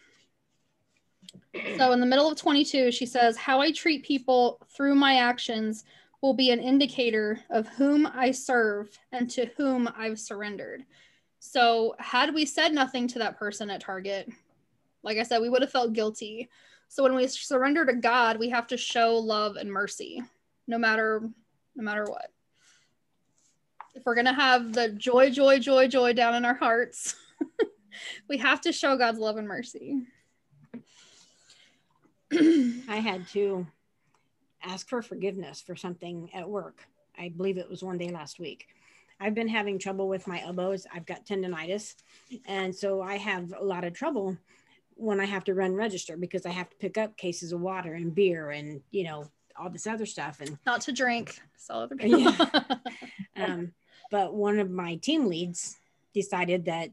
So 1.76 1.92
in 1.92 2.00
the 2.00 2.06
middle 2.06 2.30
of 2.30 2.38
22, 2.38 2.92
she 2.92 3.06
says, 3.06 3.36
How 3.36 3.60
I 3.60 3.72
treat 3.72 4.04
people 4.04 4.58
through 4.74 4.94
my 4.94 5.16
actions 5.16 5.84
will 6.22 6.32
be 6.32 6.50
an 6.50 6.60
indicator 6.60 7.40
of 7.50 7.68
whom 7.68 8.06
I 8.06 8.30
serve 8.30 8.96
and 9.10 9.28
to 9.32 9.50
whom 9.56 9.90
I've 9.96 10.20
surrendered. 10.20 10.84
So, 11.40 11.96
had 11.98 12.32
we 12.32 12.46
said 12.46 12.72
nothing 12.72 13.08
to 13.08 13.18
that 13.18 13.36
person 13.36 13.68
at 13.68 13.80
Target, 13.80 14.30
like 15.02 15.18
I 15.18 15.24
said, 15.24 15.42
we 15.42 15.50
would 15.50 15.62
have 15.62 15.72
felt 15.72 15.92
guilty. 15.92 16.48
So, 16.88 17.02
when 17.02 17.16
we 17.16 17.26
surrender 17.26 17.84
to 17.84 17.94
God, 17.94 18.38
we 18.38 18.48
have 18.50 18.68
to 18.68 18.76
show 18.76 19.16
love 19.16 19.56
and 19.56 19.70
mercy, 19.70 20.22
no 20.68 20.78
matter 20.78 21.28
no 21.74 21.82
matter 21.82 22.04
what. 22.04 22.30
If 23.94 24.04
we're 24.06 24.14
gonna 24.14 24.32
have 24.32 24.72
the 24.72 24.90
joy, 24.90 25.30
joy, 25.30 25.58
joy, 25.58 25.88
joy 25.88 26.12
down 26.12 26.36
in 26.36 26.44
our 26.44 26.54
hearts, 26.54 27.16
we 28.28 28.38
have 28.38 28.60
to 28.60 28.72
show 28.72 28.96
God's 28.96 29.18
love 29.18 29.36
and 29.36 29.48
mercy. 29.48 30.02
I 32.32 32.96
had 32.96 33.26
to 33.28 33.66
ask 34.64 34.88
for 34.88 35.02
forgiveness 35.02 35.60
for 35.60 35.76
something 35.76 36.30
at 36.34 36.48
work. 36.48 36.86
I 37.18 37.28
believe 37.28 37.58
it 37.58 37.68
was 37.68 37.82
one 37.82 37.98
day 37.98 38.10
last 38.10 38.38
week. 38.38 38.66
I've 39.20 39.34
been 39.34 39.48
having 39.48 39.78
trouble 39.78 40.08
with 40.08 40.26
my 40.26 40.40
elbows. 40.42 40.86
I've 40.92 41.06
got 41.06 41.24
tendonitis. 41.26 41.94
And 42.46 42.74
so 42.74 43.02
I 43.02 43.18
have 43.18 43.52
a 43.58 43.64
lot 43.64 43.84
of 43.84 43.92
trouble 43.92 44.36
when 44.96 45.20
I 45.20 45.26
have 45.26 45.44
to 45.44 45.54
run 45.54 45.74
register 45.74 46.16
because 46.16 46.44
I 46.44 46.50
have 46.50 46.70
to 46.70 46.76
pick 46.76 46.98
up 46.98 47.16
cases 47.16 47.52
of 47.52 47.60
water 47.60 47.94
and 47.94 48.14
beer 48.14 48.50
and, 48.50 48.80
you 48.90 49.04
know, 49.04 49.30
all 49.56 49.70
this 49.70 49.86
other 49.86 50.06
stuff. 50.06 50.40
And 50.40 50.58
not 50.66 50.80
to 50.82 50.92
drink, 50.92 51.40
other 51.70 51.94
people. 51.94 52.20
yeah. 52.20 52.76
um, 53.36 53.72
but 54.10 54.34
one 54.34 54.58
of 54.58 54.70
my 54.70 54.96
team 54.96 55.26
leads 55.26 55.76
decided 56.12 56.64
that 56.66 56.90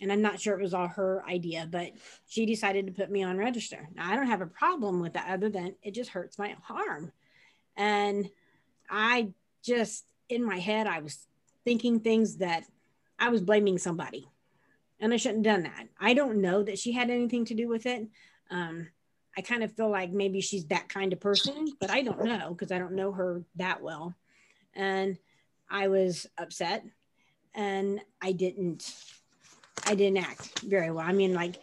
and 0.00 0.12
I'm 0.12 0.22
not 0.22 0.40
sure 0.40 0.58
it 0.58 0.62
was 0.62 0.74
all 0.74 0.88
her 0.88 1.24
idea, 1.26 1.66
but 1.70 1.92
she 2.26 2.44
decided 2.44 2.86
to 2.86 2.92
put 2.92 3.10
me 3.10 3.22
on 3.22 3.38
register. 3.38 3.88
Now, 3.94 4.10
I 4.10 4.16
don't 4.16 4.26
have 4.26 4.42
a 4.42 4.46
problem 4.46 5.00
with 5.00 5.14
that 5.14 5.30
other 5.30 5.48
than 5.48 5.74
it 5.82 5.94
just 5.94 6.10
hurts 6.10 6.38
my 6.38 6.54
arm. 6.68 7.12
And 7.76 8.28
I 8.90 9.32
just, 9.62 10.04
in 10.28 10.44
my 10.44 10.58
head, 10.58 10.86
I 10.86 11.00
was 11.00 11.26
thinking 11.64 12.00
things 12.00 12.36
that 12.38 12.64
I 13.18 13.30
was 13.30 13.40
blaming 13.40 13.78
somebody. 13.78 14.28
And 15.00 15.12
I 15.12 15.16
shouldn't 15.16 15.46
have 15.46 15.56
done 15.56 15.62
that. 15.64 15.88
I 15.98 16.14
don't 16.14 16.40
know 16.40 16.62
that 16.62 16.78
she 16.78 16.92
had 16.92 17.10
anything 17.10 17.44
to 17.46 17.54
do 17.54 17.68
with 17.68 17.86
it. 17.86 18.06
Um, 18.50 18.88
I 19.36 19.42
kind 19.42 19.62
of 19.62 19.72
feel 19.72 19.90
like 19.90 20.10
maybe 20.10 20.40
she's 20.40 20.64
that 20.66 20.88
kind 20.88 21.12
of 21.12 21.20
person, 21.20 21.72
but 21.78 21.90
I 21.90 22.02
don't 22.02 22.24
know 22.24 22.50
because 22.50 22.72
I 22.72 22.78
don't 22.78 22.94
know 22.94 23.12
her 23.12 23.42
that 23.56 23.82
well. 23.82 24.14
And 24.74 25.18
I 25.68 25.88
was 25.88 26.26
upset 26.38 26.84
and 27.54 28.00
I 28.22 28.32
didn't 28.32 28.90
I 29.86 29.94
didn't 29.94 30.18
act 30.18 30.60
very 30.60 30.90
well. 30.90 31.06
I 31.06 31.12
mean, 31.12 31.32
like 31.32 31.56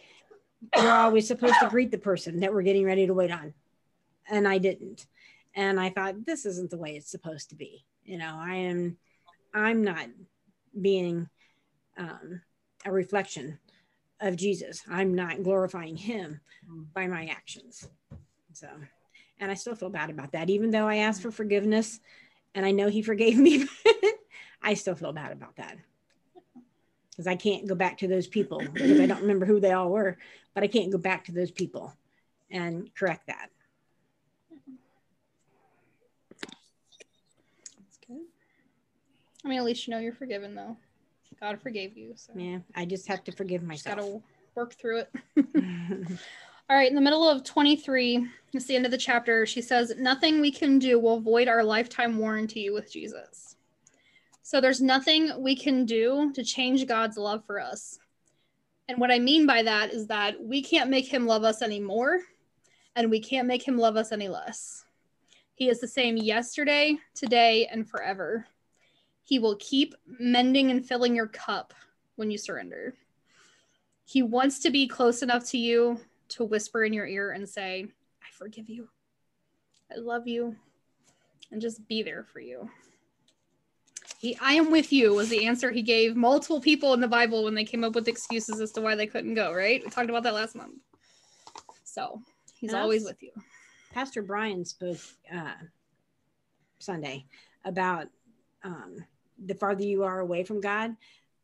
we're 0.76 0.90
always 0.90 1.28
supposed 1.28 1.56
to 1.60 1.68
greet 1.68 1.90
the 1.90 1.98
person 1.98 2.40
that 2.40 2.52
we're 2.52 2.62
getting 2.62 2.84
ready 2.84 3.06
to 3.06 3.14
wait 3.14 3.30
on, 3.30 3.52
and 4.28 4.48
I 4.48 4.58
didn't. 4.58 5.06
And 5.54 5.78
I 5.78 5.90
thought 5.90 6.24
this 6.24 6.46
isn't 6.46 6.70
the 6.70 6.78
way 6.78 6.96
it's 6.96 7.10
supposed 7.10 7.50
to 7.50 7.54
be. 7.54 7.84
You 8.02 8.18
know, 8.18 8.34
I 8.36 8.54
am, 8.56 8.96
I'm 9.52 9.84
not 9.84 10.08
being 10.80 11.28
um, 11.96 12.40
a 12.84 12.90
reflection 12.90 13.58
of 14.20 14.36
Jesus. 14.36 14.82
I'm 14.90 15.14
not 15.14 15.42
glorifying 15.42 15.96
Him 15.96 16.40
by 16.94 17.06
my 17.06 17.26
actions. 17.26 17.86
So, 18.52 18.68
and 19.38 19.50
I 19.50 19.54
still 19.54 19.74
feel 19.74 19.90
bad 19.90 20.10
about 20.10 20.32
that, 20.32 20.48
even 20.48 20.70
though 20.70 20.88
I 20.88 20.96
asked 20.96 21.22
for 21.22 21.30
forgiveness, 21.30 22.00
and 22.54 22.64
I 22.64 22.70
know 22.70 22.88
He 22.88 23.02
forgave 23.02 23.38
me. 23.38 23.66
I 24.62 24.74
still 24.74 24.94
feel 24.94 25.12
bad 25.12 25.30
about 25.30 25.56
that 25.56 25.76
because 27.14 27.26
I 27.26 27.36
can't 27.36 27.68
go 27.68 27.74
back 27.74 27.98
to 27.98 28.08
those 28.08 28.26
people 28.26 28.58
because 28.72 29.00
I 29.00 29.06
don't 29.06 29.20
remember 29.20 29.46
who 29.46 29.60
they 29.60 29.72
all 29.72 29.90
were, 29.90 30.18
but 30.54 30.64
I 30.64 30.66
can't 30.66 30.90
go 30.90 30.98
back 30.98 31.24
to 31.26 31.32
those 31.32 31.50
people 31.50 31.94
and 32.50 32.92
correct 32.94 33.28
that. 33.28 33.50
That's 37.78 37.98
good. 38.06 38.22
I 39.44 39.48
mean, 39.48 39.58
at 39.58 39.64
least 39.64 39.86
you 39.86 39.92
know 39.92 40.00
you're 40.00 40.12
forgiven, 40.12 40.54
though. 40.54 40.76
God 41.40 41.60
forgave 41.60 41.96
you. 41.96 42.14
So. 42.16 42.32
Yeah, 42.36 42.58
I 42.74 42.84
just 42.84 43.06
have 43.08 43.22
to 43.24 43.32
forgive 43.32 43.62
myself. 43.62 43.96
Got 43.96 44.02
to 44.02 44.22
work 44.54 44.74
through 44.74 45.00
it. 45.00 45.10
All 46.70 46.76
right, 46.76 46.88
in 46.88 46.94
the 46.94 47.00
middle 47.00 47.28
of 47.28 47.44
23, 47.44 48.26
it's 48.54 48.64
the 48.64 48.74
end 48.74 48.86
of 48.86 48.90
the 48.90 48.98
chapter. 48.98 49.44
She 49.44 49.60
says, 49.60 49.92
Nothing 49.98 50.40
we 50.40 50.50
can 50.50 50.78
do 50.78 50.98
will 50.98 51.20
void 51.20 51.46
our 51.46 51.62
lifetime 51.62 52.16
warranty 52.16 52.70
with 52.70 52.90
Jesus. 52.90 53.53
So 54.46 54.60
there's 54.60 54.82
nothing 54.82 55.32
we 55.38 55.56
can 55.56 55.86
do 55.86 56.30
to 56.34 56.44
change 56.44 56.86
God's 56.86 57.16
love 57.16 57.46
for 57.46 57.58
us. 57.58 57.98
And 58.88 59.00
what 59.00 59.10
I 59.10 59.18
mean 59.18 59.46
by 59.46 59.62
that 59.62 59.90
is 59.90 60.06
that 60.08 60.34
we 60.38 60.62
can't 60.62 60.90
make 60.90 61.10
him 61.10 61.26
love 61.26 61.44
us 61.44 61.62
anymore, 61.62 62.20
and 62.94 63.10
we 63.10 63.20
can't 63.20 63.48
make 63.48 63.66
him 63.66 63.78
love 63.78 63.96
us 63.96 64.12
any 64.12 64.28
less. 64.28 64.84
He 65.54 65.70
is 65.70 65.80
the 65.80 65.88
same 65.88 66.18
yesterday, 66.18 66.98
today, 67.14 67.66
and 67.72 67.88
forever. 67.88 68.46
He 69.22 69.38
will 69.38 69.56
keep 69.56 69.94
mending 70.06 70.70
and 70.70 70.86
filling 70.86 71.16
your 71.16 71.28
cup 71.28 71.72
when 72.16 72.30
you 72.30 72.36
surrender. 72.36 72.94
He 74.04 74.22
wants 74.22 74.58
to 74.58 74.70
be 74.70 74.86
close 74.86 75.22
enough 75.22 75.46
to 75.52 75.58
you 75.58 75.98
to 76.28 76.44
whisper 76.44 76.84
in 76.84 76.92
your 76.92 77.06
ear 77.06 77.30
and 77.30 77.48
say, 77.48 77.86
I 78.22 78.26
forgive 78.30 78.68
you. 78.68 78.90
I 79.90 79.96
love 79.96 80.28
you. 80.28 80.54
And 81.50 81.62
just 81.62 81.88
be 81.88 82.02
there 82.02 82.26
for 82.30 82.40
you. 82.40 82.68
He, 84.24 84.38
I 84.40 84.54
am 84.54 84.70
with 84.70 84.90
you 84.90 85.12
was 85.12 85.28
the 85.28 85.46
answer 85.46 85.70
he 85.70 85.82
gave 85.82 86.16
multiple 86.16 86.58
people 86.58 86.94
in 86.94 87.00
the 87.00 87.06
Bible 87.06 87.44
when 87.44 87.54
they 87.54 87.62
came 87.62 87.84
up 87.84 87.94
with 87.94 88.08
excuses 88.08 88.58
as 88.58 88.72
to 88.72 88.80
why 88.80 88.94
they 88.94 89.06
couldn't 89.06 89.34
go, 89.34 89.52
right? 89.52 89.84
We 89.84 89.90
talked 89.90 90.08
about 90.08 90.22
that 90.22 90.32
last 90.32 90.54
month. 90.54 90.76
So 91.84 92.22
he's 92.56 92.72
always 92.72 93.04
with 93.04 93.22
you. 93.22 93.32
Pastor 93.92 94.22
Brian 94.22 94.64
spoke 94.64 94.96
uh, 95.30 95.52
Sunday 96.78 97.26
about 97.66 98.06
um, 98.62 99.04
the 99.44 99.54
farther 99.56 99.84
you 99.84 100.04
are 100.04 100.20
away 100.20 100.42
from 100.42 100.62
God, 100.62 100.96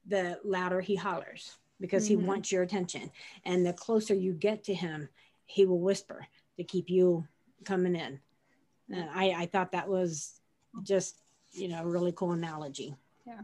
the 0.07 0.41
louder 0.43 0.81
he 0.81 0.97
hollers 0.97 1.59
because 1.83 2.09
mm-hmm. 2.09 2.21
he 2.23 2.27
wants 2.27 2.51
your 2.51 2.63
attention. 2.63 3.11
And 3.45 3.67
the 3.67 3.75
closer 3.75 4.15
you 4.15 4.33
get 4.33 4.65
to 4.65 4.75
him, 4.75 5.11
he 5.45 5.67
will 5.67 5.81
whisper 5.81 6.27
to 6.57 6.65
keep 6.65 6.89
you 6.89 7.29
coming 7.67 7.95
in. 7.95 8.21
And 8.91 9.11
I, 9.15 9.33
I 9.33 9.47
thought 9.53 9.73
that 9.73 9.87
was 9.87 10.41
just 10.83 11.20
you 11.53 11.69
know, 11.69 11.85
really 11.85 12.13
cool 12.13 12.33
analogy. 12.33 12.95
Yeah. 13.27 13.41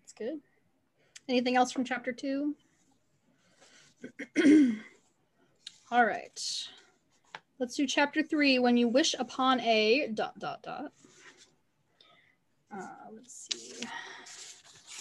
That's 0.00 0.12
good. 0.12 0.40
Anything 1.28 1.56
else 1.56 1.72
from 1.72 1.84
chapter 1.84 2.12
two? 2.12 2.54
All 5.90 6.04
right. 6.04 6.40
Let's 7.58 7.76
do 7.76 7.86
chapter 7.86 8.22
three. 8.22 8.58
When 8.58 8.76
you 8.76 8.88
wish 8.88 9.14
upon 9.18 9.60
a 9.60 10.08
dot 10.12 10.38
dot 10.38 10.62
dot. 10.62 10.92
Uh, 12.74 12.86
let's 13.14 13.48
see. 13.52 13.86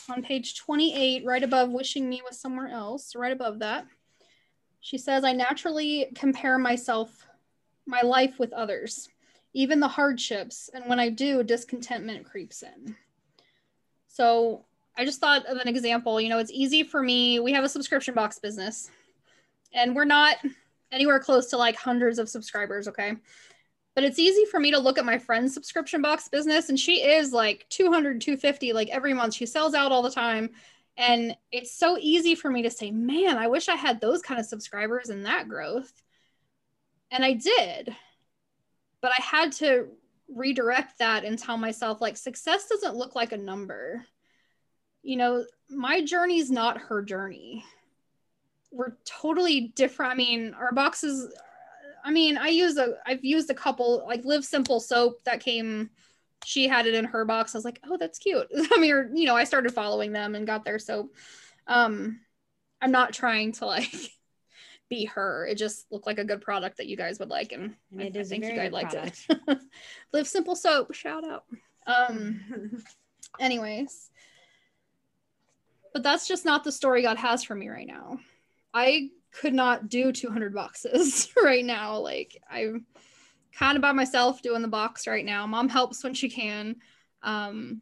On 0.10 0.22
page 0.22 0.58
28, 0.58 1.24
right 1.26 1.42
above 1.42 1.70
wishing 1.70 2.10
me 2.10 2.22
was 2.28 2.38
somewhere 2.38 2.68
else, 2.68 3.16
right 3.16 3.32
above 3.32 3.60
that, 3.60 3.86
she 4.82 4.98
says, 4.98 5.24
I 5.24 5.32
naturally 5.32 6.12
compare 6.16 6.58
myself, 6.58 7.26
my 7.86 8.02
life 8.02 8.38
with 8.38 8.52
others 8.52 9.08
even 9.54 9.80
the 9.80 9.88
hardships. 9.88 10.70
And 10.74 10.86
when 10.86 11.00
I 11.00 11.10
do, 11.10 11.44
discontentment 11.44 12.26
creeps 12.26 12.64
in. 12.64 12.96
So 14.08 14.66
I 14.98 15.06
just 15.06 15.20
thought 15.20 15.46
of 15.46 15.58
an 15.58 15.68
example. 15.68 16.20
You 16.20 16.30
know, 16.30 16.40
it's 16.40 16.52
easy 16.52 16.84
for 16.84 17.02
me. 17.02 17.40
We 17.40 17.54
have 17.54 17.64
a 17.64 17.70
subscription 17.70 18.14
box 18.14 18.40
business, 18.40 18.90
and 19.74 19.96
we're 19.96 20.06
not 20.06 20.38
anywhere 20.92 21.20
close 21.20 21.50
to 21.50 21.58
like 21.58 21.76
hundreds 21.76 22.20
of 22.20 22.30
subscribers. 22.30 22.88
Okay. 22.88 23.16
But 23.94 24.06
it's 24.06 24.20
easy 24.20 24.46
for 24.46 24.60
me 24.60 24.72
to 24.72 24.80
look 24.80 24.98
at 24.98 25.06
my 25.06 25.18
friend's 25.18 25.54
subscription 25.54 26.02
box 26.02 26.30
business, 26.30 26.70
and 26.70 26.80
she 26.80 27.04
is 27.04 27.34
like 27.34 27.66
200, 27.70 28.22
250 28.22 28.74
like 28.74 28.90
every 28.90 29.14
month. 29.14 29.34
She 29.34 29.46
sells 29.46 29.74
out 29.74 29.92
all 29.92 30.02
the 30.02 30.12
time. 30.12 30.52
And 30.98 31.36
it's 31.52 31.74
so 31.74 31.98
easy 32.00 32.36
for 32.36 32.52
me 32.52 32.64
to 32.64 32.70
say, 32.70 32.92
man, 32.92 33.38
I 33.38 33.48
wish 33.48 33.70
I 33.70 33.76
had 33.76 34.00
those 34.00 34.22
kind 34.22 34.40
of 34.40 34.46
subscribers 34.46 35.10
and 35.10 35.26
that 35.26 35.48
growth. 35.48 35.92
And 37.10 37.24
I 37.24 37.34
did 37.34 37.96
but 39.02 39.12
I 39.12 39.22
had 39.22 39.52
to 39.54 39.88
redirect 40.34 41.00
that 41.00 41.26
and 41.26 41.38
tell 41.38 41.58
myself 41.58 42.02
like 42.02 42.16
success 42.16 42.68
doesn't 42.68 42.96
look 42.96 43.16
like 43.16 43.32
a 43.32 43.38
number. 43.38 44.06
You 45.04 45.18
know, 45.18 45.46
my 45.70 46.04
journey 46.04 46.40
is 46.40 46.52
not 46.52 46.78
her 46.78 47.02
journey. 47.02 47.66
We're 48.72 48.96
totally 49.04 49.74
different. 49.76 50.14
I 50.14 50.16
mean, 50.16 50.54
our 50.54 50.72
boxes 50.72 51.34
I 52.04 52.12
mean, 52.12 52.38
I 52.38 52.48
use 52.48 52.78
a 52.78 52.96
I've 53.06 53.24
used 53.24 53.50
a 53.50 53.56
couple 53.56 54.04
like 54.08 54.26
Live 54.26 54.46
Simple 54.46 54.80
soap 54.80 55.24
that 55.26 55.40
came 55.40 55.90
she 56.44 56.68
had 56.68 56.88
it 56.88 56.96
in 56.96 57.06
her 57.06 57.24
box. 57.26 57.54
I 57.54 57.58
was 57.60 57.66
like, 57.66 57.80
"Oh, 57.86 57.98
that's 57.98 58.18
cute." 58.18 58.48
I 58.72 58.80
mean, 58.80 59.16
you 59.16 59.26
know, 59.26 59.36
I 59.36 59.44
started 59.44 59.74
following 59.74 60.12
them 60.12 60.36
and 60.36 60.48
got 60.48 60.66
their 60.66 60.80
soap. 60.80 61.14
Um 61.68 62.20
I'm 62.82 62.92
not 62.92 63.14
trying 63.14 63.52
to 63.54 63.66
like 63.66 63.94
be 64.92 65.06
her. 65.06 65.48
It 65.48 65.56
just 65.56 65.90
looked 65.90 66.06
like 66.06 66.20
a 66.20 66.26
good 66.26 66.42
product 66.42 66.78
that 66.78 66.86
you 66.86 66.98
guys 66.98 67.18
would 67.18 67.30
like, 67.30 67.54
and, 67.54 67.74
I, 67.98 68.12
I 68.14 68.24
think 68.24 68.44
you 68.44 68.54
guys 68.54 68.74
liked 68.74 68.92
product. 68.92 69.26
it. 69.30 69.60
Live 70.14 70.28
Simple 70.28 70.56
Soap, 70.56 70.94
shout 70.94 71.24
out. 71.24 71.46
Um, 71.88 72.84
Anyways, 73.40 74.12
but 75.94 76.04
that's 76.04 76.28
just 76.28 76.44
not 76.44 76.66
the 76.66 76.74
story 76.74 77.02
God 77.02 77.18
has 77.18 77.42
for 77.42 77.56
me 77.56 77.70
right 77.70 77.88
now. 77.88 78.20
I 78.74 79.10
could 79.32 79.54
not 79.54 79.88
do 79.88 80.12
200 80.12 80.54
boxes 80.54 81.30
right 81.44 81.64
now. 81.64 81.98
Like 81.98 82.38
I'm 82.52 82.86
kind 83.58 83.78
of 83.78 83.82
by 83.82 83.94
myself 83.94 84.42
doing 84.42 84.62
the 84.62 84.68
box 84.68 85.08
right 85.08 85.26
now. 85.26 85.48
Mom 85.48 85.70
helps 85.70 86.04
when 86.04 86.14
she 86.14 86.30
can. 86.30 86.76
Um, 87.24 87.82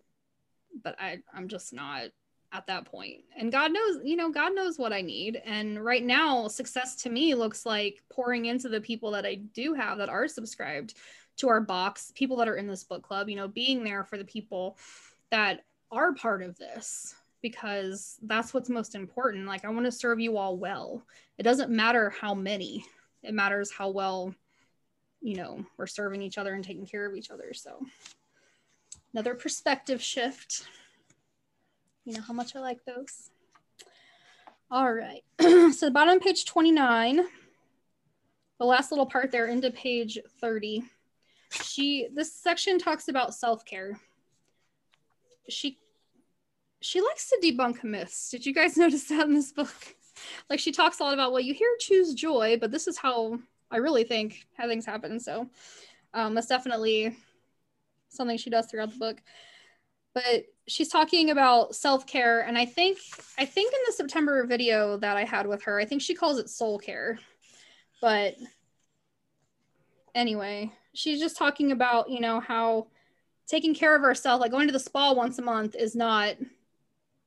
but 0.83 0.95
I, 0.99 1.19
I'm 1.33 1.47
just 1.47 1.73
not 1.73 2.09
at 2.51 2.67
that 2.67 2.85
point. 2.85 3.23
And 3.37 3.51
God 3.51 3.71
knows, 3.71 3.99
you 4.03 4.15
know, 4.15 4.31
God 4.31 4.55
knows 4.55 4.77
what 4.77 4.93
I 4.93 5.01
need. 5.01 5.41
And 5.45 5.83
right 5.83 6.03
now, 6.03 6.47
success 6.47 6.95
to 6.97 7.09
me 7.09 7.35
looks 7.35 7.65
like 7.65 8.01
pouring 8.09 8.45
into 8.45 8.69
the 8.69 8.81
people 8.81 9.11
that 9.11 9.25
I 9.25 9.35
do 9.35 9.73
have 9.73 9.97
that 9.99 10.09
are 10.09 10.27
subscribed 10.27 10.95
to 11.37 11.49
our 11.49 11.61
box, 11.61 12.11
people 12.15 12.37
that 12.37 12.47
are 12.47 12.57
in 12.57 12.67
this 12.67 12.83
book 12.83 13.03
club, 13.03 13.29
you 13.29 13.35
know, 13.35 13.47
being 13.47 13.83
there 13.83 14.03
for 14.03 14.17
the 14.17 14.25
people 14.25 14.77
that 15.31 15.63
are 15.91 16.13
part 16.13 16.41
of 16.41 16.57
this 16.57 17.15
because 17.41 18.17
that's 18.23 18.53
what's 18.53 18.69
most 18.69 18.95
important. 18.95 19.45
Like, 19.45 19.63
I 19.63 19.69
want 19.69 19.85
to 19.85 19.91
serve 19.91 20.19
you 20.19 20.37
all 20.37 20.57
well. 20.57 21.03
It 21.37 21.43
doesn't 21.43 21.71
matter 21.71 22.09
how 22.09 22.33
many, 22.33 22.85
it 23.23 23.33
matters 23.33 23.71
how 23.71 23.89
well, 23.89 24.33
you 25.21 25.35
know, 25.35 25.65
we're 25.77 25.87
serving 25.87 26.21
each 26.21 26.37
other 26.37 26.53
and 26.53 26.63
taking 26.63 26.85
care 26.85 27.05
of 27.05 27.15
each 27.15 27.31
other. 27.31 27.53
So, 27.53 27.85
another 29.13 29.35
perspective 29.35 30.01
shift. 30.01 30.67
You 32.09 32.15
know 32.15 32.23
how 32.23 32.33
much 32.33 32.55
I 32.55 32.59
like 32.59 32.83
those. 32.85 33.29
All 34.71 34.91
right. 34.91 35.21
so, 35.39 35.85
the 35.85 35.91
bottom 35.91 36.19
page 36.19 36.43
29, 36.43 37.21
the 38.57 38.65
last 38.65 38.91
little 38.91 39.05
part 39.05 39.31
there 39.31 39.45
into 39.45 39.69
page 39.69 40.17
30. 40.41 40.85
She, 41.51 42.07
this 42.11 42.33
section 42.33 42.79
talks 42.79 43.09
about 43.09 43.35
self 43.35 43.63
care. 43.63 43.99
She 45.49 45.77
she 46.81 46.99
likes 46.99 47.29
to 47.29 47.39
debunk 47.43 47.83
myths. 47.83 48.31
Did 48.31 48.43
you 48.43 48.55
guys 48.55 48.75
notice 48.77 49.03
that 49.09 49.27
in 49.27 49.35
this 49.35 49.51
book? 49.51 49.95
like 50.49 50.59
she 50.59 50.71
talks 50.71 50.99
a 50.99 51.03
lot 51.03 51.13
about 51.13 51.31
well, 51.31 51.41
you 51.41 51.53
hear 51.53 51.69
choose 51.79 52.15
joy, 52.15 52.57
but 52.59 52.71
this 52.71 52.87
is 52.87 52.97
how 52.97 53.37
I 53.69 53.77
really 53.77 54.03
think 54.03 54.47
how 54.57 54.67
things 54.67 54.87
happen. 54.87 55.19
So 55.19 55.47
um, 56.15 56.33
that's 56.33 56.47
definitely 56.47 57.15
something 58.07 58.35
she 58.35 58.49
does 58.49 58.65
throughout 58.65 58.93
the 58.93 58.97
book. 58.97 59.21
But 60.25 60.45
she's 60.67 60.89
talking 60.89 61.29
about 61.29 61.75
self-care, 61.75 62.41
and 62.41 62.57
I 62.57 62.65
think 62.65 62.97
I 63.37 63.45
think 63.45 63.73
in 63.73 63.79
the 63.87 63.93
September 63.93 64.45
video 64.45 64.97
that 64.97 65.15
I 65.15 65.23
had 65.23 65.47
with 65.47 65.63
her, 65.63 65.79
I 65.79 65.85
think 65.85 66.01
she 66.01 66.13
calls 66.13 66.39
it 66.39 66.49
soul 66.49 66.77
care. 66.77 67.19
But 68.01 68.35
anyway, 70.13 70.73
she's 70.93 71.19
just 71.19 71.37
talking 71.37 71.71
about 71.71 72.09
you 72.09 72.19
know 72.19 72.41
how 72.41 72.87
taking 73.47 73.73
care 73.73 73.95
of 73.95 74.03
ourselves, 74.03 74.41
like 74.41 74.51
going 74.51 74.67
to 74.67 74.73
the 74.73 74.79
spa 74.79 75.13
once 75.13 75.39
a 75.39 75.41
month, 75.41 75.75
is 75.75 75.95
not 75.95 76.35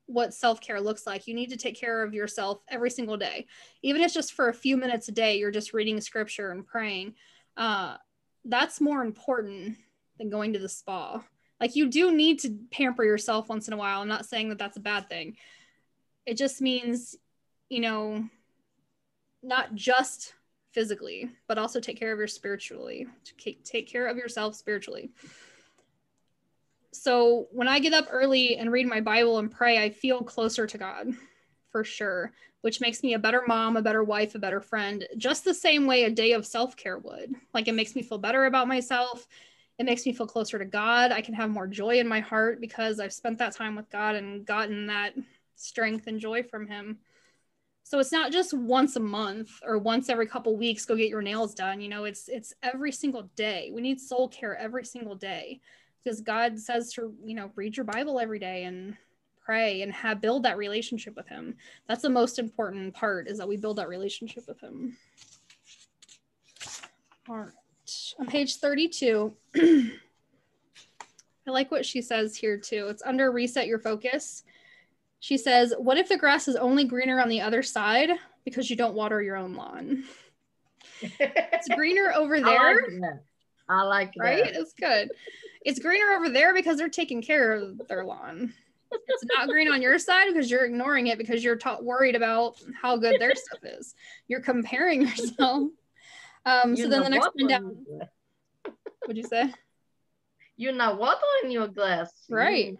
what 0.06 0.34
self-care 0.34 0.80
looks 0.80 1.06
like 1.06 1.26
you 1.26 1.32
need 1.32 1.48
to 1.48 1.56
take 1.56 1.78
care 1.78 2.02
of 2.02 2.12
yourself 2.12 2.60
every 2.68 2.90
single 2.90 3.16
day 3.16 3.46
even 3.82 4.02
if 4.02 4.06
it's 4.06 4.14
just 4.14 4.34
for 4.34 4.48
a 4.48 4.52
few 4.52 4.76
minutes 4.76 5.08
a 5.08 5.12
day 5.12 5.38
you're 5.38 5.52
just 5.52 5.72
reading 5.72 5.98
scripture 6.00 6.50
and 6.50 6.66
praying 6.66 7.14
uh, 7.56 7.96
that's 8.44 8.80
more 8.80 9.00
important 9.02 9.76
than 10.18 10.28
going 10.28 10.52
to 10.52 10.58
the 10.58 10.68
spa 10.68 11.22
like 11.62 11.76
you 11.76 11.88
do 11.88 12.12
need 12.12 12.40
to 12.40 12.58
pamper 12.70 13.04
yourself 13.04 13.48
once 13.48 13.68
in 13.68 13.72
a 13.72 13.76
while 13.76 14.02
i'm 14.02 14.08
not 14.08 14.26
saying 14.26 14.50
that 14.50 14.58
that's 14.58 14.76
a 14.76 14.80
bad 14.80 15.08
thing 15.08 15.36
it 16.26 16.36
just 16.36 16.60
means 16.60 17.16
you 17.70 17.80
know 17.80 18.22
not 19.42 19.74
just 19.74 20.34
physically 20.72 21.30
but 21.46 21.56
also 21.56 21.80
take 21.80 21.98
care 21.98 22.12
of 22.12 22.18
your 22.18 22.28
spiritually 22.28 23.06
take 23.64 23.88
care 23.88 24.06
of 24.06 24.18
yourself 24.18 24.54
spiritually 24.54 25.10
so 26.92 27.48
when 27.52 27.68
I 27.68 27.78
get 27.78 27.94
up 27.94 28.06
early 28.10 28.56
and 28.58 28.70
read 28.70 28.86
my 28.86 29.00
Bible 29.00 29.38
and 29.38 29.50
pray, 29.50 29.82
I 29.82 29.90
feel 29.90 30.22
closer 30.22 30.66
to 30.66 30.78
God 30.78 31.08
for 31.70 31.84
sure, 31.84 32.32
which 32.60 32.82
makes 32.82 33.02
me 33.02 33.14
a 33.14 33.18
better 33.18 33.42
mom, 33.46 33.78
a 33.78 33.82
better 33.82 34.04
wife, 34.04 34.34
a 34.34 34.38
better 34.38 34.60
friend, 34.60 35.08
just 35.16 35.42
the 35.42 35.54
same 35.54 35.86
way 35.86 36.04
a 36.04 36.10
day 36.10 36.32
of 36.32 36.46
self 36.46 36.76
care 36.76 36.98
would. 36.98 37.34
Like 37.54 37.66
it 37.66 37.74
makes 37.74 37.96
me 37.96 38.02
feel 38.02 38.18
better 38.18 38.44
about 38.44 38.68
myself. 38.68 39.26
It 39.78 39.86
makes 39.86 40.06
me 40.06 40.12
feel 40.12 40.26
closer 40.26 40.58
to 40.58 40.64
God. 40.64 41.12
I 41.12 41.20
can 41.20 41.34
have 41.34 41.50
more 41.50 41.66
joy 41.66 41.98
in 41.98 42.06
my 42.06 42.20
heart 42.20 42.60
because 42.60 43.00
I've 43.00 43.12
spent 43.12 43.38
that 43.38 43.54
time 43.54 43.74
with 43.74 43.90
God 43.90 44.14
and 44.14 44.44
gotten 44.44 44.86
that 44.86 45.14
strength 45.56 46.06
and 46.06 46.20
joy 46.20 46.42
from 46.42 46.66
Him. 46.66 46.98
So 47.84 47.98
it's 47.98 48.12
not 48.12 48.32
just 48.32 48.54
once 48.54 48.96
a 48.96 49.00
month 49.00 49.50
or 49.64 49.78
once 49.78 50.08
every 50.08 50.26
couple 50.26 50.56
weeks 50.56 50.84
go 50.84 50.96
get 50.96 51.08
your 51.08 51.22
nails 51.22 51.54
done. 51.54 51.80
You 51.80 51.88
know, 51.88 52.04
it's 52.04 52.28
it's 52.28 52.54
every 52.62 52.92
single 52.92 53.24
day. 53.34 53.70
We 53.72 53.80
need 53.80 54.00
soul 54.00 54.28
care 54.28 54.56
every 54.56 54.84
single 54.84 55.16
day 55.16 55.60
because 56.02 56.20
God 56.20 56.58
says 56.58 56.92
to, 56.94 57.14
you 57.24 57.34
know, 57.34 57.50
read 57.54 57.76
your 57.76 57.84
Bible 57.84 58.20
every 58.20 58.38
day 58.38 58.64
and 58.64 58.96
pray 59.44 59.82
and 59.82 59.92
have 59.92 60.20
build 60.20 60.44
that 60.44 60.56
relationship 60.56 61.16
with 61.16 61.28
him. 61.28 61.56
That's 61.88 62.02
the 62.02 62.10
most 62.10 62.38
important 62.38 62.94
part 62.94 63.28
is 63.28 63.38
that 63.38 63.48
we 63.48 63.56
build 63.56 63.78
that 63.78 63.88
relationship 63.88 64.44
with 64.46 64.60
him. 64.60 64.96
All 67.28 67.38
right. 67.38 67.61
On 68.18 68.26
page 68.26 68.56
32, 68.56 69.32
I 69.56 69.90
like 71.50 71.70
what 71.70 71.84
she 71.84 72.02
says 72.02 72.36
here 72.36 72.56
too. 72.56 72.88
It's 72.88 73.02
under 73.04 73.32
reset 73.32 73.66
your 73.66 73.78
focus. 73.78 74.44
She 75.20 75.36
says, 75.36 75.74
What 75.78 75.98
if 75.98 76.08
the 76.08 76.18
grass 76.18 76.48
is 76.48 76.56
only 76.56 76.84
greener 76.84 77.20
on 77.20 77.28
the 77.28 77.40
other 77.40 77.62
side 77.62 78.10
because 78.44 78.70
you 78.70 78.76
don't 78.76 78.94
water 78.94 79.22
your 79.22 79.36
own 79.36 79.54
lawn? 79.54 80.04
it's 81.00 81.68
greener 81.68 82.12
over 82.16 82.40
there. 82.40 82.48
I 82.48 82.74
like 82.74 83.00
that. 83.00 83.22
I 83.68 83.82
like 83.82 84.12
right? 84.18 84.46
It's 84.46 84.72
good. 84.74 85.10
It's 85.64 85.78
greener 85.78 86.12
over 86.12 86.28
there 86.28 86.54
because 86.54 86.76
they're 86.76 86.88
taking 86.88 87.22
care 87.22 87.52
of 87.52 87.80
their 87.88 88.04
lawn. 88.04 88.52
It's 89.08 89.24
not 89.36 89.48
green 89.48 89.72
on 89.72 89.80
your 89.80 89.98
side 89.98 90.26
because 90.28 90.50
you're 90.50 90.64
ignoring 90.64 91.06
it 91.06 91.18
because 91.18 91.42
you're 91.42 91.56
ta- 91.56 91.78
worried 91.80 92.14
about 92.14 92.56
how 92.80 92.96
good 92.96 93.18
their 93.20 93.34
stuff 93.34 93.60
is. 93.62 93.94
You're 94.28 94.42
comparing 94.42 95.02
yourself. 95.06 95.70
Um, 96.44 96.76
so 96.76 96.88
then 96.88 97.02
the 97.02 97.10
next 97.10 97.30
one 97.34 97.48
down. 97.48 97.86
What'd 99.00 99.16
you 99.16 99.22
say? 99.24 99.52
You're 100.56 100.72
not 100.72 100.98
watering 100.98 101.50
your 101.50 101.68
glass. 101.68 102.12
Right. 102.28 102.78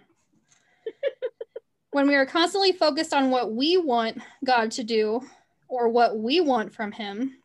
when 1.91 2.07
we 2.07 2.15
are 2.15 2.27
constantly 2.27 2.73
focused 2.73 3.13
on 3.13 3.31
what 3.31 3.53
we 3.53 3.77
want 3.77 4.19
God 4.45 4.71
to 4.73 4.85
do 4.85 5.21
or 5.69 5.89
what 5.89 6.19
we 6.19 6.41
want 6.41 6.75
from 6.75 6.93
Him, 6.93 7.37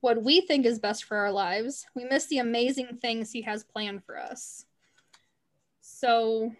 what 0.00 0.22
we 0.22 0.40
think 0.40 0.66
is 0.66 0.78
best 0.78 1.04
for 1.04 1.16
our 1.16 1.32
lives, 1.32 1.86
we 1.94 2.04
miss 2.04 2.26
the 2.26 2.38
amazing 2.38 2.98
things 3.00 3.30
He 3.30 3.42
has 3.42 3.64
planned 3.64 4.04
for 4.04 4.18
us. 4.18 4.64
So 5.80 6.52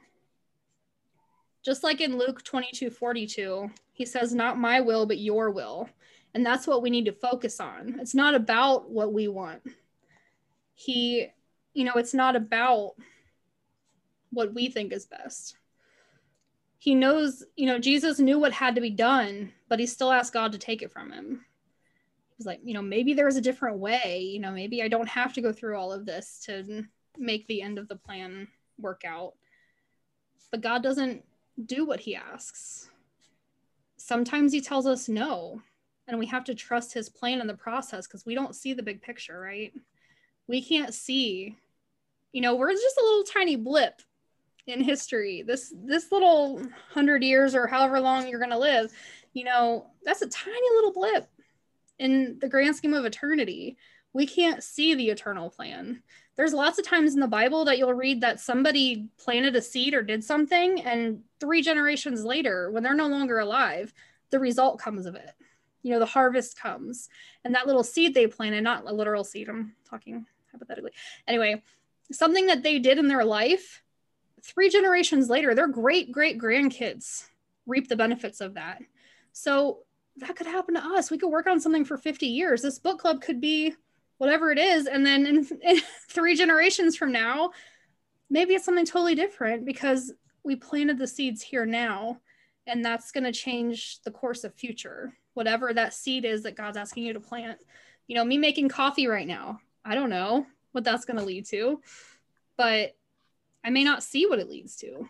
just 1.64 1.84
like 1.84 2.00
in 2.00 2.18
Luke 2.18 2.42
22 2.42 2.90
42, 2.90 3.70
he 3.92 4.04
says, 4.04 4.34
Not 4.34 4.58
my 4.58 4.80
will, 4.80 5.06
but 5.06 5.18
your 5.18 5.50
will. 5.50 5.88
And 6.34 6.44
that's 6.44 6.66
what 6.66 6.82
we 6.82 6.90
need 6.90 7.04
to 7.06 7.12
focus 7.12 7.60
on. 7.60 7.98
It's 8.00 8.14
not 8.14 8.34
about 8.34 8.90
what 8.90 9.12
we 9.12 9.28
want. 9.28 9.62
He, 10.74 11.28
you 11.74 11.84
know, 11.84 11.94
it's 11.94 12.14
not 12.14 12.36
about 12.36 12.94
what 14.30 14.54
we 14.54 14.68
think 14.68 14.92
is 14.92 15.06
best. 15.06 15.56
He 16.78 16.94
knows, 16.94 17.44
you 17.56 17.66
know, 17.66 17.78
Jesus 17.78 18.18
knew 18.18 18.38
what 18.38 18.52
had 18.52 18.74
to 18.74 18.80
be 18.80 18.90
done, 18.90 19.52
but 19.68 19.78
he 19.78 19.86
still 19.86 20.10
asked 20.10 20.32
God 20.32 20.52
to 20.52 20.58
take 20.58 20.82
it 20.82 20.90
from 20.90 21.12
him. 21.12 21.44
He's 22.36 22.46
like, 22.46 22.60
you 22.64 22.74
know, 22.74 22.82
maybe 22.82 23.14
there's 23.14 23.36
a 23.36 23.42
different 23.42 23.78
way. 23.78 24.20
You 24.20 24.40
know, 24.40 24.50
maybe 24.50 24.82
I 24.82 24.88
don't 24.88 25.08
have 25.08 25.32
to 25.34 25.42
go 25.42 25.52
through 25.52 25.76
all 25.76 25.92
of 25.92 26.06
this 26.06 26.42
to 26.46 26.84
make 27.16 27.46
the 27.46 27.62
end 27.62 27.78
of 27.78 27.88
the 27.88 27.96
plan 27.96 28.48
work 28.80 29.02
out. 29.06 29.34
But 30.50 30.62
God 30.62 30.82
doesn't 30.82 31.24
do 31.66 31.84
what 31.84 32.00
he 32.00 32.16
asks. 32.16 32.90
Sometimes 33.96 34.52
he 34.52 34.60
tells 34.60 34.86
us 34.86 35.08
no, 35.08 35.62
and 36.08 36.18
we 36.18 36.26
have 36.26 36.44
to 36.44 36.54
trust 36.54 36.92
his 36.92 37.08
plan 37.08 37.40
in 37.40 37.46
the 37.46 37.54
process 37.54 38.06
because 38.06 38.26
we 38.26 38.34
don't 38.34 38.56
see 38.56 38.72
the 38.72 38.82
big 38.82 39.02
picture, 39.02 39.38
right? 39.38 39.72
We 40.46 40.62
can't 40.62 40.92
see, 40.92 41.56
you 42.32 42.40
know, 42.40 42.56
we're 42.56 42.72
just 42.72 42.98
a 42.98 43.04
little 43.04 43.24
tiny 43.24 43.56
blip 43.56 44.02
in 44.66 44.82
history. 44.82 45.42
This 45.42 45.72
this 45.84 46.12
little 46.12 46.54
100 46.56 47.22
years 47.22 47.54
or 47.54 47.66
however 47.66 48.00
long 48.00 48.28
you're 48.28 48.38
going 48.38 48.50
to 48.50 48.58
live, 48.58 48.92
you 49.32 49.44
know, 49.44 49.86
that's 50.04 50.22
a 50.22 50.28
tiny 50.28 50.70
little 50.74 50.92
blip 50.92 51.28
in 51.98 52.38
the 52.40 52.48
grand 52.48 52.76
scheme 52.76 52.94
of 52.94 53.04
eternity. 53.04 53.76
We 54.12 54.26
can't 54.26 54.62
see 54.62 54.94
the 54.94 55.08
eternal 55.08 55.50
plan 55.50 56.02
there's 56.36 56.54
lots 56.54 56.78
of 56.78 56.86
times 56.86 57.14
in 57.14 57.20
the 57.20 57.26
Bible 57.26 57.64
that 57.66 57.78
you'll 57.78 57.92
read 57.92 58.22
that 58.22 58.40
somebody 58.40 59.08
planted 59.18 59.54
a 59.54 59.62
seed 59.62 59.94
or 59.94 60.02
did 60.02 60.24
something, 60.24 60.80
and 60.80 61.22
three 61.40 61.62
generations 61.62 62.24
later, 62.24 62.70
when 62.70 62.82
they're 62.82 62.94
no 62.94 63.08
longer 63.08 63.38
alive, 63.38 63.92
the 64.30 64.38
result 64.38 64.80
comes 64.80 65.04
of 65.04 65.14
it. 65.14 65.30
You 65.82 65.92
know, 65.92 65.98
the 65.98 66.06
harvest 66.06 66.58
comes, 66.58 67.08
and 67.44 67.54
that 67.54 67.66
little 67.66 67.82
seed 67.82 68.14
they 68.14 68.26
planted, 68.26 68.62
not 68.62 68.86
a 68.86 68.92
literal 68.92 69.24
seed, 69.24 69.48
I'm 69.48 69.74
talking 69.88 70.26
hypothetically. 70.50 70.92
Anyway, 71.26 71.62
something 72.10 72.46
that 72.46 72.62
they 72.62 72.78
did 72.78 72.98
in 72.98 73.08
their 73.08 73.24
life, 73.24 73.82
three 74.42 74.68
generations 74.68 75.28
later, 75.28 75.54
their 75.54 75.68
great 75.68 76.12
great 76.12 76.38
grandkids 76.38 77.26
reap 77.66 77.88
the 77.88 77.96
benefits 77.96 78.40
of 78.40 78.54
that. 78.54 78.80
So 79.32 79.80
that 80.16 80.36
could 80.36 80.46
happen 80.46 80.74
to 80.74 80.84
us. 80.84 81.10
We 81.10 81.18
could 81.18 81.30
work 81.30 81.46
on 81.46 81.60
something 81.60 81.84
for 81.84 81.96
50 81.96 82.26
years. 82.26 82.62
This 82.62 82.78
book 82.78 82.98
club 82.98 83.22
could 83.22 83.40
be 83.40 83.74
whatever 84.18 84.52
it 84.52 84.58
is 84.58 84.86
and 84.86 85.04
then 85.04 85.26
in, 85.26 85.48
in 85.62 85.80
three 86.08 86.36
generations 86.36 86.96
from 86.96 87.10
now 87.10 87.50
maybe 88.32 88.54
it's 88.54 88.64
something 88.64 88.86
totally 88.86 89.14
different 89.14 89.64
because 89.64 90.12
we 90.42 90.56
planted 90.56 90.98
the 90.98 91.06
seeds 91.06 91.42
here 91.42 91.66
now, 91.66 92.18
and 92.66 92.84
that's 92.84 93.12
going 93.12 93.24
to 93.24 93.32
change 93.32 94.00
the 94.02 94.10
course 94.10 94.42
of 94.42 94.54
future. 94.54 95.12
Whatever 95.34 95.72
that 95.72 95.94
seed 95.94 96.24
is 96.24 96.42
that 96.42 96.56
God's 96.56 96.76
asking 96.76 97.04
you 97.04 97.12
to 97.14 97.20
plant. 97.20 97.58
You 98.06 98.16
know, 98.16 98.24
me 98.24 98.38
making 98.38 98.68
coffee 98.68 99.06
right 99.06 99.26
now, 99.26 99.60
I 99.84 99.94
don't 99.94 100.10
know 100.10 100.46
what 100.72 100.84
that's 100.84 101.04
going 101.04 101.18
to 101.18 101.24
lead 101.24 101.46
to, 101.46 101.80
but 102.56 102.96
I 103.64 103.70
may 103.70 103.84
not 103.84 104.02
see 104.02 104.26
what 104.26 104.38
it 104.38 104.50
leads 104.50 104.76
to. 104.76 105.08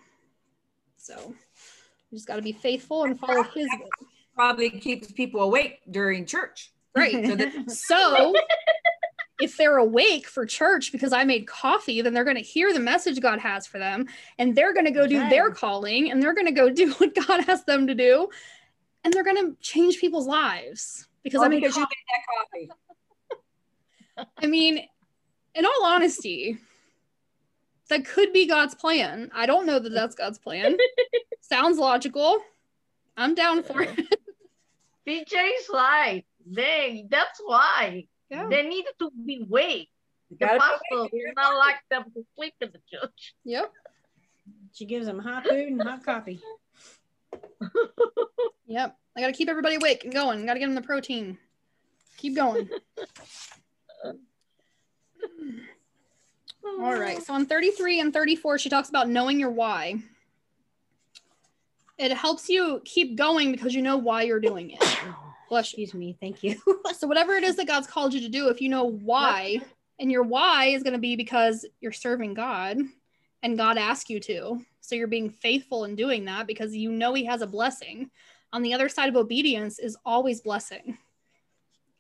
So 0.97 1.35
you 2.11 2.19
just 2.19 2.29
got 2.29 2.37
to 2.37 2.43
be 2.43 2.53
faithful 2.53 3.05
and 3.05 3.19
follow 3.19 3.43
his 3.43 3.67
will. 3.79 3.89
Probably 4.35 4.71
keeps 4.71 5.11
people 5.11 5.41
awake 5.41 5.81
during 5.91 6.27
church. 6.27 6.73
Right. 6.95 7.27
So 7.27 7.37
that, 7.37 7.53
So 7.71 8.35
if 9.41 9.57
they're 9.57 9.79
awake 9.79 10.27
for 10.27 10.47
church 10.47 10.93
because 10.93 11.13
I 11.13 11.25
made 11.25 11.47
coffee, 11.47 12.01
then 12.01 12.15
they're 12.15 12.25
going 12.25 12.37
to 12.37 12.43
hear 12.43 12.73
the 12.73 12.81
message 12.81 13.21
God 13.21 13.39
has 13.41 13.67
for 13.67 13.79
them 13.79 14.07
and 14.39 14.55
they're 14.55 14.73
going 14.73 14.87
to 14.87 14.93
go 14.93 15.07
do 15.07 15.29
their 15.29 15.51
calling 15.51 16.11
and 16.11 16.23
they're 16.23 16.35
going 16.35 16.47
to 16.47 16.53
go 16.53 16.71
do 16.73 16.93
what 16.93 17.15
God 17.15 17.45
has 17.45 17.65
them 17.65 17.87
to 17.87 17.95
do 17.95 18.29
and 19.05 19.13
they're 19.13 19.25
going 19.25 19.37
to 19.37 19.57
change 19.61 19.99
people's 19.99 20.27
lives 20.27 21.09
because 21.23 21.41
oh, 21.41 21.45
I 21.45 21.49
made 21.49 21.61
because 21.61 21.77
you 21.77 21.83
coffee. 21.83 21.97
made 22.59 22.67
that 22.67 22.77
coffee. 24.19 24.31
I 24.43 24.47
mean, 24.47 24.87
in 25.55 25.65
all 25.65 25.85
honesty, 25.85 26.59
that 27.89 28.05
could 28.05 28.33
be 28.33 28.47
God's 28.47 28.75
plan. 28.75 29.31
I 29.35 29.47
don't 29.47 29.67
know 29.67 29.79
that 29.79 29.91
that's 29.91 30.15
God's 30.15 30.39
plan. 30.39 30.77
Sounds 31.41 31.79
logical. 31.79 32.41
I'm 33.17 33.35
down 33.35 33.63
for 33.63 33.83
it. 33.83 33.99
BJ's 35.07 35.69
life. 35.71 36.25
They 36.47 37.07
that's 37.11 37.41
why. 37.45 38.07
Yeah. 38.31 38.49
They 38.49 38.63
needed 38.63 38.93
to 39.01 39.11
be 39.25 39.43
awake. 39.43 39.91
The 40.31 40.37
gotta 40.37 40.55
be 40.55 40.61
pastor 40.61 40.79
awake. 40.93 41.13
not 41.37 41.59
like 41.59 41.77
them 41.91 42.05
to 42.15 42.25
sleep 42.35 42.55
in 42.61 42.71
the 42.73 42.81
church. 42.91 43.35
Yep. 43.45 43.73
She 44.73 44.87
gives 44.87 45.07
them 45.07 45.19
hot 45.19 45.47
food 45.47 45.69
and 45.69 45.83
hot 45.83 46.05
coffee. 46.05 46.41
Yep. 48.73 48.97
I 49.15 49.21
got 49.21 49.27
to 49.27 49.35
keep 49.35 49.51
everybody 49.51 49.75
awake 49.75 50.05
and 50.05 50.15
going. 50.15 50.47
Got 50.47 50.55
to 50.55 50.59
get 50.59 50.65
them 50.65 50.75
the 50.75 50.81
protein. 50.81 51.37
Keep 52.17 52.37
going. 52.37 52.71
All 56.65 56.99
right. 56.99 57.23
So 57.23 57.35
on 57.35 57.45
33 57.45 58.01
and 58.01 58.15
34, 58.15 58.59
she 58.59 58.71
talks 58.71 58.89
about 58.89 59.11
knowing 59.11 59.39
your 59.39 59.51
why. 59.51 59.97
It 61.99 62.13
helps 62.13 62.49
you 62.49 62.81
keep 62.87 63.15
going 63.19 63.53
because 63.53 63.75
you 63.75 63.83
know 63.83 63.99
why 63.99 64.23
you're 64.23 64.41
doing 64.41 64.71
it. 64.71 64.81
Bless 65.51 65.75
you. 65.77 65.83
Excuse 65.83 65.93
me. 65.93 66.17
Thank 66.19 66.43
you. 66.43 66.57
So 66.97 67.07
whatever 67.07 67.35
it 67.35 67.45
is 67.45 67.57
that 67.57 67.67
God's 67.67 67.89
called 67.89 68.15
you 68.15 68.21
to 68.21 68.29
do, 68.29 68.49
if 68.49 68.61
you 68.61 68.69
know 68.69 68.85
why, 68.85 69.61
and 69.99 70.11
your 70.11 70.23
why 70.23 70.67
is 70.67 70.83
going 70.85 70.93
to 70.93 71.01
be 71.01 71.17
because 71.17 71.67
you're 71.81 71.91
serving 71.91 72.35
God 72.35 72.79
and 73.43 73.59
God 73.59 73.77
asked 73.77 74.09
you 74.09 74.21
to. 74.21 74.65
So 74.81 74.95
you're 74.95 75.09
being 75.09 75.31
faithful 75.31 75.85
in 75.85 75.97
doing 75.97 76.25
that 76.27 76.47
because 76.47 76.75
you 76.75 76.93
know 76.93 77.15
he 77.15 77.25
has 77.27 77.43
a 77.43 77.47
blessing. 77.47 78.11
On 78.53 78.63
the 78.63 78.75
other 78.75 78.89
side 78.89 79.09
of 79.09 79.17
obedience 79.17 79.79
is 79.79 79.97
always 80.05 80.41
blessing. 80.41 80.99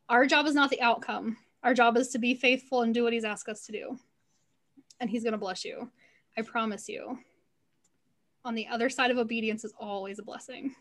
Our 0.08 0.26
job 0.26 0.46
is 0.46 0.54
not 0.54 0.70
the 0.70 0.82
outcome. 0.82 1.38
Our 1.62 1.72
job 1.74 1.96
is 1.96 2.08
to 2.08 2.18
be 2.18 2.34
faithful 2.34 2.82
and 2.82 2.92
do 2.92 3.04
what 3.04 3.12
he's 3.12 3.24
asked 3.24 3.48
us 3.48 3.64
to 3.66 3.72
do. 3.72 3.98
And 5.00 5.08
he's 5.08 5.22
going 5.22 5.32
to 5.32 5.38
bless 5.38 5.64
you. 5.64 5.90
I 6.36 6.42
promise 6.42 6.88
you. 6.88 7.18
On 8.44 8.54
the 8.54 8.66
other 8.66 8.90
side 8.90 9.10
of 9.10 9.18
obedience 9.18 9.64
is 9.64 9.72
always 9.78 10.18
a 10.18 10.22
blessing. 10.22 10.74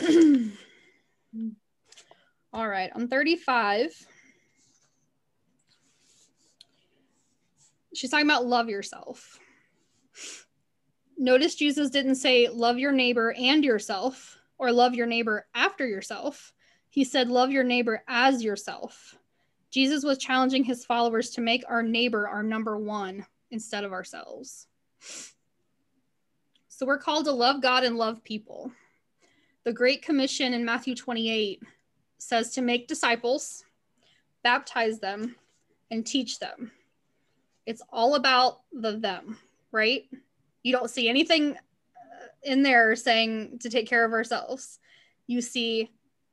All 2.52 2.68
right, 2.68 2.90
on 2.94 3.08
35, 3.08 3.92
she's 7.92 8.10
talking 8.10 8.26
about 8.26 8.46
love 8.46 8.68
yourself. 8.68 9.38
Notice 11.18 11.54
Jesus 11.54 11.90
didn't 11.90 12.16
say 12.16 12.48
love 12.48 12.78
your 12.78 12.92
neighbor 12.92 13.34
and 13.38 13.64
yourself 13.64 14.36
or 14.58 14.70
love 14.70 14.94
your 14.94 15.06
neighbor 15.06 15.46
after 15.54 15.86
yourself. 15.86 16.52
He 16.90 17.04
said 17.04 17.28
love 17.28 17.50
your 17.50 17.64
neighbor 17.64 18.02
as 18.06 18.44
yourself. 18.44 19.16
Jesus 19.70 20.04
was 20.04 20.18
challenging 20.18 20.64
his 20.64 20.84
followers 20.84 21.30
to 21.30 21.40
make 21.40 21.64
our 21.68 21.82
neighbor 21.82 22.28
our 22.28 22.42
number 22.42 22.78
one 22.78 23.26
instead 23.50 23.84
of 23.84 23.92
ourselves. 23.92 24.66
So 26.68 26.84
we're 26.86 26.98
called 26.98 27.24
to 27.24 27.32
love 27.32 27.62
God 27.62 27.84
and 27.84 27.96
love 27.96 28.22
people. 28.22 28.70
The 29.64 29.72
Great 29.72 30.02
Commission 30.02 30.52
in 30.52 30.64
Matthew 30.64 30.94
28 30.94 31.62
says 32.18 32.50
to 32.52 32.62
make 32.62 32.88
disciples, 32.88 33.64
baptize 34.42 35.00
them, 35.00 35.36
and 35.90 36.06
teach 36.06 36.38
them. 36.38 36.72
It's 37.64 37.82
all 37.90 38.14
about 38.14 38.60
the 38.72 38.98
them, 38.98 39.38
right? 39.72 40.04
You 40.66 40.72
don't 40.72 40.90
see 40.90 41.08
anything 41.08 41.52
uh, 41.52 42.26
in 42.42 42.64
there 42.64 42.96
saying 42.96 43.60
to 43.60 43.70
take 43.70 43.86
care 43.86 44.04
of 44.04 44.12
ourselves. 44.12 44.80
You 45.28 45.40
see 45.40 45.92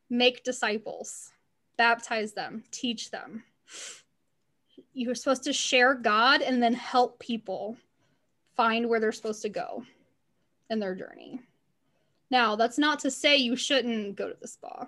make 0.09 0.43
disciples, 0.43 1.29
baptize 1.77 2.34
them, 2.34 2.63
teach 2.71 3.11
them. 3.11 3.43
You're 4.91 5.13
supposed 5.13 5.43
to 5.43 5.53
share 5.53 5.93
God 5.93 6.41
and 6.41 6.63
then 6.63 6.73
help 6.73 7.19
people 7.19 7.77
find 8.55 8.89
where 8.89 8.99
they're 8.99 9.11
supposed 9.11 9.43
to 9.43 9.49
go 9.49 9.84
in 10.67 10.79
their 10.79 10.95
journey. 10.95 11.39
Now, 12.31 12.55
that's 12.55 12.79
not 12.79 13.01
to 13.01 13.11
say 13.11 13.38
you 13.38 13.55
shouldn't 13.55 14.15
go 14.15 14.29
to 14.29 14.38
the 14.41 14.47
spa. 14.47 14.88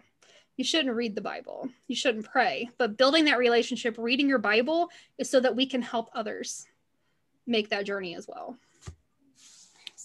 You 0.58 0.64
shouldn't 0.64 0.96
read 0.96 1.14
the 1.14 1.22
Bible. 1.22 1.70
You 1.88 1.96
shouldn't 1.96 2.26
pray. 2.26 2.72
But 2.80 2.98
building 2.98 3.26
that 3.26 3.38
relationship, 3.38 3.96
reading 4.00 4.28
your 4.28 4.40
Bible, 4.40 4.90
is 5.20 5.30
so 5.30 5.40
that 5.40 5.56
we 5.56 5.68
can 5.68 5.84
help 5.84 6.10
others 6.16 6.66
make 7.46 7.70
that 7.70 7.86
journey 7.86 8.16
as 8.16 8.28
well. 8.28 8.58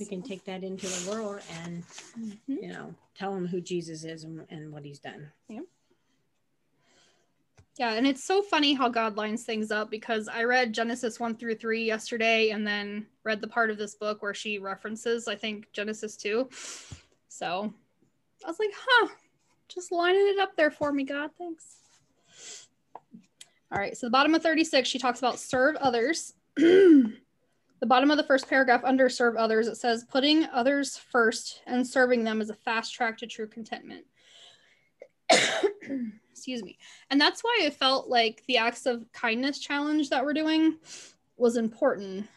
We 0.00 0.06
can 0.06 0.22
take 0.22 0.44
that 0.46 0.64
into 0.64 0.86
the 0.86 1.10
world 1.10 1.40
and 1.62 1.84
Mhm. 2.18 2.62
you 2.62 2.68
know 2.68 2.94
tell 3.14 3.34
them 3.34 3.46
who 3.46 3.60
Jesus 3.60 4.02
is 4.04 4.24
and, 4.24 4.46
and 4.50 4.72
what 4.72 4.84
he's 4.84 4.98
done. 4.98 5.30
Yeah, 5.48 5.60
Yeah, 7.76 7.92
and 7.92 8.06
it's 8.06 8.24
so 8.24 8.42
funny 8.42 8.72
how 8.74 8.88
God 8.88 9.16
lines 9.16 9.44
things 9.44 9.70
up 9.70 9.90
because 9.90 10.26
I 10.26 10.44
read 10.44 10.72
Genesis 10.72 11.20
1 11.20 11.36
through 11.36 11.56
3 11.56 11.84
yesterday 11.84 12.50
and 12.50 12.66
then 12.66 13.06
read 13.24 13.40
the 13.40 13.46
part 13.48 13.70
of 13.70 13.78
this 13.78 13.94
book 13.94 14.22
where 14.22 14.34
she 14.34 14.58
references, 14.58 15.28
I 15.28 15.36
think, 15.36 15.70
Genesis 15.72 16.16
2. 16.16 16.48
So 17.28 17.72
I 18.44 18.48
was 18.48 18.58
like, 18.58 18.70
huh, 18.74 19.08
just 19.68 19.92
lining 19.92 20.28
it 20.28 20.38
up 20.40 20.56
there 20.56 20.70
for 20.70 20.92
me, 20.92 21.04
God. 21.04 21.30
Thanks. 21.38 21.76
All 23.72 23.78
right, 23.78 23.96
so 23.96 24.06
the 24.06 24.10
bottom 24.10 24.34
of 24.34 24.42
36, 24.42 24.88
she 24.88 24.98
talks 24.98 25.20
about 25.20 25.38
serve 25.38 25.76
others. 25.76 26.34
the 27.80 27.86
bottom 27.86 28.10
of 28.10 28.18
the 28.18 28.24
first 28.24 28.48
paragraph 28.48 28.84
under 28.84 29.08
serve 29.08 29.36
others, 29.36 29.66
it 29.66 29.76
says 29.76 30.04
putting 30.04 30.44
others 30.44 30.96
first 30.96 31.62
and 31.66 31.86
serving 31.86 32.24
them 32.24 32.40
is 32.40 32.50
a 32.50 32.54
fast 32.54 32.94
track 32.94 33.18
to 33.18 33.26
true 33.26 33.46
contentment. 33.46 34.04
Excuse 36.30 36.62
me. 36.62 36.78
And 37.10 37.20
that's 37.20 37.42
why 37.42 37.60
I 37.62 37.70
felt 37.70 38.08
like 38.08 38.42
the 38.46 38.58
acts 38.58 38.86
of 38.86 39.10
kindness 39.12 39.58
challenge 39.58 40.10
that 40.10 40.24
we're 40.24 40.34
doing 40.34 40.76
was 41.36 41.56
important 41.56 42.28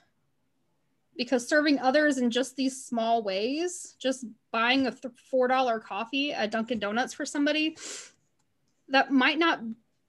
because 1.18 1.48
serving 1.48 1.80
others 1.80 2.18
in 2.18 2.32
just 2.32 2.56
these 2.56 2.86
small 2.86 3.22
ways, 3.22 3.96
just 4.00 4.26
buying 4.52 4.88
a 4.88 4.92
$4 4.92 5.84
coffee 5.84 6.34
at 6.34 6.52
Dunkin' 6.52 6.80
Donuts 6.80 7.14
for 7.14 7.26
somebody, 7.26 7.78
that 8.90 9.12
might 9.12 9.38
not 9.38 9.60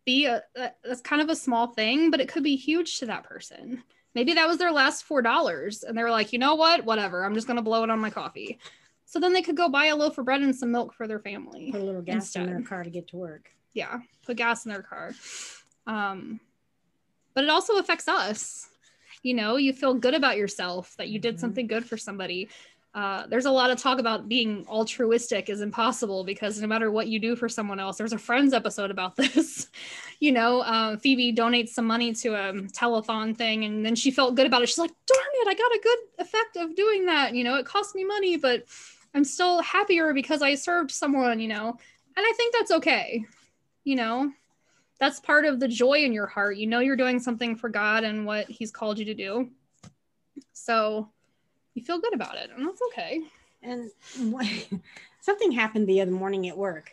be 0.07 0.27
a, 0.27 0.43
that's 0.55 1.01
kind 1.01 1.21
of 1.21 1.29
a 1.29 1.37
small 1.37 1.69
thing, 1.69 2.11
but 2.11 2.21
it 2.21 2.29
could 2.29 2.43
be 2.43 2.57
huge 2.57 2.99
to 2.99 3.07
that 3.07 3.25
person. 3.25 3.83
Maybe 4.15 4.33
that 4.35 4.47
was 4.49 4.59
their 4.59 4.73
last 4.73 5.09
$4 5.09 5.83
and 5.83 5.97
they 5.99 6.03
were 6.03 6.11
like, 6.11 6.33
you 6.33 6.39
know 6.39 6.55
what? 6.55 6.85
Whatever. 6.85 7.25
I'm 7.25 7.35
just 7.35 7.47
going 7.47 7.57
to 7.57 7.63
blow 7.63 7.83
it 7.83 7.91
on 7.91 7.99
my 7.99 8.11
coffee. 8.11 8.59
So 9.07 9.19
then 9.21 9.33
they 9.33 9.43
could 9.43 9.57
go 9.57 9.69
buy 9.69 9.87
a 9.87 9.97
loaf 9.97 10.19
of 10.19 10.25
bread 10.25 10.41
and 10.43 10.55
some 10.55 10.71
milk 10.73 10.95
for 10.95 11.07
their 11.07 11.19
family 11.21 11.71
Put 11.73 11.81
a 11.81 11.85
little 11.85 12.03
gas 12.03 12.35
in 12.37 12.47
their 12.47 12.63
car 12.63 12.83
to 12.85 12.91
get 12.91 13.09
to 13.09 13.17
work. 13.17 13.51
yeah 13.75 13.99
put 14.25 14.37
gas 14.37 14.65
in 14.65 14.71
their 14.73 14.83
car 14.83 15.13
um 15.87 16.41
but 17.35 17.45
it 17.45 17.51
also 17.51 17.77
affects 17.77 18.09
us 18.09 18.69
you 19.23 19.35
know 19.35 19.57
you 19.57 19.73
feel 19.73 19.95
good 19.95 20.15
about 20.15 20.37
yourself 20.37 20.95
that 20.97 21.09
you 21.09 21.19
did 21.19 21.37
Mhm. 21.37 21.41
something 21.41 21.67
good 21.67 21.85
for 21.87 21.97
somebody 21.99 22.49
uh, 22.95 23.27
there's 23.27 23.47
a 23.47 23.51
lot 23.51 23.71
of 23.71 23.79
talk 23.79 23.99
about 23.99 24.29
being 24.29 24.65
altruistic 24.69 25.49
is 25.49 25.61
impossible 25.61 26.23
because 26.23 26.61
no 26.61 26.67
matter 26.67 26.91
what 26.91 27.09
you 27.09 27.19
do 27.19 27.35
for 27.35 27.49
someone 27.49 27.81
else 27.81 27.97
there's 27.97 28.13
a 28.13 28.19
friends 28.19 28.53
episode 28.53 28.91
about 28.91 29.17
this 29.17 29.69
you 30.21 30.33
know 30.33 30.61
uh, 30.61 30.97
phoebe 30.97 31.35
donates 31.35 31.71
some 31.71 31.87
money 31.87 32.13
to 32.13 32.35
a 32.35 32.53
telethon 32.73 33.37
thing 33.37 33.65
and 33.65 33.85
then 33.85 33.95
she 33.95 34.11
felt 34.11 34.35
good 34.35 34.47
about 34.47 34.63
it. 34.63 34.69
She's 34.69 34.79
like 34.79 34.93
darn 35.07 35.27
it 35.35 35.49
i 35.49 35.55
got 35.55 35.73
a 35.73 35.81
good 35.83 35.99
effect 36.19 36.57
of 36.57 36.77
doing 36.77 37.07
that 37.07 37.35
you 37.35 37.45
know 37.45 37.57
it 37.57 37.67
cost 37.67 37.95
me 37.95 38.05
money 38.05 38.37
but 38.37 38.65
i'm 39.15 39.25
still 39.25 39.61
happier 39.63 40.15
because 40.15 40.43
i 40.43 40.55
served 40.55 40.91
someone 40.91 41.41
you 41.41 41.49
know. 41.49 41.77
And 42.17 42.25
i 42.25 42.33
think 42.37 42.55
that's 42.55 42.71
okay 42.71 43.25
you 43.85 43.97
know? 43.97 44.33
That's 44.99 45.21
part 45.21 45.45
of 45.45 45.61
the 45.61 45.69
joy 45.69 46.05
in 46.05 46.13
your 46.13 46.27
heart. 46.27 46.57
You 46.57 46.67
know 46.67 46.81
you're 46.81 46.97
doing 46.97 47.21
something 47.21 47.57
for 47.57 47.69
god 47.69 48.05
and 48.05 48.25
what 48.25 48.49
he's 48.49 48.71
called 48.71 48.99
you 48.99 49.05
to 49.07 49.15
do. 49.15 49.51
So 50.53 51.11
you 51.75 51.85
feel 51.85 51.99
good 52.01 52.15
about 52.15 52.37
it 52.37 52.51
and 52.57 52.67
that's 52.67 52.81
okay 52.93 53.21
And 53.63 53.91
something 55.21 55.53
happened 55.53 55.89
the 55.89 56.01
other 56.01 56.11
morning 56.11 56.49
at 56.49 56.57
work. 56.57 56.91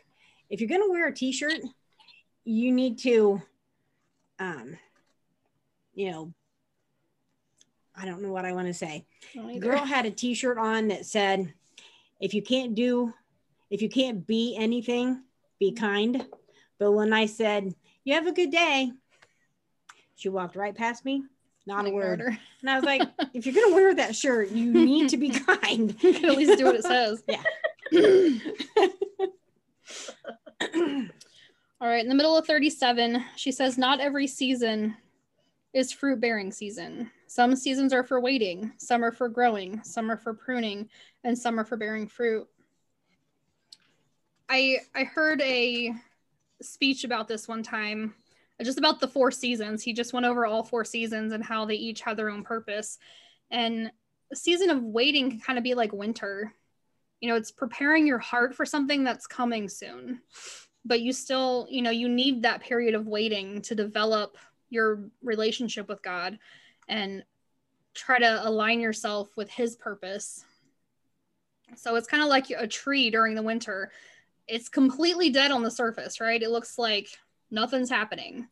If 0.50 0.60
you're 0.60 0.70
going 0.70 0.82
to 0.82 0.90
wear 0.90 1.08
a 1.08 1.14
t-shirt, 1.14 1.60
you 2.46 2.72
need 2.72 2.98
to, 3.00 3.42
um, 4.40 4.78
you 5.94 6.12
know, 6.12 6.34
I 7.96 8.06
don't 8.06 8.22
know 8.22 8.32
what 8.32 8.46
I 8.46 8.54
want 8.54 8.68
to 8.68 8.74
say. 8.74 9.06
The 9.36 9.60
girl 9.60 9.86
had 9.86 10.06
a 10.06 10.12
t-shirt 10.12 10.58
on 10.58 10.88
that 10.88 11.06
said, 11.06 11.54
if 12.20 12.34
you 12.34 12.42
can't 12.42 12.74
do, 12.74 13.14
if 13.70 13.82
you 13.82 13.90
can't 13.90 14.26
be 14.26 14.56
anything, 14.58 15.24
be 15.60 15.72
kind. 15.74 16.26
But 16.80 16.94
when 16.94 17.14
I 17.14 17.26
said, 17.26 17.76
you 18.04 18.14
have 18.16 18.28
a 18.28 18.32
good 18.32 18.52
day, 18.52 18.92
she 20.16 20.30
walked 20.30 20.56
right 20.56 20.76
past 20.76 21.04
me, 21.06 21.24
not 21.66 21.86
a 21.86 21.90
word. 21.90 22.22
And 22.22 22.70
I 22.70 22.76
was 22.76 22.84
like, 22.84 23.02
if 23.34 23.46
you're 23.46 23.56
gonna 23.56 23.76
wear 23.76 23.94
that 23.96 24.16
shirt, 24.16 24.50
you 24.50 24.72
need 24.72 25.10
to 25.10 25.18
be 25.18 25.30
kind. 25.48 25.96
You 26.02 26.14
can 26.14 26.26
at 26.26 26.38
least 26.38 26.58
do 26.58 26.66
what 26.66 26.76
it 26.76 26.84
says. 26.84 27.24
Yeah. 27.92 28.48
All 31.82 31.88
right, 31.88 32.04
in 32.04 32.08
the 32.08 32.16
middle 32.16 32.38
of 32.38 32.48
37, 32.48 33.22
she 33.36 33.52
says, 33.52 33.78
Not 33.78 34.00
every 34.00 34.28
season 34.28 34.96
is 35.74 35.92
fruit 35.92 36.22
bearing 36.22 36.52
season. 36.52 37.12
Some 37.28 37.56
seasons 37.56 37.92
are 37.92 38.04
for 38.04 38.22
waiting, 38.22 38.72
some 38.78 39.04
are 39.04 39.12
for 39.12 39.28
growing, 39.28 39.84
some 39.84 40.12
are 40.12 40.18
for 40.18 40.34
pruning, 40.34 40.90
and 41.24 41.38
some 41.38 41.60
are 41.60 41.66
for 41.66 41.76
bearing 41.76 42.08
fruit. 42.08 42.48
I 44.50 44.78
I 44.94 45.04
heard 45.04 45.42
a 45.42 45.94
speech 46.62 47.04
about 47.04 47.28
this 47.28 47.48
one 47.48 47.64
time, 47.64 48.14
just 48.64 48.78
about 48.78 49.00
the 49.00 49.08
four 49.08 49.32
seasons. 49.32 49.84
He 49.84 49.94
just 49.94 50.14
went 50.14 50.26
over 50.26 50.46
all 50.46 50.64
four 50.64 50.86
seasons 50.86 51.34
and 51.34 51.44
how 51.44 51.66
they 51.66 51.76
each 51.76 52.02
have 52.02 52.18
their 52.18 52.30
own 52.30 52.44
purpose. 52.44 52.98
And 53.50 53.92
a 54.32 54.36
season 54.36 54.70
of 54.70 54.84
waiting 54.84 55.30
can 55.30 55.40
kind 55.40 55.58
of 55.58 55.64
be 55.64 55.74
like 55.74 55.94
winter. 55.94 56.54
You 57.20 57.30
know, 57.30 57.36
it's 57.36 57.52
preparing 57.52 58.08
your 58.08 58.20
heart 58.20 58.56
for 58.56 58.66
something 58.66 59.04
that's 59.04 59.28
coming 59.28 59.70
soon 59.70 60.22
but 60.86 61.02
you 61.02 61.14
still 61.14 61.68
you 61.70 61.82
know 61.82 61.92
you 61.92 62.10
need 62.10 62.44
that 62.44 62.62
period 62.62 62.96
of 62.96 63.08
waiting 63.08 63.62
to 63.62 63.76
develop 63.76 64.38
your 64.70 65.04
relationship 65.22 65.88
with 65.88 66.02
god 66.02 66.38
and 66.88 67.24
try 67.94 68.18
to 68.18 68.48
align 68.48 68.80
yourself 68.80 69.30
with 69.36 69.50
his 69.50 69.76
purpose 69.76 70.44
so 71.76 71.96
it's 71.96 72.08
kind 72.08 72.24
of 72.24 72.30
like 72.30 72.50
a 72.50 72.68
tree 72.68 73.10
during 73.10 73.36
the 73.36 73.42
winter 73.42 73.92
it's 74.48 74.70
completely 74.70 75.30
dead 75.30 75.52
on 75.52 75.64
the 75.64 75.72
surface 75.72 76.20
right 76.20 76.42
it 76.42 76.50
looks 76.50 76.78
like 76.78 77.08
nothing's 77.52 77.90
happening 77.90 78.48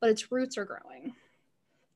but 0.00 0.10
its 0.10 0.30
roots 0.30 0.56
are 0.56 0.64
growing 0.64 1.14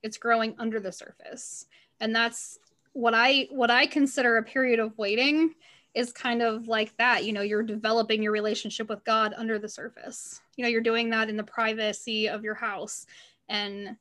it's 0.03 0.19
growing 0.19 0.55
under 0.59 0.81
the 0.81 0.93
surface 0.93 1.67
and 2.01 2.15
that's 2.15 2.59
what 2.93 3.15
i 3.15 3.47
what 3.51 3.71
i 3.71 3.87
consider 3.87 4.37
a 4.37 4.43
period 4.43 4.79
of 4.79 4.97
waiting 4.99 5.55
is 5.95 6.13
kind 6.13 6.43
of 6.43 6.69
like 6.69 6.97
that. 6.99 7.25
You 7.25 7.33
know, 7.33 7.41
you're 7.41 7.63
developing 7.63 8.23
your 8.23 8.31
relationship 8.33 8.89
with 8.89 9.05
God 9.05 9.35
under 9.37 9.59
the 9.59 9.69
surface. 9.69 10.41
You 10.57 10.63
know, 10.63 10.69
you're 10.69 10.81
doing 10.81 11.11
that 11.11 11.29
in 11.29 11.37
the 11.37 11.43
privacy 11.43 12.29
of 12.29 12.45
your 12.45 12.55
house 12.55 13.07
and 13.49 13.97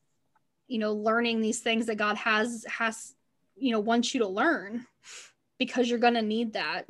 you 0.68 0.80
know, 0.80 0.94
learning 0.94 1.40
these 1.40 1.62
things 1.62 1.86
that 1.86 1.96
God 1.96 2.18
has 2.18 2.66
has 2.70 3.16
you 3.56 3.72
know, 3.72 3.80
wants 3.80 4.14
you 4.14 4.20
to 4.20 4.28
learn 4.28 4.86
because 5.58 5.90
you're 5.90 5.98
going 5.98 6.14
to 6.14 6.22
need 6.22 6.54
that 6.54 6.86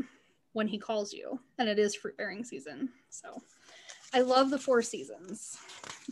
when 0.51 0.67
he 0.67 0.77
calls 0.77 1.13
you 1.13 1.39
and 1.57 1.69
it 1.69 1.79
is 1.79 1.95
fruit 1.95 2.17
bearing 2.17 2.43
season. 2.43 2.89
So 3.09 3.41
I 4.13 4.21
love 4.21 4.49
the 4.49 4.59
four 4.59 4.81
seasons. 4.81 5.57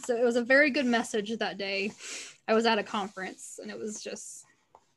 So 0.06 0.16
it 0.16 0.24
was 0.24 0.36
a 0.36 0.44
very 0.44 0.70
good 0.70 0.86
message 0.86 1.36
that 1.38 1.58
day. 1.58 1.92
I 2.48 2.54
was 2.54 2.66
at 2.66 2.80
a 2.80 2.84
conference 2.84 3.60
and 3.62 3.72
it 3.72 3.78
was 3.78 4.04
just 4.04 4.46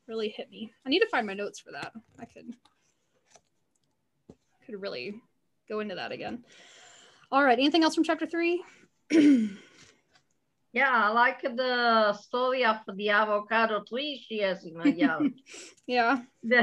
really 0.07 0.29
hit 0.29 0.49
me. 0.51 0.71
I 0.85 0.89
need 0.89 0.99
to 0.99 1.09
find 1.09 1.25
my 1.25 1.33
notes 1.33 1.59
for 1.59 1.71
that. 1.71 1.93
I 2.19 2.25
could 2.25 2.53
could 4.65 4.81
really 4.81 5.21
go 5.67 5.79
into 5.79 5.95
that 5.95 6.11
again. 6.11 6.43
All 7.31 7.43
right. 7.43 7.57
Anything 7.57 7.83
else 7.83 7.95
from 7.95 8.03
chapter 8.03 8.27
three? 8.27 8.63
Yeah, 10.71 10.91
I 10.91 11.09
like 11.09 11.41
the 11.41 12.13
story 12.13 12.63
of 12.63 12.77
the 12.95 13.09
avocado 13.09 13.83
tree 13.83 14.23
she 14.27 14.39
has 14.39 14.63
in 14.63 14.75
her 14.75 14.87
yard. 14.87 15.33
yeah. 15.87 16.19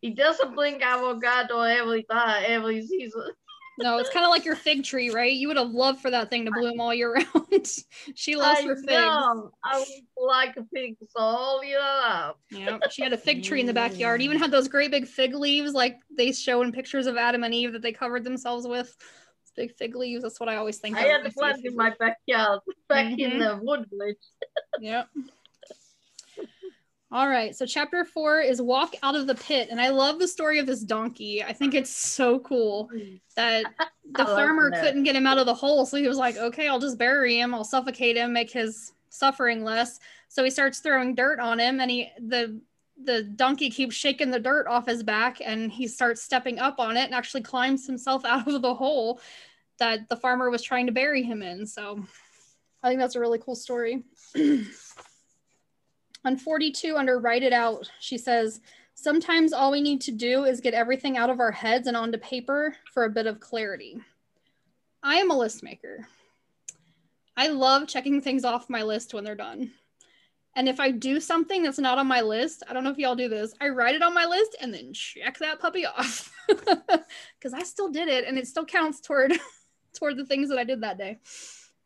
he 0.00 0.10
doesn't 0.10 0.54
bring 0.54 0.80
avocado 0.82 1.62
every 1.62 2.04
time, 2.04 2.44
every 2.46 2.86
season. 2.86 3.30
No, 3.78 3.98
it's 3.98 4.10
kind 4.10 4.24
of 4.24 4.30
like 4.30 4.44
your 4.44 4.56
fig 4.56 4.84
tree, 4.84 5.10
right? 5.10 5.32
You 5.32 5.48
would 5.48 5.56
have 5.56 5.70
loved 5.70 6.00
for 6.00 6.10
that 6.10 6.30
thing 6.30 6.44
to 6.44 6.50
bloom 6.50 6.80
all 6.80 6.92
year 6.92 7.12
round. 7.34 7.68
she 8.14 8.36
loves 8.36 8.60
I 8.60 8.66
her 8.66 8.76
figs. 8.76 8.86
know. 8.92 9.50
I 9.64 9.78
would 9.78 10.26
like 10.26 10.54
figs 10.74 10.98
all 11.16 11.62
year 11.64 11.78
round. 11.78 12.34
Yeah, 12.50 12.78
she 12.90 13.02
had 13.02 13.12
a 13.12 13.18
fig 13.18 13.42
tree 13.44 13.60
in 13.60 13.66
the 13.66 13.72
backyard. 13.72 14.20
Even 14.22 14.38
had 14.38 14.50
those 14.50 14.68
great 14.68 14.90
big 14.90 15.06
fig 15.06 15.34
leaves, 15.34 15.72
like 15.72 15.98
they 16.16 16.32
show 16.32 16.62
in 16.62 16.72
pictures 16.72 17.06
of 17.06 17.16
Adam 17.16 17.44
and 17.44 17.54
Eve 17.54 17.72
that 17.72 17.82
they 17.82 17.92
covered 17.92 18.24
themselves 18.24 18.66
with. 18.66 18.96
Big 19.56 19.74
fig 19.74 19.96
leaves. 19.96 20.22
That's 20.22 20.38
what 20.38 20.48
I 20.48 20.54
always 20.54 20.78
think. 20.78 20.96
Of. 20.96 21.02
I 21.02 21.08
had 21.08 21.26
a 21.26 21.30
plant 21.32 21.64
in 21.64 21.74
my 21.74 21.90
backyard, 21.98 22.60
back 22.88 23.06
Mhm. 23.06 23.18
in 23.18 23.38
the 23.40 23.58
woodbridge. 23.60 24.16
Yep. 24.78 25.08
All 27.10 27.28
right. 27.28 27.56
So 27.56 27.64
chapter 27.64 28.04
four 28.04 28.40
is 28.40 28.60
walk 28.60 28.94
out 29.02 29.14
of 29.14 29.26
the 29.26 29.34
pit, 29.34 29.68
and 29.70 29.80
I 29.80 29.88
love 29.88 30.18
the 30.18 30.28
story 30.28 30.58
of 30.58 30.66
this 30.66 30.82
donkey. 30.82 31.42
I 31.42 31.54
think 31.54 31.74
it's 31.74 31.90
so 31.90 32.38
cool 32.40 32.90
that 33.34 33.64
the 34.12 34.26
farmer 34.26 34.70
that. 34.70 34.82
couldn't 34.82 35.04
get 35.04 35.16
him 35.16 35.26
out 35.26 35.38
of 35.38 35.46
the 35.46 35.54
hole, 35.54 35.86
so 35.86 35.96
he 35.96 36.06
was 36.06 36.18
like, 36.18 36.36
"Okay, 36.36 36.68
I'll 36.68 36.78
just 36.78 36.98
bury 36.98 37.38
him. 37.38 37.54
I'll 37.54 37.64
suffocate 37.64 38.16
him, 38.16 38.34
make 38.34 38.50
his 38.50 38.92
suffering 39.08 39.64
less." 39.64 40.00
So 40.28 40.44
he 40.44 40.50
starts 40.50 40.80
throwing 40.80 41.14
dirt 41.14 41.40
on 41.40 41.58
him, 41.58 41.80
and 41.80 41.90
he 41.90 42.10
the 42.18 42.60
the 43.02 43.22
donkey 43.22 43.70
keeps 43.70 43.94
shaking 43.94 44.30
the 44.30 44.40
dirt 44.40 44.66
off 44.66 44.86
his 44.86 45.02
back, 45.02 45.38
and 45.42 45.72
he 45.72 45.86
starts 45.86 46.22
stepping 46.22 46.58
up 46.58 46.78
on 46.78 46.98
it 46.98 47.04
and 47.04 47.14
actually 47.14 47.42
climbs 47.42 47.86
himself 47.86 48.26
out 48.26 48.46
of 48.46 48.60
the 48.60 48.74
hole 48.74 49.20
that 49.78 50.08
the 50.10 50.16
farmer 50.16 50.50
was 50.50 50.62
trying 50.62 50.86
to 50.86 50.92
bury 50.92 51.22
him 51.22 51.42
in. 51.42 51.66
So 51.66 52.04
I 52.82 52.88
think 52.88 53.00
that's 53.00 53.14
a 53.14 53.20
really 53.20 53.38
cool 53.38 53.54
story. 53.54 54.02
On 56.24 56.36
42, 56.36 56.96
under 56.96 57.18
Write 57.18 57.42
It 57.42 57.52
Out, 57.52 57.90
she 58.00 58.18
says, 58.18 58.60
Sometimes 58.94 59.52
all 59.52 59.70
we 59.70 59.80
need 59.80 60.00
to 60.02 60.10
do 60.10 60.44
is 60.44 60.60
get 60.60 60.74
everything 60.74 61.16
out 61.16 61.30
of 61.30 61.38
our 61.38 61.52
heads 61.52 61.86
and 61.86 61.96
onto 61.96 62.18
paper 62.18 62.74
for 62.92 63.04
a 63.04 63.10
bit 63.10 63.26
of 63.28 63.38
clarity. 63.38 63.96
I 65.04 65.16
am 65.16 65.30
a 65.30 65.38
list 65.38 65.62
maker. 65.62 66.08
I 67.36 67.46
love 67.48 67.86
checking 67.86 68.20
things 68.20 68.44
off 68.44 68.68
my 68.68 68.82
list 68.82 69.14
when 69.14 69.22
they're 69.22 69.36
done. 69.36 69.70
And 70.56 70.68
if 70.68 70.80
I 70.80 70.90
do 70.90 71.20
something 71.20 71.62
that's 71.62 71.78
not 71.78 71.98
on 71.98 72.08
my 72.08 72.20
list, 72.20 72.64
I 72.68 72.72
don't 72.72 72.82
know 72.82 72.90
if 72.90 72.98
y'all 72.98 73.14
do 73.14 73.28
this, 73.28 73.54
I 73.60 73.68
write 73.68 73.94
it 73.94 74.02
on 74.02 74.12
my 74.12 74.26
list 74.26 74.56
and 74.60 74.74
then 74.74 74.92
check 74.92 75.38
that 75.38 75.60
puppy 75.60 75.86
off. 75.86 76.34
Because 77.38 77.52
I 77.52 77.62
still 77.62 77.90
did 77.90 78.08
it 78.08 78.24
and 78.24 78.36
it 78.36 78.48
still 78.48 78.64
counts 78.64 79.00
toward 79.00 79.32
toward 79.94 80.16
the 80.16 80.24
things 80.24 80.48
that 80.48 80.58
I 80.58 80.64
did 80.64 80.80
that 80.80 80.98
day. 80.98 81.18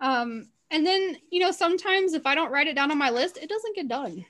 Um, 0.00 0.48
and 0.72 0.86
then, 0.86 1.18
you 1.30 1.38
know, 1.38 1.50
sometimes 1.50 2.14
if 2.14 2.26
I 2.26 2.34
don't 2.34 2.50
write 2.50 2.66
it 2.66 2.74
down 2.74 2.90
on 2.90 2.96
my 2.96 3.10
list, 3.10 3.36
it 3.36 3.48
doesn't 3.50 3.76
get 3.76 3.88
done. 3.88 4.24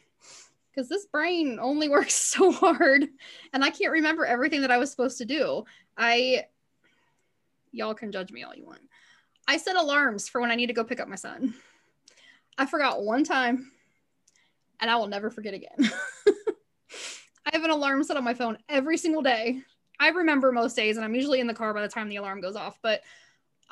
Because 0.68 0.88
this 0.88 1.07
brain 1.07 1.59
only 1.62 1.88
works 1.88 2.14
so 2.14 2.51
hard 2.51 3.07
and 3.53 3.64
I 3.64 3.70
can't 3.70 3.93
remember 3.93 4.26
everything 4.26 4.62
that 4.62 4.72
I 4.72 4.78
was 4.78 4.90
supposed 4.90 5.18
to 5.18 5.24
do. 5.24 5.64
I, 5.97 6.47
y'all 7.70 7.95
can 7.95 8.11
judge 8.11 8.32
me 8.32 8.43
all 8.43 8.55
you 8.55 8.66
want. 8.66 8.80
I 9.47 9.57
set 9.57 9.76
alarms 9.76 10.28
for 10.28 10.40
when 10.40 10.51
I 10.51 10.57
need 10.57 10.66
to 10.66 10.72
go 10.72 10.84
pick 10.84 11.01
up 11.01 11.09
my 11.09 11.14
son. 11.14 11.55
I 12.59 12.66
forgot 12.66 13.03
one 13.03 13.22
time 13.22 13.70
and 14.80 14.90
I 14.90 14.97
will 14.97 15.07
never 15.07 15.30
forget 15.30 15.55
again. 15.55 15.78
I 17.47 17.51
have 17.53 17.64
an 17.64 17.70
alarm 17.70 18.03
set 18.03 18.16
on 18.16 18.24
my 18.24 18.34
phone 18.34 18.59
every 18.68 18.97
single 18.97 19.22
day. 19.22 19.61
I 20.01 20.09
remember 20.09 20.51
most 20.51 20.74
days 20.74 20.97
and 20.97 21.05
I'm 21.05 21.14
usually 21.14 21.38
in 21.38 21.47
the 21.47 21.55
car 21.55 21.72
by 21.72 21.82
the 21.82 21.88
time 21.88 22.09
the 22.09 22.16
alarm 22.16 22.40
goes 22.40 22.57
off, 22.57 22.80
but 22.82 23.03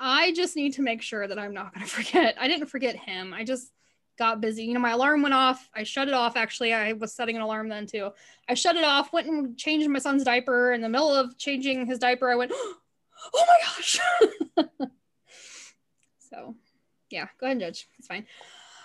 I 0.02 0.32
just 0.32 0.56
need 0.56 0.72
to 0.74 0.82
make 0.82 1.02
sure 1.02 1.28
that 1.28 1.38
I'm 1.38 1.52
not 1.52 1.74
going 1.74 1.86
to 1.86 1.92
forget. 1.92 2.34
I 2.40 2.48
didn't 2.48 2.68
forget 2.68 2.96
him. 2.96 3.34
I 3.34 3.44
just 3.44 3.70
got 4.18 4.40
busy. 4.40 4.64
You 4.64 4.74
know, 4.74 4.80
my 4.80 4.92
alarm 4.92 5.22
went 5.22 5.34
off. 5.34 5.68
I 5.74 5.84
shut 5.84 6.08
it 6.08 6.14
off. 6.14 6.36
Actually, 6.36 6.72
I 6.72 6.94
was 6.94 7.12
setting 7.12 7.36
an 7.36 7.42
alarm 7.42 7.68
then 7.68 7.86
too. 7.86 8.10
I 8.48 8.54
shut 8.54 8.76
it 8.76 8.84
off, 8.84 9.12
went 9.12 9.28
and 9.28 9.56
changed 9.56 9.88
my 9.88 9.98
son's 9.98 10.24
diaper. 10.24 10.72
In 10.72 10.80
the 10.80 10.88
middle 10.88 11.14
of 11.14 11.36
changing 11.38 11.86
his 11.86 11.98
diaper, 11.98 12.30
I 12.30 12.34
went, 12.34 12.52
oh 12.54 12.76
my 13.34 13.58
gosh. 13.64 14.00
so, 16.18 16.56
yeah, 17.10 17.28
go 17.38 17.46
ahead 17.46 17.52
and 17.52 17.60
judge. 17.60 17.86
It's 17.98 18.08
fine. 18.08 18.26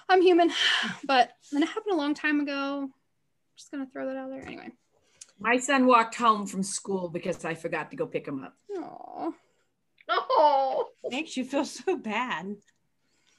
I'm 0.09 0.22
human. 0.22 0.51
But 1.05 1.32
then 1.51 1.63
it 1.63 1.70
happened 1.70 1.93
a 1.93 1.97
long 1.97 2.13
time 2.13 2.41
ago. 2.41 2.82
I'm 2.84 2.93
just 3.57 3.72
going 3.72 3.86
to 3.86 3.91
throw 3.91 4.07
that 4.07 4.18
out 4.18 4.30
there. 4.30 4.45
Anyway. 4.45 4.72
My 5.39 5.57
son 5.57 5.86
walked 5.86 6.16
home 6.16 6.45
from 6.45 6.63
school 6.63 7.09
because 7.09 7.43
I 7.45 7.55
forgot 7.55 7.91
to 7.91 7.97
go 7.97 8.05
pick 8.05 8.28
him 8.28 8.43
up. 8.43 8.55
Aw. 8.78 9.32
Oh, 10.07 10.88
Makes 11.10 11.38
you 11.38 11.45
feel 11.45 11.66
so 11.66 11.97
bad. 11.97 12.56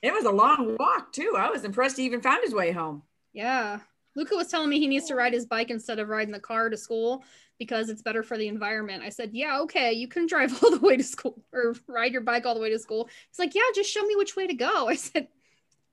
It 0.03 0.13
was 0.13 0.25
a 0.25 0.31
long 0.31 0.77
walk 0.79 1.13
too. 1.13 1.35
I 1.37 1.51
was 1.51 1.65
impressed 1.65 1.97
he 1.97 2.05
even 2.05 2.21
found 2.21 2.43
his 2.45 2.55
way 2.55 2.73
home. 2.73 3.03
Yeah. 3.33 3.81
Luca 4.15 4.35
was 4.35 4.49
telling 4.49 4.71
me 4.71 4.79
he 4.79 4.87
needs 4.87 5.07
to 5.07 5.15
ride 5.15 5.33
his 5.33 5.47
bike 5.47 5.71
instead 5.71 5.99
of 5.99 6.09
riding 6.09 6.33
the 6.33 6.41
car 6.41 6.71
to 6.71 6.77
school 6.77 7.23
because 7.59 7.91
it's 7.91 8.03
better 8.03 8.23
for 8.23 8.39
the 8.39 8.49
environment. 8.49 9.03
I 9.03 9.11
said, 9.11 9.31
Yeah, 9.33 9.61
okay, 9.61 9.93
you 9.93 10.09
can 10.09 10.27
drive 10.27 10.53
all 10.63 10.71
the 10.71 10.81
way 10.81 10.97
to 10.97 11.03
school 11.03 11.43
or 11.53 11.75
ride 11.87 12.13
your 12.13 12.23
bike 12.23 12.47
all 12.47 12.55
the 12.55 12.61
way 12.61 12.71
to 12.71 12.79
school. 12.79 13.09
He's 13.29 13.39
like, 13.39 13.55
Yeah, 13.55 13.63
just 13.75 13.91
show 13.91 14.03
me 14.03 14.17
which 14.17 14.37
way 14.37 14.47
to 14.47 14.55
go. 14.55 14.89
I 14.89 14.95
said, 14.95 15.29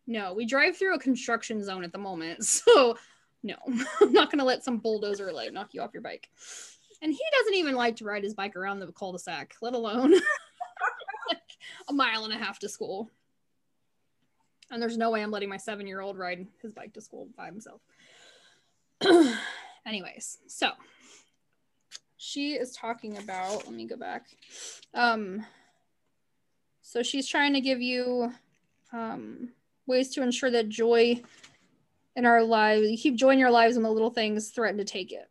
No, 0.08 0.34
we 0.34 0.46
drive 0.46 0.78
through 0.78 0.96
a 0.96 1.00
construction 1.00 1.64
zone 1.64 1.84
at 1.84 1.92
the 1.92 1.98
moment. 1.98 2.46
So, 2.46 2.98
no, 3.46 3.56
I'm 4.00 4.14
not 4.14 4.32
going 4.32 4.40
to 4.40 4.46
let 4.46 4.64
some 4.64 4.78
bulldozer 4.78 5.34
like 5.34 5.52
knock 5.52 5.74
you 5.74 5.82
off 5.82 5.94
your 5.94 6.02
bike. 6.02 6.30
And 7.02 7.12
he 7.12 7.20
doesn't 7.40 7.56
even 7.56 7.76
like 7.76 7.98
to 7.98 8.06
ride 8.06 8.24
his 8.24 8.34
bike 8.34 8.56
around 8.56 8.80
the 8.80 8.88
cul 8.94 9.12
de 9.12 9.20
sac, 9.20 9.56
let 9.62 9.74
alone 9.74 10.14
a 11.88 11.94
mile 11.94 12.26
and 12.26 12.34
a 12.34 12.38
half 12.38 12.60
to 12.60 12.70
school. 12.70 13.10
And 14.72 14.82
there's 14.82 14.98
no 14.98 15.12
way 15.12 15.22
I'm 15.22 15.32
letting 15.32 15.50
my 15.50 15.58
seven 15.58 15.88
year 15.88 16.02
old 16.02 16.18
ride 16.18 16.48
his 16.62 16.72
bike 16.72 16.94
to 16.94 17.02
school 17.02 17.28
by 17.38 17.46
himself. 17.46 17.82
anyways, 19.86 20.40
so 20.48 20.72
she 22.18 22.54
is 22.54 22.72
talking 22.72 23.18
about, 23.18 23.66
let 23.66 23.74
me 23.74 23.86
go 23.86 23.98
back. 23.98 24.28
Um, 24.94 25.46
so 26.82 27.04
she's 27.04 27.28
trying 27.28 27.54
to 27.54 27.62
give 27.62 27.82
you 27.82 28.32
um, 28.92 29.50
ways 29.88 30.10
to 30.16 30.24
ensure 30.24 30.52
that 30.52 30.70
joy 30.70 31.22
in 32.16 32.26
our 32.26 32.44
lives, 32.44 32.90
you 32.90 32.98
keep 32.98 33.16
joy 33.16 33.32
in 33.32 33.40
your 33.40 33.52
lives 33.52 33.76
when 33.76 33.84
the 33.84 33.92
little 33.92 34.12
things 34.12 34.50
threaten 34.50 34.78
to 34.78 34.86
take 34.86 35.12
it. 35.12 35.30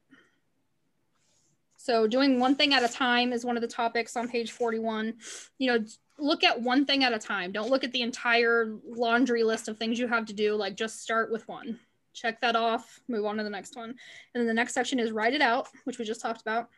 So 1.77 2.07
doing 2.07 2.39
one 2.39 2.55
thing 2.55 2.75
at 2.75 2.85
a 2.85 2.93
time 2.93 3.33
is 3.33 3.45
one 3.45 3.57
of 3.57 3.61
the 3.61 3.69
topics 3.69 4.17
on 4.17 4.29
page 4.29 4.53
41. 4.53 5.15
You 5.59 5.67
know, 5.73 5.85
look 6.23 6.45
at 6.45 6.61
one 6.61 6.87
thing 6.87 7.05
at 7.05 7.13
a 7.13 7.19
time. 7.19 7.53
Don't 7.53 7.71
look 7.71 7.85
at 7.85 7.93
the 7.93 8.03
entire 8.03 8.77
laundry 8.87 9.43
list 9.43 9.69
of 9.69 9.77
things 9.77 9.99
you 9.99 10.07
have 10.07 10.27
to 10.27 10.33
do. 10.33 10.55
Like 10.55 10.77
just 10.77 11.03
start 11.03 11.31
with 11.31 11.47
one. 11.49 11.79
Check 12.15 12.41
that 12.41 12.57
off, 12.57 13.01
move 13.09 13.25
on 13.25 13.37
to 13.39 13.45
the 13.45 13.51
next 13.51 13.77
one. 13.77 13.91
And 13.91 14.41
then 14.41 14.47
the 14.47 14.55
next 14.55 14.75
section 14.75 14.99
is 14.99 15.13
write 15.13 15.35
it 15.35 15.41
out, 15.41 15.69
which 15.85 15.99
we 15.99 16.05
just 16.05 16.21
talked 16.21 16.43
about. 16.43 16.69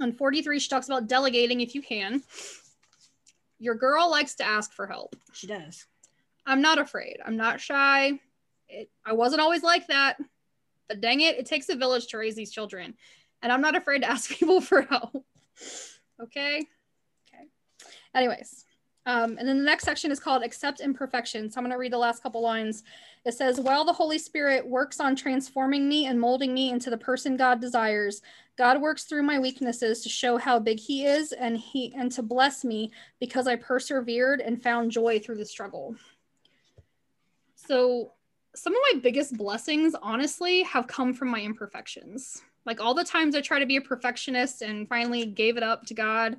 On 0.00 0.12
43, 0.12 0.58
she 0.58 0.68
talks 0.68 0.86
about 0.86 1.08
delegating 1.08 1.60
if 1.60 1.74
you 1.74 1.82
can. 1.82 2.22
Your 3.58 3.74
girl 3.74 4.10
likes 4.10 4.36
to 4.36 4.44
ask 4.44 4.72
for 4.72 4.86
help. 4.86 5.16
She 5.32 5.46
does. 5.46 5.86
I'm 6.46 6.62
not 6.62 6.78
afraid. 6.78 7.16
I'm 7.24 7.36
not 7.36 7.60
shy. 7.60 8.20
It, 8.68 8.90
I 9.04 9.12
wasn't 9.14 9.40
always 9.40 9.62
like 9.62 9.86
that, 9.88 10.16
but 10.88 11.00
dang 11.00 11.20
it, 11.20 11.38
it 11.38 11.46
takes 11.46 11.68
a 11.68 11.76
village 11.76 12.06
to 12.08 12.18
raise 12.18 12.36
these 12.36 12.52
children 12.52 12.94
and 13.42 13.52
I'm 13.52 13.60
not 13.60 13.76
afraid 13.76 14.00
to 14.00 14.10
ask 14.10 14.30
people 14.38 14.60
for 14.60 14.82
help. 14.82 15.24
okay. 16.22 16.58
Okay. 16.58 16.66
Anyways, 18.16 18.64
um, 19.04 19.36
and 19.38 19.46
then 19.46 19.58
the 19.58 19.64
next 19.64 19.84
section 19.84 20.10
is 20.10 20.18
called 20.18 20.42
Accept 20.42 20.80
Imperfection. 20.80 21.48
So 21.48 21.58
I'm 21.58 21.64
going 21.64 21.70
to 21.70 21.78
read 21.78 21.92
the 21.92 21.98
last 21.98 22.24
couple 22.24 22.42
lines. 22.42 22.82
It 23.24 23.34
says, 23.34 23.60
While 23.60 23.84
the 23.84 23.92
Holy 23.92 24.18
Spirit 24.18 24.66
works 24.66 24.98
on 24.98 25.14
transforming 25.14 25.88
me 25.88 26.06
and 26.06 26.20
molding 26.20 26.52
me 26.52 26.70
into 26.70 26.90
the 26.90 26.98
person 26.98 27.36
God 27.36 27.60
desires, 27.60 28.22
God 28.58 28.80
works 28.80 29.04
through 29.04 29.22
my 29.22 29.38
weaknesses 29.38 30.00
to 30.02 30.08
show 30.08 30.38
how 30.38 30.58
big 30.58 30.80
He 30.80 31.06
is 31.06 31.32
and 31.32 31.56
He 31.56 31.94
and 31.96 32.10
to 32.12 32.22
bless 32.22 32.64
me 32.64 32.90
because 33.20 33.46
I 33.46 33.54
persevered 33.54 34.40
and 34.40 34.60
found 34.60 34.90
joy 34.90 35.20
through 35.20 35.36
the 35.36 35.46
struggle. 35.46 35.94
So 37.54 38.12
some 38.56 38.74
of 38.74 38.80
my 38.92 39.00
biggest 39.00 39.36
blessings, 39.36 39.94
honestly, 40.02 40.62
have 40.62 40.88
come 40.88 41.14
from 41.14 41.28
my 41.28 41.42
imperfections. 41.42 42.42
Like 42.64 42.80
all 42.80 42.94
the 42.94 43.04
times 43.04 43.36
I 43.36 43.40
try 43.40 43.60
to 43.60 43.66
be 43.66 43.76
a 43.76 43.80
perfectionist 43.80 44.62
and 44.62 44.88
finally 44.88 45.26
gave 45.26 45.56
it 45.56 45.62
up 45.62 45.84
to 45.86 45.94
God, 45.94 46.38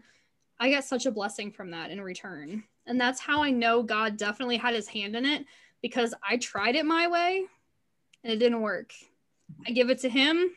I 0.60 0.72
got 0.72 0.84
such 0.84 1.06
a 1.06 1.12
blessing 1.12 1.52
from 1.52 1.72
that 1.72 1.92
in 1.92 2.02
return. 2.02 2.64
And 2.86 3.00
that's 3.00 3.20
how 3.20 3.44
I 3.44 3.52
know 3.52 3.84
God 3.84 4.18
definitely 4.18 4.58
had 4.58 4.74
his 4.74 4.88
hand 4.88 5.16
in 5.16 5.26
it 5.26 5.46
because 5.82 6.14
I 6.28 6.38
tried 6.38 6.76
it 6.76 6.86
my 6.86 7.08
way 7.08 7.46
and 8.24 8.34
it 8.34 8.38
didn't 8.38 8.62
work. 8.62 8.94
I 9.68 9.72
give 9.72 9.90
it 9.90 10.00
to 10.00 10.10
him, 10.10 10.52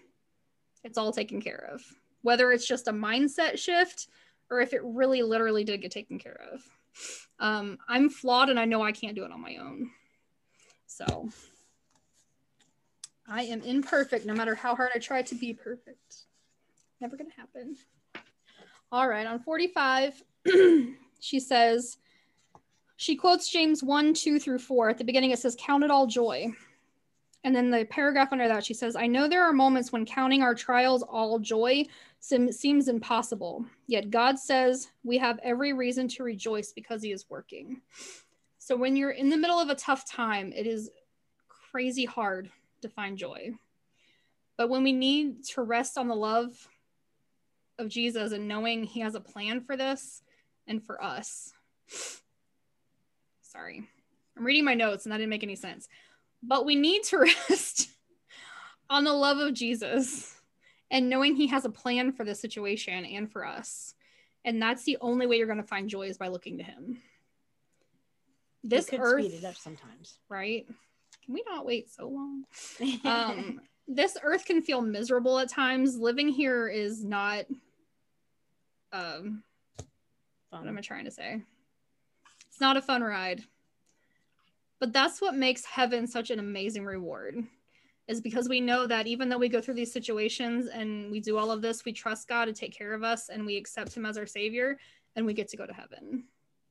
it's 0.85 0.99
all 0.99 1.13
taken 1.13 1.41
care 1.41 1.69
of. 1.73 1.83
Whether 2.23 2.53
it's 2.53 2.67
just 2.67 2.89
a 2.89 2.93
mindset 2.93 3.59
shift 3.59 4.09
or 4.51 4.61
if 4.61 4.73
it 4.73 4.83
really 4.83 5.23
literally 5.23 5.65
did 5.65 5.83
get 5.83 5.91
taken 5.91 6.19
care 6.19 6.41
of. 6.53 6.63
Um, 7.39 7.79
I'm 7.89 8.11
flawed 8.11 8.51
and 8.51 8.59
I 8.59 8.65
know 8.65 8.83
I 8.83 8.93
can't 8.93 9.15
do 9.15 9.25
it 9.25 9.33
on 9.33 9.41
my 9.41 9.57
own. 9.57 9.91
So 10.87 11.31
I 13.29 13.43
am 13.45 13.63
imperfect 13.63 14.27
no 14.27 14.35
matter 14.35 14.55
how 14.55 14.75
hard 14.75 14.91
I 14.95 14.99
try 14.99 15.23
to 15.23 15.35
be 15.35 15.55
perfect. 15.55 16.25
Never 17.01 17.17
to 17.17 17.25
happen. 17.37 17.77
All 18.93 19.09
right, 19.09 19.27
on 19.27 19.39
45, 19.39 20.23
she 21.21 21.39
says, 21.39 21.99
she 22.97 23.15
quotes 23.15 23.49
James 23.49 23.83
1, 23.85 24.15
2 24.15 24.41
through 24.41 24.59
4. 24.59 24.91
At 24.91 24.99
the 24.99 25.05
beginning, 25.05 25.31
it 25.31 25.39
says, 25.39 25.57
Count 25.59 25.85
it 25.85 25.91
all 25.91 26.07
joy. 26.07 26.53
And 27.45 27.55
then 27.55 27.71
the 27.71 27.87
paragraph 27.87 28.33
under 28.33 28.49
that, 28.49 28.65
she 28.65 28.75
says, 28.75 28.97
I 28.97 29.07
know 29.07 29.29
there 29.29 29.45
are 29.45 29.53
moments 29.53 29.93
when 29.93 30.05
counting 30.05 30.43
our 30.43 30.55
trials 30.55 31.03
all 31.03 31.39
joy 31.39 31.87
seems 32.19 32.89
impossible. 32.89 33.65
Yet 33.87 34.11
God 34.11 34.39
says 34.39 34.89
we 35.05 35.17
have 35.19 35.39
every 35.43 35.73
reason 35.73 36.09
to 36.09 36.25
rejoice 36.25 36.73
because 36.73 37.03
He 37.03 37.13
is 37.13 37.31
working. 37.31 37.81
So 38.59 38.77
when 38.77 38.97
you're 38.97 39.13
in 39.13 39.31
the 39.31 39.39
middle 39.39 39.59
of 39.59 39.71
a 39.71 39.75
tough 39.75 40.05
time, 40.05 40.53
it 40.55 40.67
is 40.67 40.91
crazy 41.49 42.05
hard 42.05 42.51
to 42.83 42.89
find 42.89 43.17
joy. 43.17 43.53
But 44.59 44.69
when 44.69 44.83
we 44.83 44.93
need 44.93 45.45
to 45.45 45.63
rest 45.63 45.97
on 45.97 46.09
the 46.09 46.15
love 46.15 46.69
of 47.81 47.89
Jesus 47.89 48.33
and 48.33 48.47
knowing 48.47 48.85
he 48.85 49.01
has 49.01 49.15
a 49.15 49.21
plan 49.21 49.61
for 49.61 49.77
this 49.77 50.23
and 50.67 50.85
for 50.85 51.03
us. 51.03 51.53
Sorry, 53.43 53.83
I'm 54.37 54.45
reading 54.45 54.65
my 54.65 54.75
notes 54.75 55.05
and 55.05 55.13
that 55.13 55.19
didn't 55.19 55.31
make 55.31 55.43
any 55.43 55.57
sense. 55.57 55.89
But 56.43 56.65
we 56.65 56.77
need 56.77 57.03
to 57.05 57.19
rest 57.51 57.91
on 58.89 59.05
the 59.05 59.13
love 59.13 59.39
of 59.39 59.55
Jesus 59.55 60.41
and 60.91 61.09
knowing 61.09 61.35
he 61.35 61.49
has 61.49 61.65
a 61.65 61.71
plan 61.71 62.13
for 62.13 62.25
this 62.25 62.41
situation 62.41 63.05
and 63.05 63.31
for 63.31 63.45
us. 63.45 63.95
And 64.45 64.61
that's 64.61 64.85
the 64.85 64.99
only 65.01 65.27
way 65.27 65.37
you're 65.37 65.47
going 65.47 65.59
to 65.59 65.65
find 65.65 65.89
joy 65.89 66.09
is 66.09 66.19
by 66.19 66.29
looking 66.29 66.59
to 66.59 66.65
him. 66.65 66.99
This 68.63 68.91
earth, 68.93 69.25
speed 69.25 69.39
it 69.39 69.45
up 69.45 69.57
sometimes, 69.57 70.19
right? 70.29 70.67
can 71.31 71.35
we 71.35 71.45
not 71.49 71.65
wait 71.65 71.91
so 71.91 72.09
long? 72.09 72.45
Um, 73.05 73.61
this 73.87 74.17
earth 74.23 74.45
can 74.45 74.63
feel 74.63 74.81
miserable 74.81 75.39
at 75.39 75.49
times. 75.49 75.97
Living 75.97 76.29
here 76.29 76.69
is 76.69 77.05
not 77.05 77.45
um 78.93 79.43
fun. 80.51 80.61
what 80.61 80.69
am 80.69 80.79
I 80.79 80.81
trying 80.81 81.05
to 81.05 81.11
say? 81.11 81.43
It's 82.49 82.61
not 82.61 82.77
a 82.77 82.83
fun 82.83 83.03
ride. 83.03 83.43
But 84.81 84.93
that's 84.93 85.21
what 85.21 85.35
makes 85.35 85.65
heaven 85.65 86.07
such 86.07 86.31
an 86.31 86.39
amazing 86.39 86.85
reward. 86.85 87.45
Is 88.09 88.21
because 88.21 88.49
we 88.49 88.61
know 88.61 88.87
that 88.87 89.07
even 89.07 89.29
though 89.29 89.39
we 89.39 89.49
go 89.49 89.61
through 89.61 89.75
these 89.75 89.93
situations 89.93 90.67
and 90.67 91.11
we 91.13 91.21
do 91.21 91.39
all 91.39 91.53
of 91.53 91.63
this, 91.63 91.85
we 91.85 91.93
trust 91.93 92.27
God 92.27 92.47
to 92.47 92.53
take 92.53 92.77
care 92.77 92.93
of 92.93 93.05
us 93.05 93.29
and 93.29 93.47
we 93.47 93.57
accept 93.57 93.97
him 93.97 94.05
as 94.05 94.19
our 94.19 94.27
savior 94.27 94.79
and 95.15 95.25
we 95.25 95.35
get 95.35 95.49
to 95.49 95.57
go 95.57 95.67
to 95.67 95.73
heaven 95.73 96.25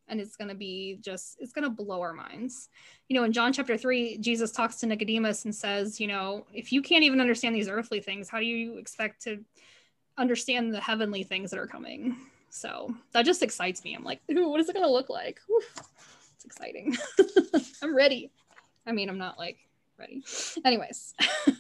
and 0.10 0.20
it's 0.20 0.36
going 0.36 0.48
to 0.48 0.56
be 0.56 0.98
just 1.02 1.38
it's 1.40 1.54
going 1.54 1.64
to 1.64 1.70
blow 1.70 2.02
our 2.02 2.14
minds 2.14 2.70
you 3.08 3.16
know 3.16 3.24
in 3.24 3.32
john 3.32 3.54
chapter 3.54 3.78
3 3.78 4.18
jesus 4.18 4.52
talks 4.52 4.78
to 4.78 4.88
nicodemus 4.88 5.46
and 5.46 5.56
says 5.56 6.00
you 6.00 6.08
know 6.08 6.46
if 6.54 6.72
you 6.72 6.82
can't 6.82 7.04
even 7.04 7.22
understand 7.22 7.56
these 7.56 7.70
earthly 7.70 8.02
things 8.02 8.28
how 8.28 8.40
do 8.40 8.46
you 8.46 8.78
expect 8.78 9.22
to 9.24 9.40
understand 10.20 10.74
the 10.74 10.80
heavenly 10.80 11.24
things 11.24 11.50
that 11.52 11.60
are 11.60 11.68
coming 11.68 12.16
so 12.50 12.94
that 13.14 13.26
just 13.26 13.42
excites 13.44 13.84
me 13.84 13.96
i'm 13.96 14.04
like 14.04 14.22
Ooh, 14.32 14.50
what 14.50 14.60
is 14.60 14.70
it 14.70 14.74
going 14.74 14.86
to 14.86 14.92
look 14.92 15.10
like 15.10 15.40
it's 16.36 16.46
exciting 16.46 16.96
i'm 17.82 17.96
ready 17.96 18.32
i 18.86 18.92
mean 18.92 19.10
i'm 19.10 19.18
not 19.18 19.38
like 19.38 19.58
ready 19.98 20.24
anyways 20.66 21.14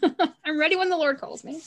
i'm 0.45 0.59
ready 0.59 0.75
when 0.75 0.89
the 0.89 0.97
lord 0.97 1.19
calls 1.19 1.43
me 1.43 1.61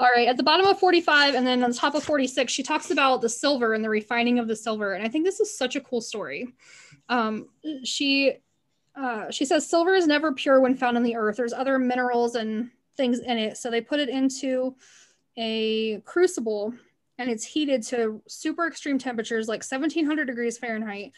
all 0.00 0.08
right, 0.08 0.28
at 0.28 0.38
the 0.38 0.42
bottom 0.42 0.64
of 0.64 0.78
45 0.78 1.34
and 1.34 1.46
then 1.46 1.62
on 1.62 1.72
the 1.72 1.76
top 1.76 1.94
of 1.94 2.02
46, 2.02 2.50
she 2.50 2.62
talks 2.62 2.90
about 2.90 3.20
the 3.20 3.28
silver 3.28 3.74
and 3.74 3.84
the 3.84 3.90
refining 3.90 4.38
of 4.38 4.48
the 4.48 4.56
silver. 4.56 4.94
And 4.94 5.04
I 5.04 5.10
think 5.10 5.26
this 5.26 5.40
is 5.40 5.54
such 5.54 5.76
a 5.76 5.80
cool 5.82 6.00
story. 6.00 6.54
Um, 7.10 7.50
she 7.84 8.36
uh, 8.96 9.30
she 9.30 9.44
says 9.44 9.68
silver 9.68 9.94
is 9.94 10.06
never 10.06 10.32
pure 10.32 10.58
when 10.60 10.74
found 10.74 10.96
in 10.96 11.02
the 11.02 11.16
earth. 11.16 11.36
There's 11.36 11.52
other 11.52 11.78
minerals 11.78 12.34
and 12.34 12.70
things 12.96 13.18
in 13.18 13.36
it. 13.36 13.58
So 13.58 13.70
they 13.70 13.82
put 13.82 14.00
it 14.00 14.08
into 14.08 14.74
a 15.36 16.00
crucible 16.00 16.74
and 17.18 17.30
it's 17.30 17.44
heated 17.44 17.82
to 17.82 18.22
super 18.26 18.66
extreme 18.66 18.98
temperatures 18.98 19.48
like 19.48 19.62
1700 19.62 20.24
degrees 20.24 20.58
Fahrenheit. 20.58 21.12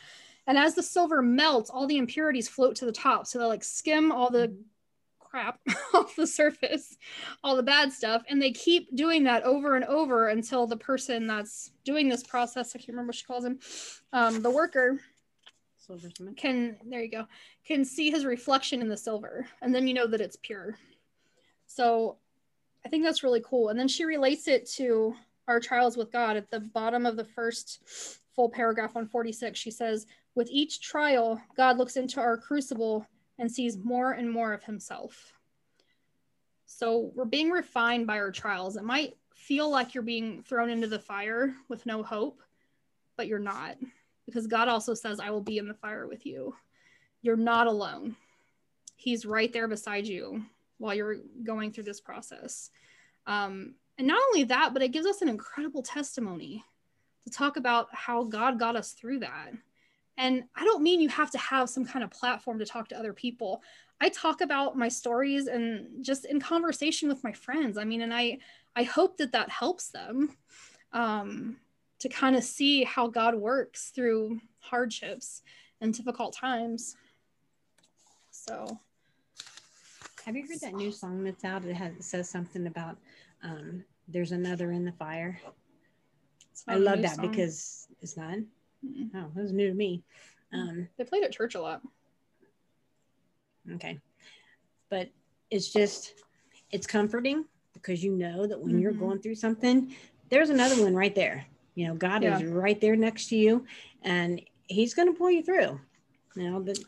And 0.46 0.58
as 0.58 0.74
the 0.74 0.82
silver 0.82 1.22
melts, 1.22 1.70
all 1.70 1.86
the 1.86 1.98
impurities 1.98 2.48
float 2.48 2.74
to 2.76 2.84
the 2.84 2.92
top. 2.92 3.26
So 3.26 3.38
they 3.38 3.44
like 3.44 3.62
skim 3.62 4.10
all 4.10 4.28
the 4.28 4.56
crap 5.20 5.60
off 5.94 6.16
the 6.16 6.26
surface, 6.26 6.96
all 7.44 7.56
the 7.56 7.62
bad 7.62 7.92
stuff. 7.92 8.22
And 8.28 8.42
they 8.42 8.50
keep 8.50 8.94
doing 8.96 9.24
that 9.24 9.44
over 9.44 9.76
and 9.76 9.84
over 9.84 10.28
until 10.28 10.66
the 10.66 10.76
person 10.76 11.26
that's 11.26 11.70
doing 11.84 12.08
this 12.08 12.24
process, 12.24 12.74
I 12.74 12.78
can't 12.78 12.88
remember 12.88 13.10
what 13.10 13.16
she 13.16 13.24
calls 13.24 13.44
him, 13.44 13.60
um, 14.12 14.42
the 14.42 14.50
worker 14.50 14.98
can, 16.36 16.76
there 16.86 17.02
you 17.02 17.10
go, 17.10 17.26
can 17.66 17.84
see 17.84 18.10
his 18.10 18.24
reflection 18.24 18.80
in 18.80 18.88
the 18.88 18.96
silver. 18.96 19.46
And 19.60 19.74
then 19.74 19.86
you 19.86 19.94
know 19.94 20.06
that 20.06 20.20
it's 20.20 20.36
pure. 20.36 20.76
So 21.66 22.18
I 22.84 22.88
think 22.88 23.04
that's 23.04 23.22
really 23.22 23.42
cool. 23.44 23.68
And 23.68 23.78
then 23.78 23.88
she 23.88 24.04
relates 24.04 24.48
it 24.48 24.68
to 24.72 25.14
our 25.48 25.60
trials 25.60 25.96
with 25.96 26.12
God 26.12 26.36
at 26.36 26.50
the 26.50 26.60
bottom 26.60 27.06
of 27.06 27.16
the 27.16 27.24
first 27.24 27.80
full 28.34 28.48
paragraph 28.48 28.96
on 28.96 29.06
46. 29.06 29.58
She 29.58 29.70
says, 29.70 30.06
With 30.34 30.48
each 30.50 30.80
trial, 30.80 31.40
God 31.56 31.78
looks 31.78 31.96
into 31.96 32.20
our 32.20 32.36
crucible 32.36 33.06
and 33.38 33.50
sees 33.50 33.78
more 33.78 34.12
and 34.12 34.30
more 34.30 34.52
of 34.52 34.64
himself. 34.64 35.32
So 36.66 37.12
we're 37.14 37.24
being 37.24 37.50
refined 37.50 38.06
by 38.06 38.18
our 38.18 38.30
trials. 38.30 38.76
It 38.76 38.84
might 38.84 39.16
feel 39.34 39.70
like 39.70 39.94
you're 39.94 40.02
being 40.02 40.42
thrown 40.42 40.70
into 40.70 40.86
the 40.86 40.98
fire 40.98 41.54
with 41.68 41.84
no 41.86 42.02
hope, 42.02 42.40
but 43.16 43.26
you're 43.26 43.38
not 43.38 43.76
because 44.26 44.46
God 44.46 44.68
also 44.68 44.94
says, 44.94 45.20
I 45.20 45.30
will 45.30 45.42
be 45.42 45.58
in 45.58 45.68
the 45.68 45.74
fire 45.74 46.06
with 46.06 46.24
you. 46.24 46.54
You're 47.20 47.36
not 47.36 47.66
alone. 47.66 48.16
He's 48.96 49.26
right 49.26 49.52
there 49.52 49.68
beside 49.68 50.06
you 50.06 50.44
while 50.82 50.94
you're 50.94 51.16
going 51.44 51.72
through 51.72 51.84
this 51.84 52.00
process. 52.00 52.70
Um, 53.26 53.76
and 53.98 54.06
not 54.08 54.20
only 54.28 54.44
that, 54.44 54.72
but 54.72 54.82
it 54.82 54.88
gives 54.88 55.06
us 55.06 55.22
an 55.22 55.28
incredible 55.28 55.82
testimony 55.82 56.64
to 57.24 57.32
talk 57.32 57.56
about 57.56 57.88
how 57.92 58.24
God 58.24 58.58
got 58.58 58.76
us 58.76 58.92
through 58.92 59.20
that 59.20 59.52
And 60.16 60.44
I 60.54 60.64
don't 60.64 60.82
mean 60.82 61.00
you 61.00 61.08
have 61.08 61.30
to 61.30 61.38
have 61.38 61.70
some 61.70 61.84
kind 61.84 62.04
of 62.04 62.10
platform 62.10 62.58
to 62.58 62.66
talk 62.66 62.88
to 62.88 62.98
other 62.98 63.12
people. 63.12 63.62
I 64.00 64.08
talk 64.08 64.40
about 64.40 64.76
my 64.76 64.88
stories 64.88 65.46
and 65.46 66.04
just 66.04 66.24
in 66.24 66.40
conversation 66.40 67.08
with 67.08 67.24
my 67.24 67.32
friends. 67.32 67.78
I 67.78 67.84
mean, 67.84 68.02
and 68.02 68.12
I 68.12 68.38
I 68.74 68.82
hope 68.82 69.16
that 69.18 69.32
that 69.32 69.50
helps 69.50 69.88
them 69.88 70.36
um, 70.92 71.56
to 72.00 72.08
kind 72.08 72.36
of 72.36 72.42
see 72.42 72.84
how 72.84 73.06
God 73.06 73.34
works 73.34 73.90
through 73.94 74.40
hardships 74.60 75.42
and 75.80 75.94
difficult 75.94 76.34
times. 76.34 76.96
So, 78.30 78.80
Have 80.24 80.36
you 80.36 80.46
heard 80.46 80.60
that 80.60 80.74
new 80.74 80.92
song 80.92 81.24
that's 81.24 81.44
out? 81.44 81.64
It 81.64 81.74
has 81.74 81.92
it 81.94 82.04
says 82.04 82.28
something 82.30 82.66
about 82.66 82.96
um, 83.42 83.84
there's 84.08 84.32
another 84.32 84.70
in 84.72 84.84
the 84.84 84.92
fire. 84.92 85.40
I 86.68 86.76
love 86.76 87.02
that 87.02 87.16
song. 87.16 87.28
because 87.30 87.88
it's 88.00 88.16
not. 88.16 88.34
Mm-mm. 88.84 89.10
Oh, 89.14 89.30
it 89.36 89.40
was 89.42 89.52
new 89.52 89.68
to 89.68 89.74
me. 89.74 90.02
Um, 90.52 90.88
they 90.96 91.04
played 91.04 91.24
at 91.24 91.32
church 91.32 91.54
a 91.54 91.60
lot. 91.60 91.82
okay, 93.74 93.98
but 94.90 95.08
it's 95.50 95.72
just 95.72 96.14
it's 96.70 96.86
comforting 96.86 97.44
because 97.74 98.04
you 98.04 98.12
know 98.14 98.46
that 98.46 98.60
when 98.60 98.78
you're 98.78 98.92
Mhm. 98.92 98.98
going 98.98 99.18
through 99.20 99.34
something, 99.34 99.94
there's 100.28 100.50
another 100.50 100.80
one 100.82 100.94
right 100.94 101.14
there. 101.14 101.46
You 101.74 101.88
know, 101.88 101.94
God 101.94 102.22
is 102.22 102.44
right 102.44 102.80
there 102.80 102.96
next 102.96 103.28
to 103.30 103.36
you, 103.36 103.66
and 104.02 104.40
He's 104.68 104.94
going 104.94 105.08
to 105.12 105.18
pull 105.18 105.30
you 105.30 105.42
through. 105.42 105.80
You 106.36 106.50
know, 106.50 106.60
but 106.60 106.78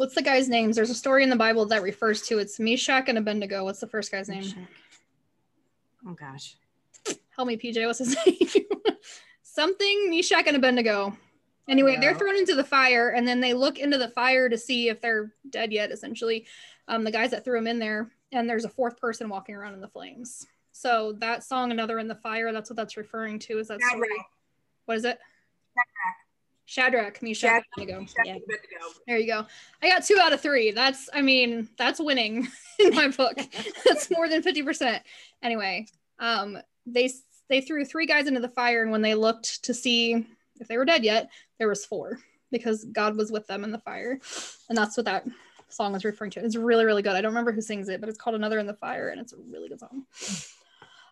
What's 0.00 0.14
the 0.14 0.22
guy's 0.22 0.48
names? 0.48 0.76
There's 0.76 0.88
a 0.88 0.94
story 0.94 1.24
in 1.24 1.28
the 1.28 1.36
Bible 1.36 1.66
that 1.66 1.82
refers 1.82 2.22
to 2.22 2.38
it's 2.38 2.58
Meshach 2.58 3.10
and 3.10 3.18
Abednego. 3.18 3.64
What's 3.64 3.80
the 3.80 3.86
first 3.86 4.10
guy's 4.10 4.30
name? 4.30 4.66
Oh 6.08 6.14
gosh, 6.14 6.56
Help 7.36 7.46
me, 7.46 7.58
PJ. 7.58 7.84
What's 7.84 7.98
his 7.98 8.16
name? 8.26 8.64
Something 9.42 10.08
Meshach 10.08 10.46
and 10.46 10.56
Abednego. 10.56 11.14
Anyway, 11.68 11.98
they're 12.00 12.14
thrown 12.14 12.34
into 12.34 12.54
the 12.54 12.64
fire, 12.64 13.10
and 13.10 13.28
then 13.28 13.40
they 13.40 13.52
look 13.52 13.78
into 13.78 13.98
the 13.98 14.08
fire 14.08 14.48
to 14.48 14.56
see 14.56 14.88
if 14.88 15.02
they're 15.02 15.34
dead 15.50 15.70
yet. 15.70 15.90
Essentially, 15.90 16.46
um, 16.88 17.04
the 17.04 17.12
guys 17.12 17.30
that 17.32 17.44
threw 17.44 17.58
them 17.58 17.66
in 17.66 17.78
there, 17.78 18.10
and 18.32 18.48
there's 18.48 18.64
a 18.64 18.70
fourth 18.70 18.98
person 18.98 19.28
walking 19.28 19.54
around 19.54 19.74
in 19.74 19.82
the 19.82 19.88
flames. 19.88 20.46
So 20.72 21.12
that 21.18 21.44
song, 21.44 21.72
"Another 21.72 21.98
in 21.98 22.08
the 22.08 22.14
Fire," 22.14 22.54
that's 22.54 22.70
what 22.70 22.78
that's 22.78 22.96
referring 22.96 23.38
to. 23.40 23.58
Is 23.58 23.68
that 23.68 23.82
story? 23.82 24.08
What 24.86 24.96
is 24.96 25.04
it? 25.04 25.18
Shadrach, 26.70 27.20
Meshach, 27.20 27.40
Shadrach. 27.50 27.64
Abednego. 27.76 28.04
Check 28.04 28.26
Yeah. 28.26 28.34
it, 28.36 28.46
good 28.48 28.62
to 28.62 28.68
go. 28.78 28.92
There 29.08 29.18
you 29.18 29.26
go. 29.26 29.44
I 29.82 29.88
got 29.88 30.04
two 30.04 30.20
out 30.20 30.32
of 30.32 30.40
three. 30.40 30.70
That's, 30.70 31.10
I 31.12 31.20
mean, 31.20 31.68
that's 31.76 31.98
winning 31.98 32.46
in 32.78 32.94
my 32.94 33.08
book. 33.08 33.36
that's 33.84 34.08
more 34.08 34.28
than 34.28 34.40
50%. 34.40 35.00
Anyway, 35.42 35.86
um, 36.20 36.58
they 36.86 37.10
they 37.48 37.60
threw 37.60 37.84
three 37.84 38.06
guys 38.06 38.28
into 38.28 38.38
the 38.38 38.48
fire, 38.48 38.82
and 38.82 38.92
when 38.92 39.02
they 39.02 39.16
looked 39.16 39.64
to 39.64 39.74
see 39.74 40.24
if 40.60 40.68
they 40.68 40.76
were 40.78 40.84
dead 40.84 41.02
yet, 41.02 41.28
there 41.58 41.66
was 41.68 41.84
four 41.84 42.20
because 42.52 42.84
God 42.84 43.16
was 43.16 43.32
with 43.32 43.48
them 43.48 43.64
in 43.64 43.72
the 43.72 43.78
fire. 43.80 44.20
And 44.68 44.78
that's 44.78 44.96
what 44.96 45.06
that 45.06 45.26
song 45.70 45.96
is 45.96 46.04
referring 46.04 46.30
to. 46.32 46.44
It's 46.44 46.54
really, 46.54 46.84
really 46.84 47.02
good. 47.02 47.16
I 47.16 47.20
don't 47.20 47.32
remember 47.32 47.50
who 47.50 47.60
sings 47.62 47.88
it, 47.88 47.98
but 47.98 48.08
it's 48.08 48.18
called 48.18 48.36
Another 48.36 48.60
in 48.60 48.68
the 48.68 48.74
Fire, 48.74 49.08
and 49.08 49.20
it's 49.20 49.32
a 49.32 49.36
really 49.50 49.68
good 49.68 49.80
song. 49.80 50.04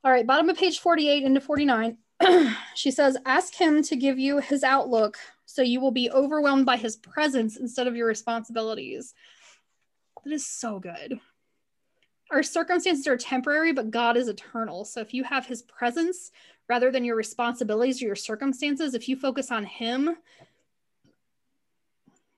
All 0.05 0.13
right, 0.13 0.25
bottom 0.25 0.49
of 0.49 0.57
page 0.57 0.79
48 0.79 1.25
into 1.25 1.41
49. 1.41 1.99
she 2.77 2.93
says, 2.93 3.17
Ask 3.27 3.55
him 3.55 3.83
to 3.83 3.97
give 3.97 4.21
you 4.21 4.39
his 4.39 4.63
outlook 4.63 5.19
so 5.51 5.63
you 5.63 5.81
will 5.81 5.91
be 5.91 6.11
overwhelmed 6.11 6.67
by 6.67 6.77
his 6.77 6.97
presence 6.97 7.57
instead 7.57 7.87
of 7.87 7.97
your 7.97 8.07
responsibilities. 8.07 9.15
That 10.23 10.35
is 10.35 10.47
so 10.47 10.79
good. 10.79 11.19
Our 12.31 12.43
circumstances 12.43 13.07
are 13.07 13.17
temporary, 13.17 13.73
but 13.73 13.91
God 13.91 14.19
is 14.19 14.29
eternal. 14.29 14.85
So 14.85 15.01
if 15.01 15.15
you 15.15 15.25
have 15.25 15.47
his 15.47 15.63
presence 15.63 16.33
rather 16.69 16.91
than 16.91 17.03
your 17.03 17.17
responsibilities 17.17 18.03
or 18.03 18.05
your 18.05 18.15
circumstances, 18.15 18.93
if 18.93 19.09
you 19.09 19.17
focus 19.17 19.51
on 19.51 19.65
him, 19.65 20.17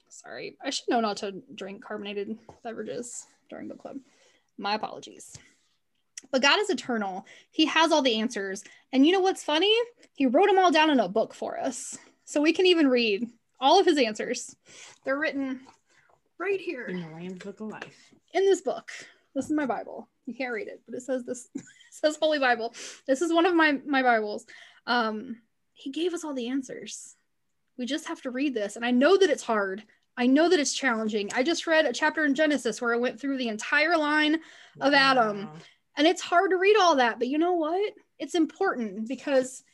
sorry, 0.08 0.56
I 0.64 0.70
should 0.70 0.88
know 0.88 1.00
not 1.00 1.16
to 1.16 1.42
drink 1.52 1.84
carbonated 1.84 2.38
beverages 2.62 3.26
during 3.48 3.66
book 3.66 3.80
club. 3.80 3.96
My 4.56 4.74
apologies. 4.74 5.36
But 6.30 6.42
God 6.42 6.60
is 6.60 6.70
eternal. 6.70 7.26
He 7.50 7.66
has 7.66 7.90
all 7.90 8.02
the 8.02 8.20
answers. 8.20 8.62
And 8.92 9.04
you 9.04 9.12
know 9.12 9.20
what's 9.20 9.42
funny? 9.42 9.74
He 10.14 10.26
wrote 10.26 10.46
them 10.46 10.60
all 10.60 10.70
down 10.70 10.90
in 10.90 11.00
a 11.00 11.08
book 11.08 11.34
for 11.34 11.58
us. 11.58 11.98
So 12.30 12.40
we 12.40 12.52
can 12.52 12.66
even 12.66 12.86
read 12.86 13.28
all 13.58 13.80
of 13.80 13.86
his 13.86 13.98
answers. 13.98 14.54
They're 15.04 15.18
written 15.18 15.62
right 16.38 16.60
here 16.60 16.84
in 16.84 17.00
the 17.00 17.08
Lamb's 17.08 17.42
Book 17.42 17.58
of 17.58 17.66
Life. 17.66 18.12
in 18.32 18.44
this 18.46 18.60
book. 18.60 18.92
This 19.34 19.46
is 19.46 19.50
my 19.50 19.66
Bible. 19.66 20.08
You 20.26 20.34
can't 20.34 20.52
read 20.52 20.68
it, 20.68 20.80
but 20.86 20.94
it 20.94 21.02
says 21.02 21.24
this 21.24 21.48
it 21.56 21.64
says 21.90 22.18
Holy 22.22 22.38
Bible. 22.38 22.72
This 23.08 23.20
is 23.20 23.32
one 23.32 23.46
of 23.46 23.56
my 23.56 23.80
my 23.84 24.04
Bibles. 24.04 24.46
Um, 24.86 25.38
he 25.72 25.90
gave 25.90 26.14
us 26.14 26.22
all 26.22 26.32
the 26.32 26.50
answers. 26.50 27.16
We 27.76 27.84
just 27.84 28.06
have 28.06 28.22
to 28.22 28.30
read 28.30 28.54
this. 28.54 28.76
And 28.76 28.84
I 28.84 28.92
know 28.92 29.16
that 29.16 29.30
it's 29.30 29.42
hard. 29.42 29.82
I 30.16 30.28
know 30.28 30.48
that 30.48 30.60
it's 30.60 30.72
challenging. 30.72 31.30
I 31.34 31.42
just 31.42 31.66
read 31.66 31.84
a 31.84 31.92
chapter 31.92 32.24
in 32.24 32.36
Genesis 32.36 32.80
where 32.80 32.94
I 32.94 32.98
went 32.98 33.20
through 33.20 33.38
the 33.38 33.48
entire 33.48 33.96
line 33.96 34.38
of 34.80 34.94
Adam. 34.94 35.50
And 35.96 36.06
it's 36.06 36.22
hard 36.22 36.50
to 36.50 36.58
read 36.58 36.76
all 36.78 36.94
that, 36.96 37.18
but 37.18 37.26
you 37.26 37.38
know 37.38 37.54
what? 37.54 37.92
It's 38.20 38.36
important 38.36 39.08
because 39.08 39.64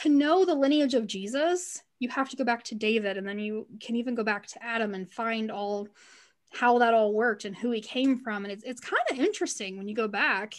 to 0.00 0.08
know 0.08 0.44
the 0.44 0.54
lineage 0.54 0.94
of 0.94 1.06
Jesus, 1.06 1.82
you 1.98 2.08
have 2.08 2.28
to 2.30 2.36
go 2.36 2.44
back 2.44 2.64
to 2.64 2.74
David 2.74 3.16
and 3.16 3.26
then 3.26 3.38
you 3.38 3.66
can 3.80 3.96
even 3.96 4.14
go 4.14 4.24
back 4.24 4.46
to 4.48 4.64
Adam 4.64 4.94
and 4.94 5.10
find 5.10 5.50
all 5.50 5.88
how 6.52 6.78
that 6.78 6.94
all 6.94 7.12
worked 7.12 7.44
and 7.44 7.56
who 7.56 7.70
he 7.70 7.80
came 7.80 8.18
from 8.18 8.44
and 8.44 8.52
it's 8.52 8.64
it's 8.64 8.80
kind 8.80 9.02
of 9.10 9.18
interesting 9.18 9.76
when 9.76 9.88
you 9.88 9.94
go 9.94 10.08
back. 10.08 10.54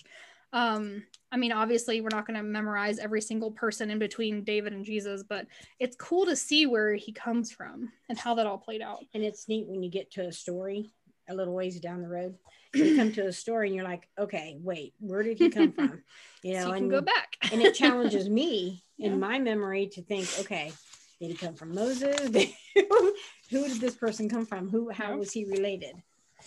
Um 0.51 1.03
I 1.31 1.37
mean 1.37 1.51
obviously 1.51 2.01
we're 2.01 2.09
not 2.11 2.27
going 2.27 2.37
to 2.37 2.43
memorize 2.43 2.99
every 2.99 3.21
single 3.21 3.51
person 3.51 3.89
in 3.89 3.99
between 3.99 4.43
David 4.43 4.73
and 4.73 4.85
Jesus, 4.85 5.23
but 5.23 5.47
it's 5.79 5.95
cool 5.95 6.25
to 6.25 6.35
see 6.35 6.65
where 6.65 6.93
he 6.93 7.11
comes 7.11 7.51
from 7.51 7.91
and 8.09 8.17
how 8.17 8.35
that 8.35 8.45
all 8.45 8.57
played 8.57 8.81
out. 8.81 9.03
And 9.13 9.23
it's 9.23 9.47
neat 9.47 9.67
when 9.67 9.81
you 9.81 9.89
get 9.89 10.11
to 10.11 10.27
a 10.27 10.31
story 10.31 10.91
a 11.29 11.35
little 11.35 11.53
ways 11.53 11.79
down 11.79 12.01
the 12.01 12.09
road. 12.09 12.35
You 12.73 12.95
come 12.95 13.11
to 13.13 13.27
a 13.27 13.31
story 13.33 13.67
and 13.67 13.75
you're 13.75 13.85
like, 13.85 14.07
okay, 14.17 14.57
wait, 14.61 14.93
where 14.99 15.21
did 15.23 15.37
he 15.37 15.49
come 15.49 15.71
from? 15.73 16.01
You 16.41 16.53
know, 16.53 16.61
so 16.61 16.67
you 16.69 16.73
can 16.73 16.83
and, 16.83 16.91
go 16.91 17.01
back. 17.01 17.37
and 17.51 17.61
it 17.61 17.73
challenges 17.73 18.29
me 18.29 18.83
Yeah. 18.97 19.07
in 19.07 19.19
my 19.19 19.39
memory 19.39 19.87
to 19.93 20.01
think, 20.03 20.27
okay, 20.39 20.71
did 21.19 21.29
he 21.29 21.33
come 21.35 21.55
from 21.55 21.73
Moses? 21.73 22.15
Who 23.49 23.67
did 23.67 23.79
this 23.81 23.95
person 23.95 24.29
come 24.29 24.45
from? 24.45 24.69
Who 24.69 24.89
how 24.89 25.17
was 25.17 25.31
he 25.31 25.45
related? 25.45 25.95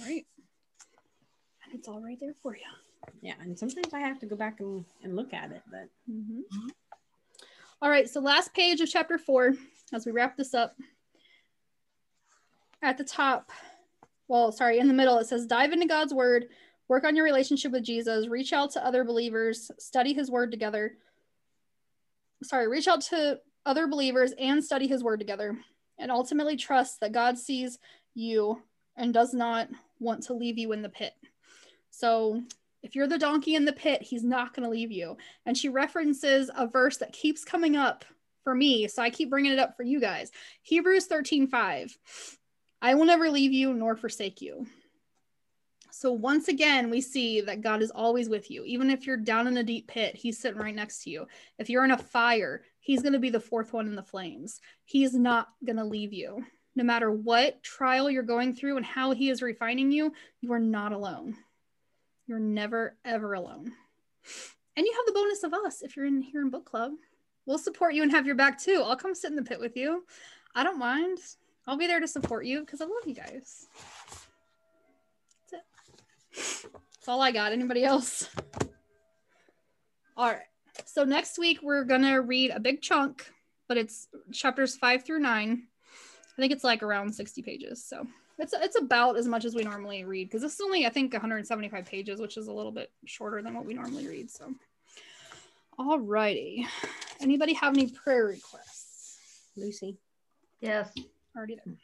right. 0.00 0.24
And 1.64 1.74
it's 1.74 1.88
all 1.88 2.00
right 2.00 2.16
there 2.20 2.34
for 2.42 2.54
you. 2.54 2.62
Yeah, 3.20 3.34
and 3.40 3.58
sometimes 3.58 3.92
I 3.92 3.98
have 4.00 4.20
to 4.20 4.26
go 4.26 4.36
back 4.36 4.60
and, 4.60 4.84
and 5.02 5.16
look 5.16 5.34
at 5.34 5.50
it, 5.52 5.62
but 5.70 5.88
Mhm. 6.10 6.42
All 7.82 7.90
right, 7.90 8.08
so 8.08 8.20
last 8.20 8.54
page 8.54 8.80
of 8.80 8.88
chapter 8.88 9.18
four, 9.18 9.54
as 9.92 10.06
we 10.06 10.12
wrap 10.12 10.36
this 10.36 10.54
up. 10.54 10.76
At 12.82 12.96
the 12.98 13.04
top, 13.04 13.50
well, 14.28 14.52
sorry, 14.52 14.78
in 14.78 14.88
the 14.88 14.94
middle, 14.94 15.18
it 15.18 15.26
says 15.26 15.46
dive 15.46 15.72
into 15.72 15.86
God's 15.86 16.14
word, 16.14 16.46
work 16.88 17.04
on 17.04 17.16
your 17.16 17.24
relationship 17.24 17.72
with 17.72 17.84
Jesus, 17.84 18.28
reach 18.28 18.52
out 18.52 18.72
to 18.72 18.84
other 18.84 19.04
believers, 19.04 19.70
study 19.78 20.12
his 20.12 20.30
word 20.30 20.50
together. 20.50 20.96
Sorry, 22.42 22.68
reach 22.68 22.88
out 22.88 23.00
to 23.02 23.40
other 23.64 23.86
believers 23.86 24.32
and 24.38 24.62
study 24.62 24.86
his 24.86 25.02
word 25.02 25.20
together, 25.20 25.56
and 25.98 26.10
ultimately 26.10 26.56
trust 26.56 27.00
that 27.00 27.12
God 27.12 27.38
sees 27.38 27.78
you 28.14 28.62
and 28.96 29.12
does 29.12 29.34
not 29.34 29.68
want 30.00 30.24
to 30.24 30.34
leave 30.34 30.58
you 30.58 30.72
in 30.72 30.82
the 30.82 30.88
pit. 30.88 31.12
So, 31.90 32.42
if 32.82 32.94
you're 32.94 33.08
the 33.08 33.18
donkey 33.18 33.56
in 33.56 33.64
the 33.64 33.72
pit, 33.72 34.02
he's 34.02 34.22
not 34.22 34.54
going 34.54 34.62
to 34.62 34.70
leave 34.70 34.92
you 34.92 35.16
and 35.44 35.56
she 35.56 35.68
references 35.68 36.50
a 36.56 36.66
verse 36.68 36.98
that 36.98 37.12
keeps 37.12 37.44
coming 37.44 37.74
up 37.74 38.04
for 38.44 38.54
me 38.54 38.86
so 38.86 39.02
i 39.02 39.10
keep 39.10 39.28
bringing 39.28 39.50
it 39.50 39.58
up 39.58 39.76
for 39.76 39.82
you 39.82 40.00
guys 40.00 40.30
hebrews 40.62 41.06
13 41.06 41.48
5 41.48 41.98
i 42.82 42.94
will 42.94 43.04
never 43.04 43.30
leave 43.30 43.52
you 43.52 43.72
nor 43.72 43.96
forsake 43.96 44.40
you 44.40 44.66
so 45.90 46.12
once 46.12 46.48
again 46.48 46.90
we 46.90 47.00
see 47.00 47.40
that 47.40 47.62
god 47.62 47.82
is 47.82 47.90
always 47.90 48.28
with 48.28 48.50
you 48.50 48.64
even 48.64 48.90
if 48.90 49.06
you're 49.06 49.16
down 49.16 49.46
in 49.46 49.56
a 49.56 49.62
deep 49.62 49.86
pit 49.88 50.14
he's 50.14 50.38
sitting 50.38 50.60
right 50.60 50.74
next 50.74 51.02
to 51.02 51.10
you 51.10 51.26
if 51.58 51.70
you're 51.70 51.84
in 51.84 51.90
a 51.90 51.98
fire 51.98 52.62
he's 52.80 53.02
going 53.02 53.12
to 53.12 53.18
be 53.18 53.30
the 53.30 53.40
fourth 53.40 53.72
one 53.72 53.86
in 53.86 53.94
the 53.94 54.02
flames 54.02 54.60
he's 54.84 55.14
not 55.14 55.48
going 55.64 55.76
to 55.76 55.84
leave 55.84 56.12
you 56.12 56.44
no 56.74 56.84
matter 56.84 57.10
what 57.10 57.62
trial 57.62 58.10
you're 58.10 58.22
going 58.22 58.54
through 58.54 58.76
and 58.76 58.86
how 58.86 59.12
he 59.12 59.30
is 59.30 59.42
refining 59.42 59.90
you 59.90 60.12
you 60.40 60.52
are 60.52 60.58
not 60.58 60.92
alone 60.92 61.34
you're 62.26 62.38
never 62.38 62.96
ever 63.04 63.34
alone 63.34 63.72
and 64.76 64.84
you 64.84 64.92
have 64.92 65.06
the 65.06 65.18
bonus 65.18 65.42
of 65.42 65.54
us 65.54 65.82
if 65.82 65.96
you're 65.96 66.06
in 66.06 66.20
here 66.20 66.42
in 66.42 66.50
book 66.50 66.66
club. 66.66 66.92
We'll 67.46 67.58
support 67.58 67.94
you 67.94 68.02
and 68.02 68.10
have 68.10 68.26
your 68.26 68.34
back 68.34 68.60
too. 68.60 68.82
I'll 68.84 68.96
come 68.96 69.14
sit 69.14 69.30
in 69.30 69.36
the 69.36 69.42
pit 69.42 69.60
with 69.60 69.76
you. 69.76 70.04
I 70.54 70.64
don't 70.64 70.78
mind. 70.78 71.18
I'll 71.66 71.76
be 71.76 71.86
there 71.86 72.00
to 72.00 72.08
support 72.08 72.46
you 72.46 72.60
because 72.60 72.80
I 72.80 72.84
love 72.84 73.06
you 73.06 73.14
guys. 73.14 73.66
That's 75.50 75.64
it. 76.64 76.70
That's 76.72 77.08
all 77.08 77.20
I 77.20 77.32
got. 77.32 77.52
Anybody 77.52 77.84
else? 77.84 78.28
All 80.16 80.30
right. 80.30 80.40
So 80.84 81.04
next 81.04 81.38
week 81.38 81.60
we're 81.62 81.84
gonna 81.84 82.20
read 82.20 82.50
a 82.50 82.60
big 82.60 82.82
chunk, 82.82 83.30
but 83.68 83.76
it's 83.76 84.08
chapters 84.32 84.76
five 84.76 85.04
through 85.04 85.20
nine. 85.20 85.64
I 86.36 86.40
think 86.40 86.52
it's 86.52 86.64
like 86.64 86.82
around 86.82 87.14
60 87.14 87.42
pages. 87.42 87.84
So 87.84 88.06
it's 88.38 88.52
it's 88.52 88.78
about 88.78 89.16
as 89.16 89.26
much 89.26 89.44
as 89.44 89.54
we 89.54 89.62
normally 89.62 90.04
read 90.04 90.28
because 90.28 90.42
this 90.42 90.54
is 90.54 90.60
only 90.60 90.86
I 90.86 90.90
think 90.90 91.12
175 91.12 91.84
pages, 91.86 92.20
which 92.20 92.36
is 92.36 92.48
a 92.48 92.52
little 92.52 92.72
bit 92.72 92.90
shorter 93.06 93.42
than 93.42 93.54
what 93.54 93.64
we 93.64 93.74
normally 93.74 94.06
read. 94.06 94.30
So, 94.30 94.54
all 95.78 95.98
righty. 95.98 96.66
Anybody 97.20 97.54
have 97.54 97.74
any 97.74 97.88
prayer 97.88 98.26
requests? 98.26 99.18
Lucy, 99.56 99.96
Yes. 100.60 100.92
Already 101.36 101.56
there. 101.64 101.74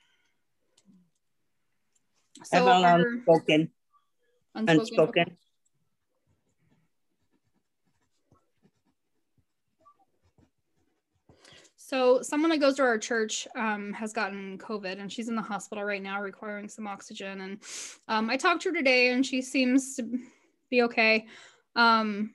So 2.44 2.68
our 2.68 3.00
unspoken, 3.00 3.70
unspoken. 4.54 4.80
unspoken. 4.80 5.36
So 11.76 12.22
someone 12.22 12.50
that 12.50 12.58
goes 12.58 12.76
to 12.76 12.82
our 12.84 12.96
church 12.96 13.46
um, 13.54 13.92
has 13.92 14.14
gotten 14.14 14.56
COVID 14.56 14.98
and 14.98 15.12
she's 15.12 15.28
in 15.28 15.36
the 15.36 15.42
hospital 15.42 15.84
right 15.84 16.02
now 16.02 16.22
requiring 16.22 16.66
some 16.66 16.86
oxygen. 16.86 17.42
And 17.42 17.58
um, 18.08 18.30
I 18.30 18.38
talked 18.38 18.62
to 18.62 18.70
her 18.70 18.74
today 18.74 19.10
and 19.10 19.26
she 19.26 19.42
seems 19.42 19.96
to 19.96 20.08
be 20.70 20.82
okay. 20.84 21.26
Um, 21.76 22.34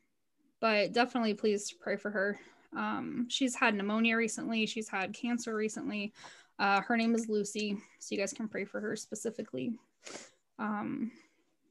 but 0.61 0.93
definitely 0.93 1.33
please 1.33 1.71
pray 1.71 1.95
for 1.95 2.11
her. 2.11 2.39
Um, 2.75 3.25
she's 3.29 3.55
had 3.55 3.73
pneumonia 3.73 4.15
recently. 4.15 4.67
She's 4.67 4.89
had 4.89 5.13
cancer 5.13 5.55
recently. 5.55 6.13
Uh, 6.59 6.81
her 6.81 6.97
name 6.97 7.13
is 7.13 7.29
Lucy. 7.29 7.77
So 7.99 8.15
you 8.15 8.19
guys 8.19 8.33
can 8.33 8.47
pray 8.47 8.65
for 8.65 8.79
her 8.79 8.95
specifically. 8.95 9.73
Um, 10.59 11.11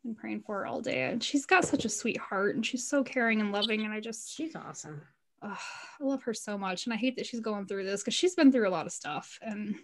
been 0.04 0.14
praying 0.14 0.42
for 0.46 0.58
her 0.58 0.66
all 0.66 0.80
day. 0.80 1.04
And 1.04 1.22
she's 1.22 1.46
got 1.46 1.64
such 1.64 1.84
a 1.84 1.88
sweet 1.88 2.18
heart 2.18 2.54
and 2.54 2.64
she's 2.64 2.88
so 2.88 3.02
caring 3.02 3.40
and 3.40 3.52
loving. 3.52 3.84
And 3.84 3.92
I 3.92 4.00
just 4.00 4.34
She's 4.34 4.54
awesome. 4.54 5.02
I 5.42 5.56
love 6.00 6.22
her 6.24 6.34
so 6.34 6.56
much, 6.56 6.86
and 6.86 6.94
I 6.94 6.96
hate 6.96 7.16
that 7.16 7.26
she's 7.26 7.40
going 7.40 7.66
through 7.66 7.84
this 7.84 8.02
because 8.02 8.14
she's 8.14 8.34
been 8.34 8.50
through 8.50 8.68
a 8.68 8.70
lot 8.70 8.86
of 8.86 8.92
stuff. 8.92 9.38
And 9.42 9.76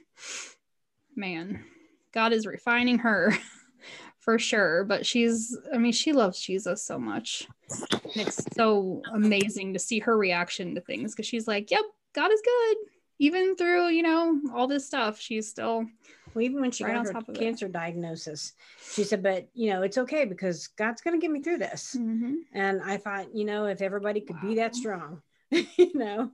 man, 1.15 1.65
God 2.13 2.33
is 2.33 2.47
refining 2.47 2.99
her 2.99 3.37
for 4.19 4.39
sure. 4.39 4.85
But 4.85 5.07
she's, 5.07 5.57
I 5.73 5.79
mean, 5.79 5.93
she 5.93 6.13
loves 6.13 6.41
Jesus 6.41 6.83
so 6.83 6.99
much. 6.99 7.47
And 7.93 8.27
it's 8.27 8.45
so 8.55 9.03
amazing 9.13 9.75
to 9.75 9.79
see 9.79 9.99
her 10.01 10.17
reaction 10.17 10.75
to 10.75 10.81
things 10.81 11.15
because 11.15 11.27
she's 11.27 11.47
like, 11.47 11.71
"Yep, 11.71 11.85
God 12.15 12.33
is 12.33 12.43
good." 12.43 12.77
Even 13.23 13.55
through, 13.55 13.87
you 13.91 14.03
know, 14.03 14.41
all 14.53 14.67
this 14.67 14.85
stuff, 14.85 15.21
she's 15.21 15.49
still 15.49 15.87
Well, 16.35 16.43
even 16.43 16.61
when 16.61 16.73
she 16.73 16.83
Right 16.83 16.97
on 16.97 17.05
got 17.05 17.07
her 17.07 17.13
top 17.21 17.29
of 17.29 17.37
it. 17.37 17.39
cancer 17.39 17.69
diagnosis, 17.69 18.53
she 18.95 19.05
said, 19.05 19.23
"But 19.23 19.49
you 19.55 19.71
know, 19.71 19.83
it's 19.83 19.97
okay 19.97 20.25
because 20.25 20.67
God's 20.67 21.03
going 21.03 21.15
to 21.19 21.25
get 21.25 21.31
me 21.31 21.41
through 21.41 21.59
this." 21.59 21.95
Mhm. 21.97 22.39
And 22.53 22.83
I 22.83 22.97
thought, 22.97 23.33
you 23.33 23.45
know, 23.45 23.67
if 23.67 23.81
everybody 23.81 24.23
could 24.23 24.41
be 24.41 24.57
that 24.57 24.75
strong, 24.75 25.23
you 25.53 25.93
know. 25.95 26.33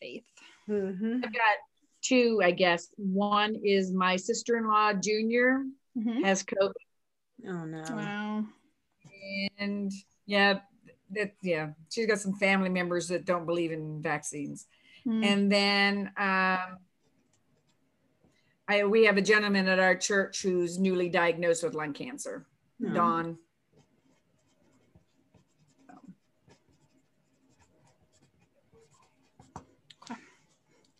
faith. 0.00 0.22
hmm 0.66 1.16
I've 1.24 1.32
got 1.32 1.56
two, 2.02 2.40
I 2.40 2.52
guess. 2.52 2.86
One 2.96 3.56
is 3.56 3.92
my 3.92 4.14
sister-in-law, 4.14 4.94
Junior, 5.02 5.64
Mhm. 5.98 6.22
has 6.22 6.44
COVID, 6.44 6.72
Oh 7.48 7.64
no. 7.64 7.82
Wow. 7.82 8.46
and 9.58 9.90
yeah 10.26 10.60
that 11.10 11.34
yeah 11.42 11.70
she's 11.90 12.06
got 12.06 12.20
some 12.20 12.34
family 12.34 12.68
members 12.68 13.08
that 13.08 13.24
don't 13.24 13.44
believe 13.44 13.72
in 13.72 14.00
vaccines 14.00 14.66
Mm. 15.06 15.24
and 15.24 15.52
then 15.52 16.12
um 16.16 16.78
I, 18.68 18.84
we 18.84 19.04
have 19.04 19.16
a 19.16 19.22
gentleman 19.22 19.66
at 19.66 19.80
our 19.80 19.96
church 19.96 20.42
who's 20.42 20.78
newly 20.78 21.08
diagnosed 21.08 21.64
with 21.64 21.74
lung 21.74 21.92
cancer 21.92 22.46
No. 22.78 22.94
don 22.94 23.38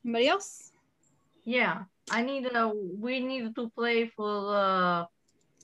Anybody 0.05 0.28
else? 0.28 0.72
Yeah, 1.44 1.84
I 2.11 2.22
need 2.22 2.46
uh, 2.46 2.72
we 2.98 3.20
need 3.20 3.55
to 3.55 3.70
play 3.70 4.07
for 4.07 4.50
uh, 4.55 5.05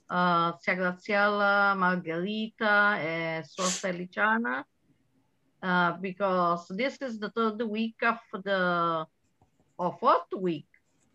uh, 0.09 0.53
Sia 0.61 0.75
Graziella, 0.75 1.75
Margherita, 1.77 2.95
and 2.99 3.45
Sor 3.45 3.67
Feliciana, 3.67 4.63
uh, 5.61 5.93
because 5.93 6.67
this 6.69 6.97
is 7.01 7.19
the 7.19 7.29
third 7.31 7.61
week 7.61 7.95
of 8.03 8.19
the, 8.43 9.05
or 9.77 9.97
fourth 9.99 10.31
week, 10.37 10.67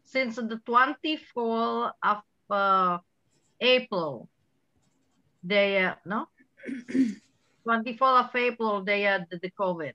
since 0.03 0.37
the 0.37 0.61
24th 0.67 1.93
of 2.03 2.23
uh, 2.51 2.99
April. 3.61 4.29
They, 5.43 5.85
uh, 5.85 5.95
no? 6.05 6.27
24th 7.67 8.29
of 8.29 8.37
April, 8.37 8.85
they 8.85 9.03
had 9.03 9.27
the, 9.31 9.51
COVID. 9.51 9.93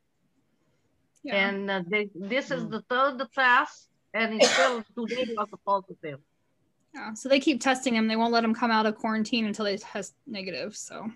Yeah. 1.23 1.35
And 1.35 1.69
uh, 1.69 1.83
they, 1.87 2.09
this 2.15 2.51
is 2.51 2.67
the 2.67 2.81
third 2.89 3.21
test, 3.33 3.89
and 4.13 4.35
it's 4.35 4.49
still 4.49 4.83
today 4.95 5.35
was 5.35 5.49
positive. 5.65 6.19
Yeah, 6.95 7.13
so 7.13 7.29
they 7.29 7.39
keep 7.39 7.61
testing 7.61 7.93
them. 7.93 8.07
They 8.07 8.15
won't 8.15 8.33
let 8.33 8.41
them 8.41 8.55
come 8.55 8.71
out 8.71 8.85
of 8.85 8.95
quarantine 8.95 9.45
until 9.45 9.65
they 9.65 9.77
test 9.77 10.15
negative. 10.25 10.75
So 10.75 11.11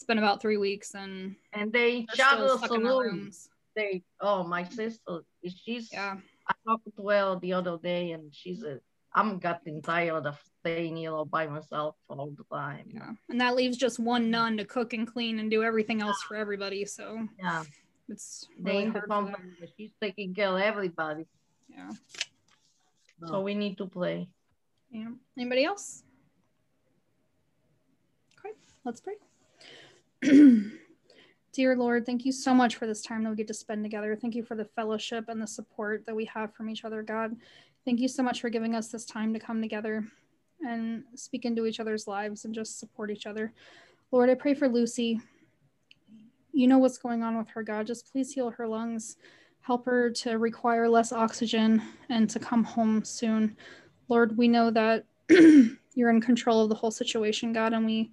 it's 0.00 0.06
been 0.06 0.16
about 0.16 0.40
three 0.40 0.56
weeks, 0.56 0.94
and 0.94 1.36
And 1.52 1.70
they 1.70 2.06
they're 2.06 2.14
still 2.14 2.26
shadow 2.26 2.56
stuck 2.56 2.72
in 2.72 2.82
their 2.84 2.92
saloon. 2.92 3.32
They, 3.76 4.02
oh, 4.22 4.42
my 4.44 4.64
sister, 4.64 5.20
she's. 5.46 5.92
Yeah, 5.92 6.16
I 6.48 6.54
talked 6.66 6.88
to 6.96 7.08
her 7.08 7.38
the 7.38 7.52
other 7.52 7.76
day, 7.76 8.12
and 8.12 8.34
she 8.34 8.54
said, 8.54 8.80
"I'm 9.12 9.38
getting 9.38 9.82
tired 9.82 10.24
of 10.24 10.40
staying 10.60 10.96
here 10.96 11.12
all 11.12 11.26
by 11.26 11.46
myself 11.48 11.96
all 12.08 12.32
the 12.34 12.44
time." 12.50 12.86
yeah, 12.94 13.12
and 13.28 13.38
that 13.42 13.56
leaves 13.56 13.76
just 13.76 13.98
one 14.00 14.30
nun 14.30 14.56
to 14.56 14.64
cook 14.64 14.94
and 14.94 15.06
clean 15.06 15.38
and 15.38 15.50
do 15.50 15.62
everything 15.62 16.00
else 16.00 16.22
for 16.22 16.34
everybody. 16.34 16.86
So 16.86 17.28
Yeah, 17.38 17.62
it's 18.08 18.48
they 18.58 18.70
really 18.78 18.84
the 18.86 19.00
hard 19.00 19.08
company, 19.10 19.52
she's 19.76 19.92
taking 20.00 20.34
care 20.34 20.48
of 20.48 20.62
everybody. 20.62 21.26
Yeah, 21.68 21.90
So 23.26 23.42
we 23.42 23.54
need 23.54 23.76
to 23.76 23.86
play. 23.86 24.30
yeah. 24.90 25.10
Anybody 25.36 25.64
else? 25.64 26.04
Okay, 28.38 28.54
let's 28.86 29.02
pray. 29.02 29.16
Dear 31.52 31.76
Lord, 31.76 32.04
thank 32.04 32.26
you 32.26 32.32
so 32.32 32.52
much 32.52 32.76
for 32.76 32.86
this 32.86 33.00
time 33.02 33.24
that 33.24 33.30
we 33.30 33.36
get 33.36 33.46
to 33.48 33.54
spend 33.54 33.82
together. 33.82 34.14
Thank 34.14 34.34
you 34.34 34.42
for 34.42 34.54
the 34.54 34.66
fellowship 34.66 35.26
and 35.28 35.40
the 35.40 35.46
support 35.46 36.04
that 36.06 36.14
we 36.14 36.26
have 36.26 36.54
from 36.54 36.68
each 36.68 36.84
other, 36.84 37.02
God. 37.02 37.36
Thank 37.86 38.00
you 38.00 38.08
so 38.08 38.22
much 38.22 38.40
for 38.42 38.50
giving 38.50 38.74
us 38.74 38.88
this 38.88 39.06
time 39.06 39.32
to 39.32 39.40
come 39.40 39.62
together 39.62 40.04
and 40.60 41.04
speak 41.14 41.46
into 41.46 41.64
each 41.64 41.80
other's 41.80 42.06
lives 42.06 42.44
and 42.44 42.54
just 42.54 42.78
support 42.78 43.10
each 43.10 43.26
other. 43.26 43.54
Lord, 44.12 44.28
I 44.28 44.34
pray 44.34 44.52
for 44.52 44.68
Lucy. 44.68 45.20
You 46.52 46.66
know 46.66 46.78
what's 46.78 46.98
going 46.98 47.22
on 47.22 47.38
with 47.38 47.48
her, 47.50 47.62
God. 47.62 47.86
Just 47.86 48.12
please 48.12 48.32
heal 48.32 48.50
her 48.50 48.68
lungs. 48.68 49.16
Help 49.62 49.86
her 49.86 50.10
to 50.10 50.32
require 50.32 50.88
less 50.88 51.12
oxygen 51.12 51.82
and 52.10 52.28
to 52.28 52.38
come 52.38 52.64
home 52.64 53.04
soon. 53.04 53.56
Lord, 54.08 54.36
we 54.36 54.48
know 54.48 54.70
that 54.70 55.06
you're 55.94 56.10
in 56.10 56.20
control 56.20 56.62
of 56.62 56.68
the 56.68 56.74
whole 56.74 56.90
situation, 56.90 57.54
God, 57.54 57.72
and 57.72 57.86
we 57.86 58.10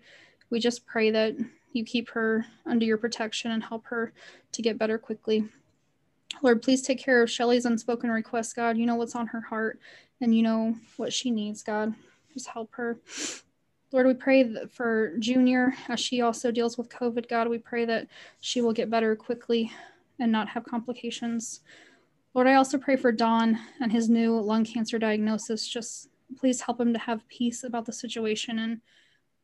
we 0.49 0.61
just 0.61 0.85
pray 0.85 1.11
that 1.11 1.35
you 1.77 1.85
keep 1.85 2.09
her 2.09 2.45
under 2.65 2.85
your 2.85 2.97
protection 2.97 3.51
and 3.51 3.63
help 3.63 3.85
her 3.85 4.11
to 4.51 4.61
get 4.61 4.77
better 4.77 4.97
quickly. 4.97 5.47
Lord, 6.41 6.61
please 6.61 6.81
take 6.81 6.99
care 6.99 7.23
of 7.23 7.31
Shelly's 7.31 7.65
unspoken 7.65 8.11
request, 8.11 8.55
God. 8.55 8.77
You 8.77 8.85
know 8.85 8.95
what's 8.95 9.15
on 9.15 9.27
her 9.27 9.41
heart 9.41 9.79
and 10.19 10.35
you 10.35 10.43
know 10.43 10.75
what 10.97 11.13
she 11.13 11.31
needs, 11.31 11.63
God. 11.63 11.93
Just 12.33 12.47
help 12.47 12.73
her. 12.75 12.99
Lord, 13.91 14.05
we 14.05 14.13
pray 14.13 14.53
for 14.67 15.17
Junior 15.17 15.73
as 15.87 15.99
she 15.99 16.21
also 16.21 16.51
deals 16.51 16.77
with 16.77 16.89
COVID, 16.89 17.29
God. 17.29 17.47
We 17.47 17.57
pray 17.57 17.85
that 17.85 18.07
she 18.41 18.61
will 18.61 18.73
get 18.73 18.89
better 18.89 19.15
quickly 19.15 19.71
and 20.19 20.31
not 20.31 20.49
have 20.49 20.65
complications. 20.65 21.61
Lord, 22.33 22.47
I 22.47 22.55
also 22.55 22.77
pray 22.77 22.97
for 22.97 23.11
Don 23.11 23.57
and 23.79 23.91
his 23.91 24.09
new 24.09 24.39
lung 24.39 24.65
cancer 24.65 24.99
diagnosis. 24.99 25.67
Just 25.67 26.09
please 26.37 26.61
help 26.61 26.81
him 26.81 26.91
to 26.93 26.99
have 26.99 27.27
peace 27.29 27.63
about 27.63 27.85
the 27.85 27.93
situation 27.93 28.59
and 28.59 28.81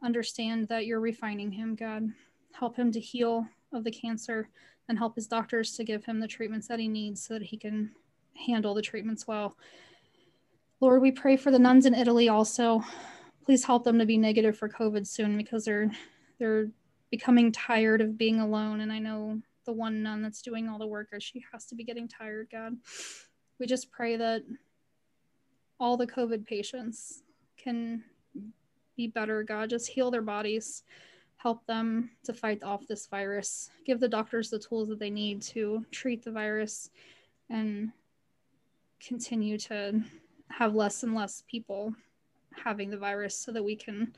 understand 0.04 0.68
that 0.68 0.86
you're 0.86 1.00
refining 1.00 1.52
him, 1.52 1.76
God. 1.76 2.10
Help 2.52 2.76
him 2.76 2.92
to 2.92 3.00
heal 3.00 3.48
of 3.74 3.84
the 3.84 3.92
cancer 3.92 4.50
and 4.90 4.98
help 4.98 5.16
his 5.16 5.28
doctors 5.28 5.76
to 5.76 5.84
give 5.84 6.04
him 6.06 6.20
the 6.20 6.28
treatments 6.28 6.68
that 6.68 6.80
he 6.80 6.88
needs 6.88 7.24
so 7.24 7.34
that 7.34 7.44
he 7.44 7.58
can 7.58 7.92
handle 8.46 8.74
the 8.74 8.82
treatments 8.82 9.28
well. 9.28 9.58
Lord, 10.82 11.02
we 11.02 11.12
pray 11.12 11.38
for 11.38 11.52
the 11.52 11.60
nuns 11.60 11.86
in 11.86 11.96
Italy 11.96 12.30
also. 12.30 12.84
Please 13.46 13.64
help 13.64 13.84
them 13.84 14.00
to 14.00 14.06
be 14.06 14.18
negative 14.18 14.58
for 14.58 14.70
COVID 14.70 15.08
soon 15.08 15.38
because 15.38 15.66
they're 15.66 15.92
they're 16.40 16.68
becoming 17.10 17.52
tired 17.52 18.02
of 18.02 18.18
being 18.18 18.40
alone. 18.40 18.82
And 18.82 18.92
I 18.92 19.00
know 19.00 19.40
the 19.66 19.72
one 19.72 20.04
nun 20.04 20.22
that's 20.22 20.42
doing 20.42 20.68
all 20.68 20.80
the 20.80 20.88
work, 20.88 21.10
she 21.20 21.44
has 21.52 21.66
to 21.68 21.76
be 21.76 21.84
getting 21.84 22.08
tired, 22.08 22.50
God. 22.52 22.76
We 23.60 23.66
just 23.66 23.92
pray 23.92 24.18
that 24.18 24.44
all 25.80 25.96
the 25.96 26.08
COVID 26.08 26.46
patients 26.46 27.24
can 27.58 28.04
be 28.96 29.08
better, 29.08 29.44
God. 29.44 29.70
Just 29.70 29.90
heal 29.90 30.12
their 30.12 30.22
bodies, 30.22 30.84
help 31.38 31.66
them 31.66 32.12
to 32.24 32.34
fight 32.34 32.64
off 32.64 32.88
this 32.88 33.08
virus, 33.08 33.70
give 33.86 34.00
the 34.00 34.08
doctors 34.08 34.50
the 34.50 34.60
tools 34.60 34.90
that 34.90 35.00
they 35.00 35.10
need 35.10 35.42
to 35.42 35.86
treat 35.92 36.24
the 36.24 36.32
virus, 36.32 36.90
and 37.50 37.92
continue 39.06 39.58
to 39.58 40.02
have 40.50 40.76
less 40.76 41.04
and 41.04 41.16
less 41.16 41.44
people 41.50 41.94
having 42.64 42.90
the 42.90 42.98
virus 42.98 43.36
so 43.36 43.52
that 43.52 43.64
we 43.64 43.76
can 43.76 44.14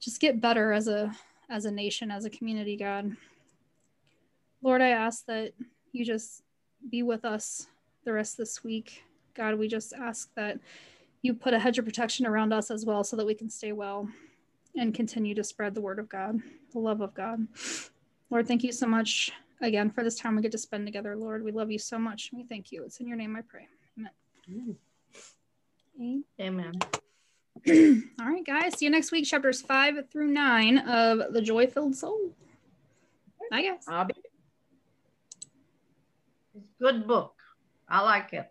just 0.00 0.20
get 0.20 0.40
better 0.40 0.72
as 0.72 0.88
a 0.88 1.12
as 1.48 1.64
a 1.64 1.70
nation 1.70 2.10
as 2.10 2.24
a 2.24 2.30
community 2.30 2.76
god. 2.76 3.16
Lord 4.62 4.82
i 4.82 4.88
ask 4.88 5.24
that 5.26 5.52
you 5.92 6.04
just 6.04 6.42
be 6.90 7.02
with 7.02 7.24
us 7.24 7.66
the 8.04 8.12
rest 8.12 8.34
of 8.34 8.38
this 8.38 8.64
week. 8.64 9.04
God 9.34 9.58
we 9.58 9.68
just 9.68 9.92
ask 9.92 10.28
that 10.34 10.58
you 11.22 11.34
put 11.34 11.54
a 11.54 11.58
hedge 11.58 11.78
of 11.78 11.84
protection 11.84 12.26
around 12.26 12.52
us 12.52 12.70
as 12.70 12.84
well 12.84 13.02
so 13.04 13.16
that 13.16 13.26
we 13.26 13.34
can 13.34 13.48
stay 13.48 13.72
well 13.72 14.08
and 14.76 14.94
continue 14.94 15.34
to 15.34 15.44
spread 15.44 15.74
the 15.74 15.80
word 15.80 15.98
of 15.98 16.08
god 16.08 16.38
the 16.72 16.78
love 16.78 17.00
of 17.00 17.14
god 17.14 17.46
lord 18.30 18.46
thank 18.46 18.62
you 18.62 18.72
so 18.72 18.86
much 18.86 19.32
again 19.60 19.90
for 19.90 20.02
this 20.02 20.18
time 20.18 20.36
we 20.36 20.42
get 20.42 20.52
to 20.52 20.58
spend 20.58 20.86
together 20.86 21.16
lord 21.16 21.44
we 21.44 21.52
love 21.52 21.70
you 21.70 21.78
so 21.78 21.98
much 21.98 22.30
we 22.32 22.42
thank 22.44 22.72
you 22.72 22.82
it's 22.84 22.98
in 23.00 23.06
your 23.06 23.16
name 23.16 23.36
i 23.36 23.40
pray 23.42 23.66
amen 23.98 24.76
Mm. 26.00 26.22
Amen. 26.40 26.72
All 28.20 28.26
right, 28.26 28.44
guys. 28.44 28.78
See 28.78 28.86
you 28.86 28.90
next 28.90 29.12
week, 29.12 29.24
chapters 29.24 29.60
five 29.62 29.94
through 30.10 30.28
nine 30.28 30.78
of 30.78 31.32
The 31.32 31.42
Joy 31.42 31.66
Filled 31.66 31.94
Soul. 31.94 32.32
Bye, 33.50 33.62
guys. 33.62 33.84
I'll 33.86 34.04
be 34.04 34.14
It's 36.54 36.64
a 36.80 36.82
good 36.82 37.06
book. 37.06 37.34
I 37.88 38.00
like 38.00 38.32
it. 38.32 38.50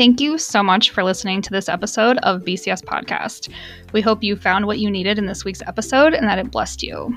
Thank 0.00 0.18
you 0.18 0.38
so 0.38 0.62
much 0.62 0.92
for 0.92 1.04
listening 1.04 1.42
to 1.42 1.50
this 1.50 1.68
episode 1.68 2.16
of 2.22 2.40
BCS 2.40 2.82
Podcast. 2.82 3.50
We 3.92 4.00
hope 4.00 4.22
you 4.22 4.34
found 4.34 4.64
what 4.64 4.78
you 4.78 4.90
needed 4.90 5.18
in 5.18 5.26
this 5.26 5.44
week's 5.44 5.60
episode 5.66 6.14
and 6.14 6.26
that 6.26 6.38
it 6.38 6.50
blessed 6.50 6.82
you. 6.82 7.14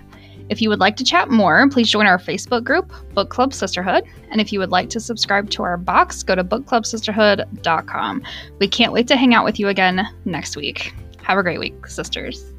If 0.50 0.62
you 0.62 0.68
would 0.68 0.82
like 0.82 0.98
to 0.98 1.06
chat 1.06 1.30
more, 1.30 1.66
please 1.70 1.90
join 1.90 2.08
our 2.08 2.18
Facebook 2.18 2.66
group, 2.66 2.92
Book 3.14 3.30
Club 3.30 3.54
Sisterhood. 3.54 4.04
And 4.32 4.42
if 4.42 4.52
you 4.52 4.60
would 4.60 4.72
like 4.72 4.90
to 4.90 5.00
subscribe 5.00 5.50
to 5.52 5.64
our 5.64 5.78
box, 5.78 6.24
go 6.24 6.36
to 6.36 6.44
bookclubsisterhood.com. 6.44 8.24
We 8.60 8.68
can't 8.68 8.92
wait 8.92 9.08
to 9.08 9.16
hang 9.16 9.34
out 9.34 9.46
with 9.46 9.62
you 9.62 9.70
again 9.70 10.06
next 10.26 10.58
week. 10.58 10.94
Have 11.22 11.38
a 11.38 11.44
great 11.44 11.60
week, 11.62 11.88
sisters. 11.88 12.53